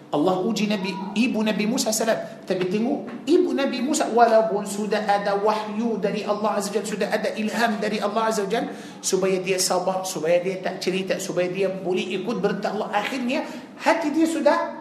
[0.09, 0.89] Allah uji Nabi
[1.20, 2.16] ibu Nabi Musa salam
[2.48, 7.28] tapi tengok ibu Nabi Musa walaupun sudah ada wahyu dari Allah Azza Jalla sudah ada
[7.36, 8.72] ilham dari Allah Azza Jalla
[9.05, 13.44] supaya dia sabar supaya dia tak cerita supaya dia boleh ikut berita Allah akhirnya
[13.85, 14.78] hati dia sudah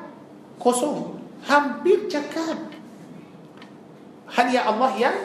[0.62, 1.20] kosong.
[1.44, 2.58] Hampir cakap.
[4.36, 5.18] Hanya Allah yang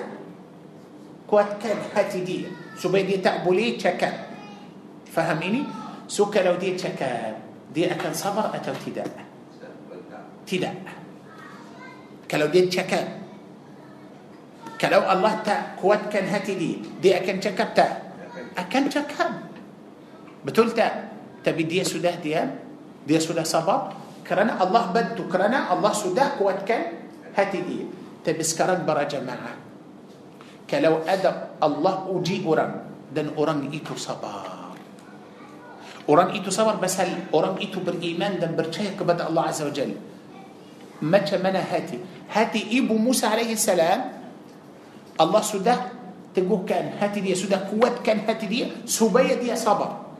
[1.27, 4.35] kuatkan hati dia supaya dia tak boleh cakap.
[5.11, 5.63] Faham ini?
[6.07, 7.39] So kalau dia cakap
[7.73, 9.32] dia akan sabar atau tidak
[10.47, 10.75] tidak.
[12.27, 13.21] Kalau dia cakap
[14.81, 17.93] kalau Allah tak kuatkan hati dia dia akan cakap tak?
[18.57, 19.53] Akan cakap.
[20.43, 21.13] Betul tak?
[21.45, 22.57] Tapi dia sudah diam
[23.05, 23.93] dia sudah sabar
[24.25, 27.05] kerana Allah bantu kerana Allah sudah kuatkan
[27.37, 27.85] hati dia.
[28.23, 29.55] Tapi sekarang para jemaah
[30.73, 32.81] kalau ada Allah uji orang
[33.13, 34.73] dan orang itu sabar.
[36.09, 40.12] Orang itu sabar pasal orang itu beriman dan percaya kepada Allah Azza wa Jalla
[41.03, 41.99] macam mana hati
[42.31, 44.15] hati ibu Musa alaihi salam
[45.19, 45.91] Allah sudah
[46.31, 50.15] teguhkan hati dia sudah kuatkan hati dia supaya dia sabar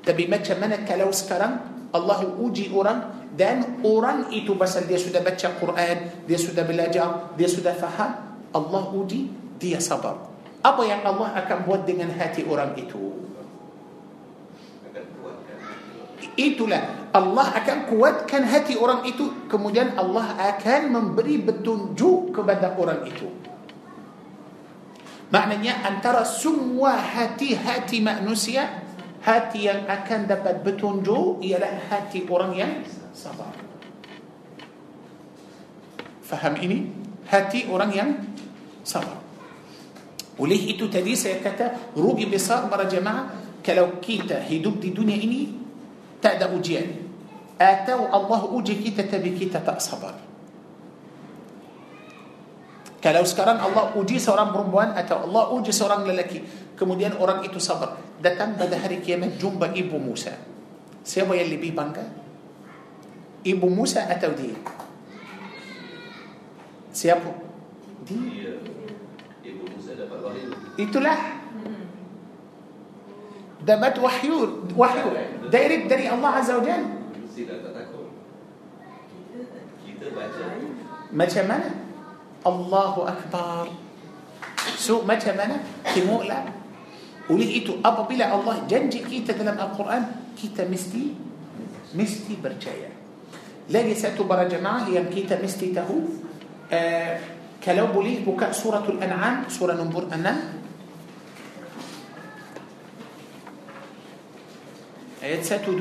[0.00, 1.60] tapi macam mana kalau sekarang
[1.92, 7.46] Allah uji orang dan orang itu pasal dia sudah baca Quran dia sudah belajar dia
[7.46, 9.28] sudah faham Allah uji
[9.60, 10.16] dia sabar
[10.64, 13.29] apa yang Allah akan buat dengan hati orang itu
[16.40, 19.28] itulah Allah akan kuatkan hati orang itu.
[19.50, 23.28] Kemudian Allah akan memberi petunjuk kepada orang itu.
[25.30, 28.82] Maknanya antara semua hati-hati manusia
[29.22, 32.72] hati yang akan dapat petunjuk ialah hati orang yang
[33.14, 33.52] sabar.
[36.24, 36.90] Faham ini?
[37.30, 38.10] Hati orang yang
[38.82, 39.22] sabar.
[40.40, 43.28] Oleh itu tadi saya kata rugi besar para jemaah
[43.60, 45.59] kalau kita hidup di dunia ini
[46.20, 46.86] tak ada ujian.
[47.60, 50.16] Atau Allah uji kita tapi kita tak sabar.
[53.00, 56.44] Kalau sekarang Allah uji seorang perempuan atau Allah uji seorang lelaki
[56.76, 60.36] kemudian orang itu sabar datang pada hari kiamat jumpa ibu Musa.
[61.00, 62.04] Siapa yang lebih bangga?
[63.40, 64.52] Ibu Musa atau dia?
[66.92, 67.32] Siapa?
[68.04, 68.60] Dia.
[69.48, 69.96] Ibu Musa
[70.76, 71.39] itulah
[73.66, 74.36] ده مات وحيو
[74.76, 75.08] وحيو.
[75.52, 76.82] ده يريد الله عز وجل.
[81.12, 81.70] متى منا
[82.46, 83.66] الله أكبر.
[84.76, 85.56] سوء متى منا
[85.94, 86.44] كمو لا.
[87.30, 88.56] وليتو أبا بلا الله.
[88.70, 90.04] جنجي كيتا تلم القرآن
[90.38, 91.14] كيتا مستي
[91.94, 92.90] مستي برجايا
[93.68, 95.98] لاني ساتو برا جماعة يم كيتا مستي تهو.
[96.72, 97.18] آه
[97.64, 100.59] كلو بليه بكاء سورة الأنعام سورة نمبر أنام.
[105.20, 105.76] Ayat 125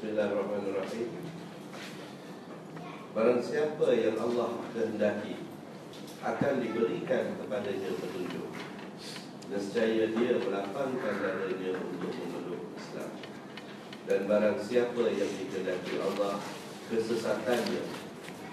[0.00, 1.08] Bismillahirrahmanirrahim.
[3.14, 5.38] Barang siapa yang Allah kehendaki
[6.18, 8.50] Akan diberikan kepadanya petunjuk
[9.50, 12.39] Nescaya dia melapangkan dadanya untuk Islam
[14.10, 16.42] Dan barang siapa yang dikehendaki Allah
[16.90, 17.82] Kesesatannya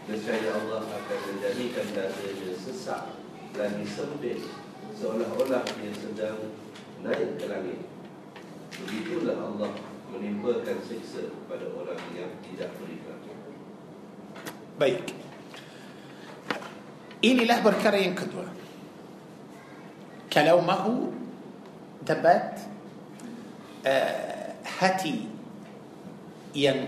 [0.05, 3.17] Nescaya Allah akan menjadikan dadanya sesak
[3.57, 4.45] Lagi sempit
[4.93, 6.53] Seolah-olah dia sedang
[7.01, 7.81] naik ke langit
[8.85, 9.73] Begitulah Allah
[10.13, 13.19] menimpakan siksa kepada orang yang tidak beriman.
[14.77, 15.03] Baik.
[17.25, 18.45] Inilah perkara yang kedua.
[20.29, 21.11] Kalau mahu
[22.05, 22.61] dapat
[23.83, 25.36] uh, hati
[26.55, 26.87] ين.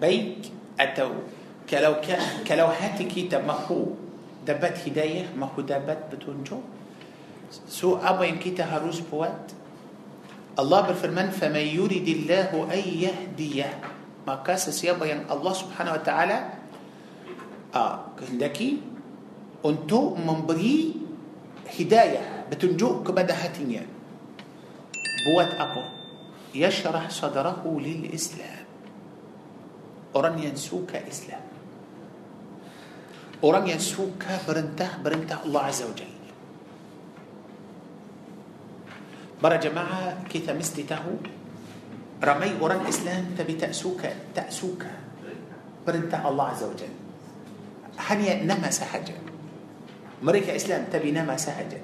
[0.00, 1.10] بيك أتو.
[1.70, 3.86] كلو ك كلو هاتكي تب مخو
[4.46, 5.34] Dapat hidayah.
[5.38, 6.58] Mahu dapat petunjuk.
[7.68, 9.52] So apa yang kita harus buat.
[10.58, 13.70] الله berfirman فمن يرد الله أن يهديه.
[14.26, 16.38] Maka sesiapa yang الله سبحانه وتعالى.
[17.74, 18.76] Ah kehendaki
[19.66, 20.94] untuk memberi
[21.78, 22.50] hidayah.
[22.50, 23.86] Petunjuk kepada hatinya
[25.26, 25.99] buat apa.
[26.54, 28.64] يشرح صدره للإسلام.
[30.16, 31.44] Orang yang suka Islam.
[33.44, 36.12] Orang yang suka perintah perintah الله عز وجل.
[39.42, 41.00] Para jemaah kita mesti tahu
[42.24, 44.02] ramai orang Islam tapi tak suka
[44.34, 44.82] tak suka
[45.86, 46.92] perintah الله عز وجل.
[47.98, 49.16] Hanya nama sahaja
[50.22, 51.80] mereka Islam tapi nama sahaja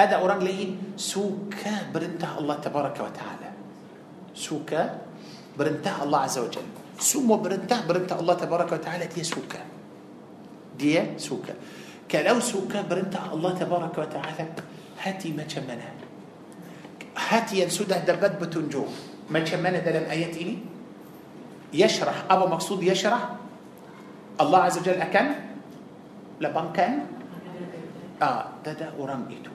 [0.00, 1.54] ada orang dia suka
[1.94, 3.47] perintah الله تبارك وتعالى.
[4.38, 4.82] سوكا
[5.58, 6.66] برنته الله عز وجل.
[7.02, 9.62] سمو برنته برنته الله تبارك وتعالى دي سوكا
[10.78, 11.54] دي سوكا
[12.06, 14.46] كلو سوكا برنته الله تبارك وتعالى
[15.02, 15.90] هاتي ما شمنا
[17.18, 18.86] هاتي سودة دربت بتنجو.
[19.30, 20.58] ما شمنا دلم آيات إلي؟
[21.74, 22.30] يشرح.
[22.30, 23.22] أبو مقصود يشرح.
[24.40, 25.26] الله عز وجل أكن؟
[26.40, 26.92] لبن كان
[28.22, 29.50] آه دادا أرميته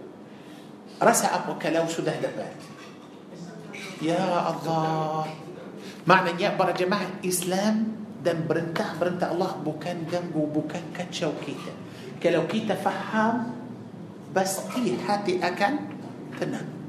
[1.03, 2.72] رسى أبو كلو سودة دربت
[4.03, 5.31] ya Allah
[6.03, 11.71] maknanya para jemaah Islam dan berintah-berintah Allah bukan ganggu bukan kacau kita
[12.19, 13.55] kalau kita faham
[14.35, 15.73] pasti hati akan
[16.35, 16.83] tenang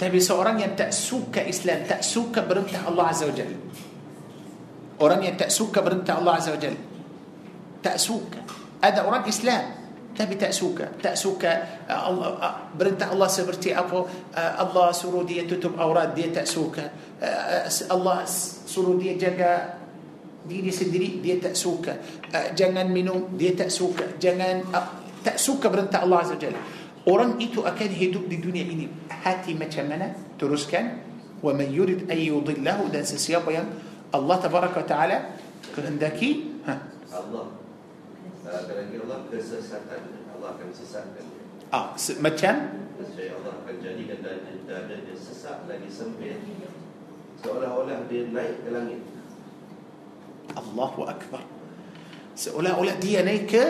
[0.00, 3.58] tapi seorang yang tak suka Islam, tak suka perintah Allah Azza wa Jalla.
[4.96, 6.80] Orang yang tak suka perintah Allah Azza wa Jalla.
[7.84, 8.40] Tak suka.
[8.80, 9.60] Ada orang Islam
[10.10, 10.90] tapi tak suka.
[10.98, 11.50] Tak suka
[11.86, 16.46] uh, Allah, uh, perintah Allah seperti apa uh, Allah suruh dia tutup aurat dia tak
[16.46, 16.84] suka.
[17.92, 18.24] Allah
[18.64, 19.76] suruh dia jaga
[20.48, 22.00] diri sendiri dia tak suka.
[22.56, 24.16] Jangan minum dia tak suka.
[24.16, 24.72] Jangan
[25.20, 26.60] tak suka perintah Allah Azza Jalla.
[27.04, 30.16] Orang itu akan hidup di dunia ini hati macam mana?
[30.40, 31.08] Teruskan.
[31.40, 33.64] Man yurid an yudillahu dan sesiapa yang
[34.12, 35.32] Allah tabaraka taala
[35.72, 36.74] kehendaki ha.
[37.16, 37.59] Allah
[38.50, 40.00] Kadang-kadang Allah kesesatan.
[40.34, 41.44] Allah akan sesatkan dia.
[41.70, 42.54] Ah, se- macam?
[42.98, 46.34] Nescaya Allah akan jadikan dada, dada dia sesak lagi sempit.
[47.40, 49.00] Seolah-olah dia naik ke langit.
[50.58, 51.46] Allahu Akbar.
[52.34, 53.64] Seolah-olah dia naik ke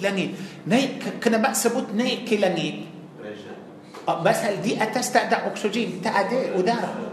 [0.00, 0.40] langit.
[0.64, 2.88] Naik ke, kenapa sebut naik ke langit.
[3.20, 3.60] Pressure.
[4.08, 7.07] Ah, Pasal di atas tak ada oksigen, tak ada udara.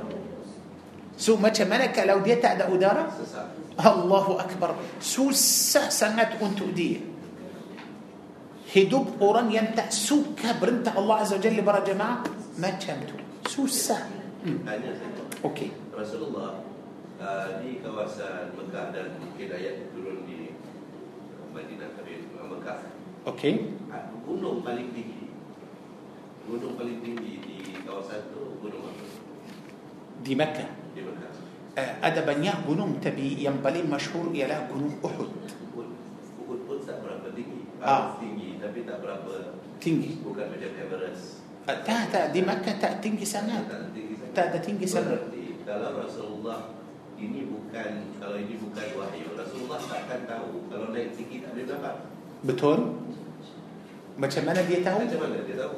[1.15, 3.07] So macam mana kalau dia tak ada udara?
[3.15, 3.47] Sesak.
[3.75, 4.75] Allahu Akbar.
[4.99, 6.99] Susah sangat untuk dia.
[8.71, 12.19] Hidup orang yang tak suka perintah Allah Azza wa Jalla para jemaah
[12.59, 13.15] macam tu.
[13.47, 14.03] Susah.
[14.43, 14.67] Hmm.
[15.43, 15.71] Okey.
[15.95, 16.59] Rasulullah
[17.19, 22.77] uh, di kawasan Mekah dan mungkin ayat turun di uh, Madinah tapi uh, Mekah
[23.25, 23.53] Okey.
[23.89, 25.31] uh, gunung paling tinggi
[26.45, 29.05] gunung paling tinggi di kawasan itu gunung apa
[30.21, 30.84] Di Mekah.
[31.75, 35.27] Uh, ada banyak gunung tapi yang paling masyhur ialah gunung Uhud.
[36.39, 37.91] Uhud pun tak berapa tinggi Ah.
[37.91, 38.03] ah.
[38.15, 40.23] tinggi tapi tak berapa Tinggi.
[40.23, 42.29] bukan macam Everest Uh, tak, tak.
[42.29, 43.65] Di Mekah tak tinggi sangat.
[43.65, 45.17] tak tinggi sangat Tak ada tinggi sangat.
[45.17, 46.59] Berarti kalau Rasulullah
[47.17, 47.91] ini bukan
[48.21, 51.95] kalau ini bukan wahyu Rasulullah takkan tahu kalau naik tinggi tak boleh dapat
[52.45, 52.79] Betul?
[54.15, 54.99] Macam mana dia tahu?
[55.03, 55.75] macam mana dia tahu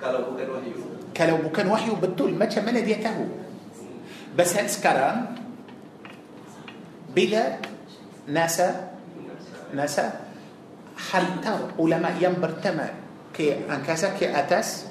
[0.00, 0.76] kalau bukan wahyu
[1.14, 3.24] Kalau bukan wahyu betul, macam mana dia tahu?
[4.38, 5.34] Pasal sekarang
[7.10, 7.58] bila
[8.30, 8.94] NASA
[9.74, 10.30] NASA
[10.94, 12.86] hantar ulama yang pertama
[13.34, 14.86] ke angkasa ke atas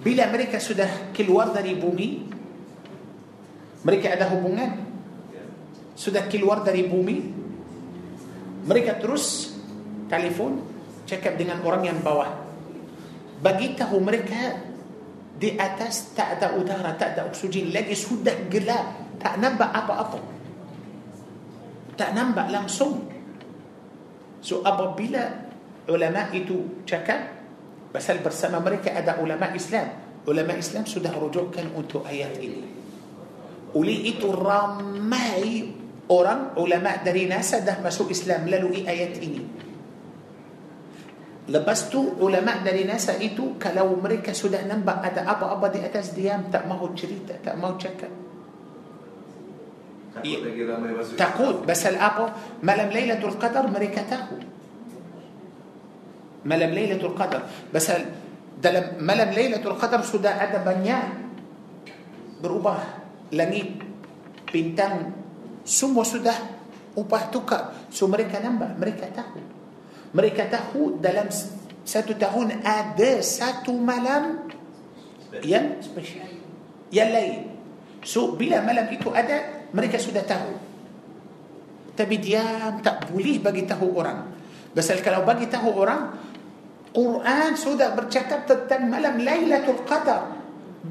[0.00, 2.32] bila mereka sudah keluar dari bumi
[3.84, 4.88] mereka ada hubungan.
[5.92, 7.28] Sudah keluar dari bumi
[8.64, 9.52] mereka terus
[10.08, 10.64] telefon
[11.04, 12.40] cakap dengan orang yang bawah.
[13.44, 14.65] Bagi tahu mereka
[15.40, 18.78] دي أتاس تأدى أدارة تأدى أكسجين لدي سودة جلا
[19.20, 20.22] تأنبا أبا أطل
[21.98, 22.96] تأنبا لمسون
[24.42, 25.24] سو أبا بلا
[25.88, 27.16] علماء إتو تكا
[27.94, 29.88] بس البرسام أمريكا أدى علماء إسلام
[30.28, 32.62] علماء إسلام سودة رجوع كان أنتو آيات إلي
[33.76, 35.72] ولي إتو رماي
[36.10, 39.42] أوران علماء داري ناسا ده مسو إسلام للو إي آيات إلي
[41.46, 46.50] Lepas tu ulama dari NASA itu kalau mereka sudah nampak ada apa-apa di atas diam
[46.50, 48.10] tak mahu cerita, tak mahu cakap.
[50.16, 50.38] takut Iya.
[50.42, 52.24] lagi ramai masuk Takut pasal apa?
[52.66, 54.36] Malam Lailatul Qadar mereka tahu.
[56.46, 57.46] Malam Lailatul Qadar.
[57.70, 58.00] Pasal
[58.58, 61.02] dalam malam Lailatul Qadar sudah ada banyak
[62.42, 63.86] berubah langit,
[64.50, 65.14] bintang,
[65.62, 66.34] semua sudah
[66.98, 67.86] ubah tukar.
[67.92, 69.55] So mereka nampak, mereka tahu.
[70.16, 71.28] Mereka tahu dalam
[71.84, 74.48] satu tahun ada satu malam
[75.44, 76.24] yang spesial.
[76.88, 77.40] Yang lain.
[78.00, 80.56] So bila malam itu ada, mereka sudah tahu.
[81.92, 84.32] Tapi diam tak boleh bagi tahu orang.
[84.72, 86.16] Pasal kalau bagi tahu orang,
[86.96, 90.32] Quran sudah bercakap tentang malam Lailatul Qadar.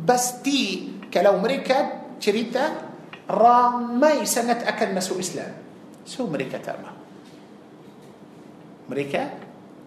[0.06, 2.94] Pasti kalau mereka cerita
[3.26, 5.54] ramai sangat akan masuk Islam.
[6.06, 6.95] So mereka tak mahu.
[8.88, 9.22] Mereka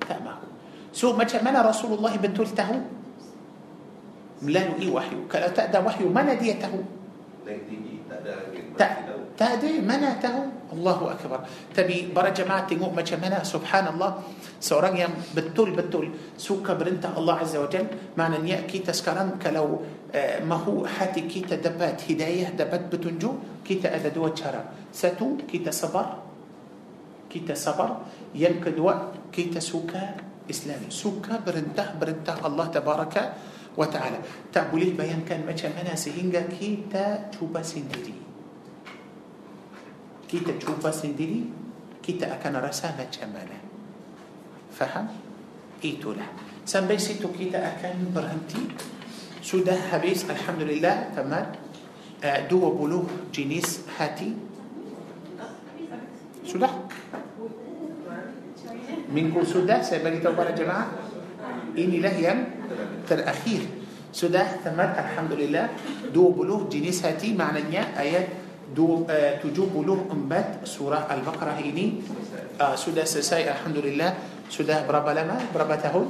[0.03, 0.47] tak mahu.
[0.91, 2.79] So macam mana Rasulullah betul tahu?
[4.43, 5.27] Melalui wahyu.
[5.27, 6.99] Kalau tak ada wahyu, mana dia tahu?
[7.49, 8.21] naik tinggi tak
[9.39, 9.71] tak ada.
[9.87, 10.51] Mana tahu?
[10.75, 11.47] Allahu Akbar.
[11.71, 14.19] Tapi para jemaah tengok macam mana subhanallah
[14.59, 17.87] seorang yang betul-betul suka perintah Allah Azza wa Jal
[18.19, 24.35] maknanya kita sekarang kalau uh, mahu hati kita dapat hidayah, dapat petunjuk kita ada dua
[24.35, 24.91] cara.
[24.91, 26.19] Satu, kita sabar.
[27.31, 28.03] Kita sabar.
[28.37, 30.17] Yang kedua, kita suka
[30.49, 30.89] Islam.
[30.89, 33.23] Suka perintah-perintah Allah Tabaraka
[33.77, 34.19] wa Ta'ala.
[34.51, 38.17] Tak boleh bayangkan macam mana sehingga kita cuba sendiri.
[40.29, 41.49] Kita cuba sendiri,
[42.05, 43.57] kita akan rasa macam mana.
[44.73, 45.09] Faham?
[45.81, 46.29] Itulah.
[46.69, 48.61] Sampai situ kita akan berhenti.
[49.41, 51.57] Sudah habis, Alhamdulillah, tamat.
[52.19, 54.35] Uh, 20 jenis hati.
[56.43, 56.73] Sudah?
[59.09, 60.87] Mungkin sudah sudah sampai tu para jemaah.
[61.79, 62.35] Inilah yang
[63.09, 63.63] terakhir
[64.13, 65.65] sudah tamat الحمد لله.
[66.15, 68.29] Dua puluh jenis hati makna ayat.
[68.77, 72.05] Dua ah, tujuh puluh empat سورة البقرة ini.
[72.61, 74.15] آه، سوداء سساي الحمد لله.
[74.53, 76.03] سوداء برابا لما برابا تهو.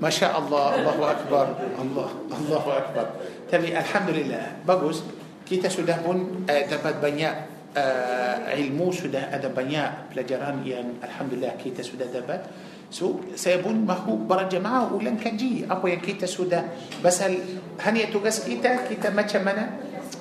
[0.00, 1.46] ما شاء الله الله أكبر
[1.80, 3.06] الله الله أكبر.
[3.52, 4.44] تبي الحمد لله.
[4.68, 5.02] بقوز
[5.48, 7.57] كيتا سوداء بون آه، دبت بنيا.
[7.78, 12.42] Uh, ilmu Sudah ada banyak pelajaran yang Alhamdulillah kita sudah dapat.
[12.88, 16.66] So, saya pun mahu para jemaah ulang kaji Apa yang kita sudah.
[16.98, 17.38] Pasal
[17.84, 19.64] hanya tugas kita, kita macam mana?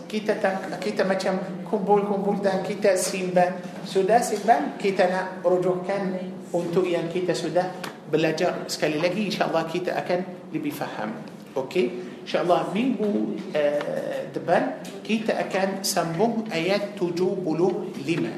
[0.08, 3.60] Kita tak, kita macam kumpul-kumpul dan kita simpan.
[3.84, 6.16] Sudah simpan kita nak rujukkan
[6.56, 7.68] untuk yang kita sudah
[8.08, 9.28] belajar sekali lagi.
[9.28, 11.12] Insyaallah kita akan lebih faham.
[11.58, 14.64] Okey شاء الله مين بو آه، دبل
[15.08, 18.34] كيتا أكان سمبوم آيات تجو بلو لما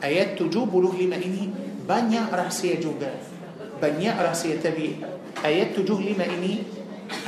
[0.00, 1.44] آيات تجو بلو لما إني
[1.84, 3.12] بانيا رأسية جوجا
[3.84, 5.04] Banyak rahsia tapi.
[5.44, 6.64] Ayat tujuh lima ini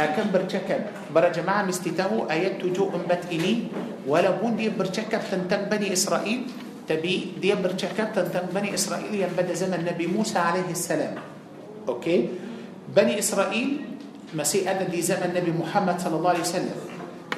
[0.01, 3.69] akan bercakap para jemaah mesti tahu ayat tujuh empat
[4.09, 6.41] ini walaupun dia bercakap tentang بني إسرائيل.
[6.89, 11.15] Tapi dia bercakap tentang بني إسرائيل yang pada zaman النبي موسى عليه السلام.
[11.89, 12.29] Okay؟
[12.97, 13.90] بني إسرائيل
[14.37, 16.79] masih ada di zaman Nabi Muhammad صلى الله عليه وسلم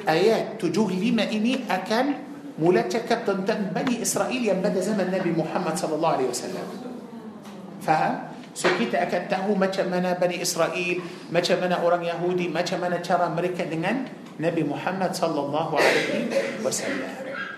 [0.05, 2.05] ayat 75 ini akan
[2.61, 6.67] mula cakap tentang Bani Israel yang pada zaman Nabi Muhammad صلى الله عليه وسلم
[7.81, 11.01] faham So kita akan tahu macam mana Bani Israel,
[11.33, 14.05] macam mana orang Yahudi, macam mana cara mereka dengan
[14.37, 16.29] Nabi Muhammad sallallahu alaihi
[16.61, 17.09] wasallam.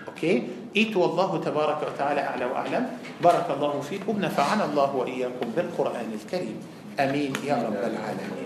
[0.08, 0.48] Okay?
[0.72, 2.84] Itu Allah tabaraka wa ta'ala a'la wa a'lam.
[3.20, 4.16] Barakallahu fikum.
[4.16, 6.56] Nafa'ana Allah wa iyyakum bil Qur'an al-Karim.
[6.96, 8.45] Amin ya rabbal alamin.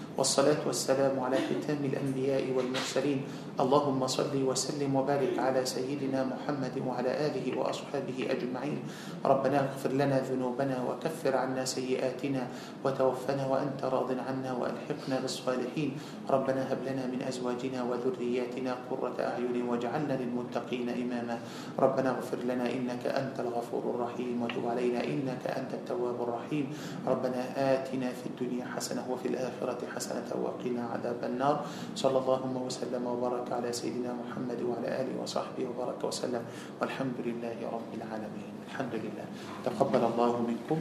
[0.17, 3.19] والصلاة والسلام على ختام الأنبياء والمرسلين.
[3.59, 8.79] اللهم صل وسلم وبارك على سيدنا محمد وعلى آله وأصحابه أجمعين.
[9.25, 12.47] ربنا اغفر لنا ذنوبنا وكفر عنا سيئاتنا
[12.83, 15.91] وتوفنا وأنت راض عنا وألحقنا بالصالحين.
[16.29, 21.37] ربنا هب لنا من أزواجنا وذرياتنا قرة أعين واجعلنا للمتقين إماما.
[21.79, 26.65] ربنا اغفر لنا إنك أنت الغفور الرحيم وتب علينا إنك أنت التواب الرحيم.
[27.07, 31.69] ربنا آتنا في الدنيا حسنة وفي الآخرة حسنة وقنا عذاب النار.
[31.93, 36.41] صلى الله وسلم وبارك على سيدنا محمد وعلى آله وصحبه وبارك وسلم.
[36.81, 38.53] والحمد لله رب العالمين.
[38.65, 39.25] الحمد لله.
[39.69, 40.79] تقبل الله منكم.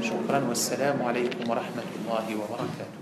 [0.00, 0.40] شكرا.
[0.48, 3.01] والسلام عليكم ورحمة الله وبركاته.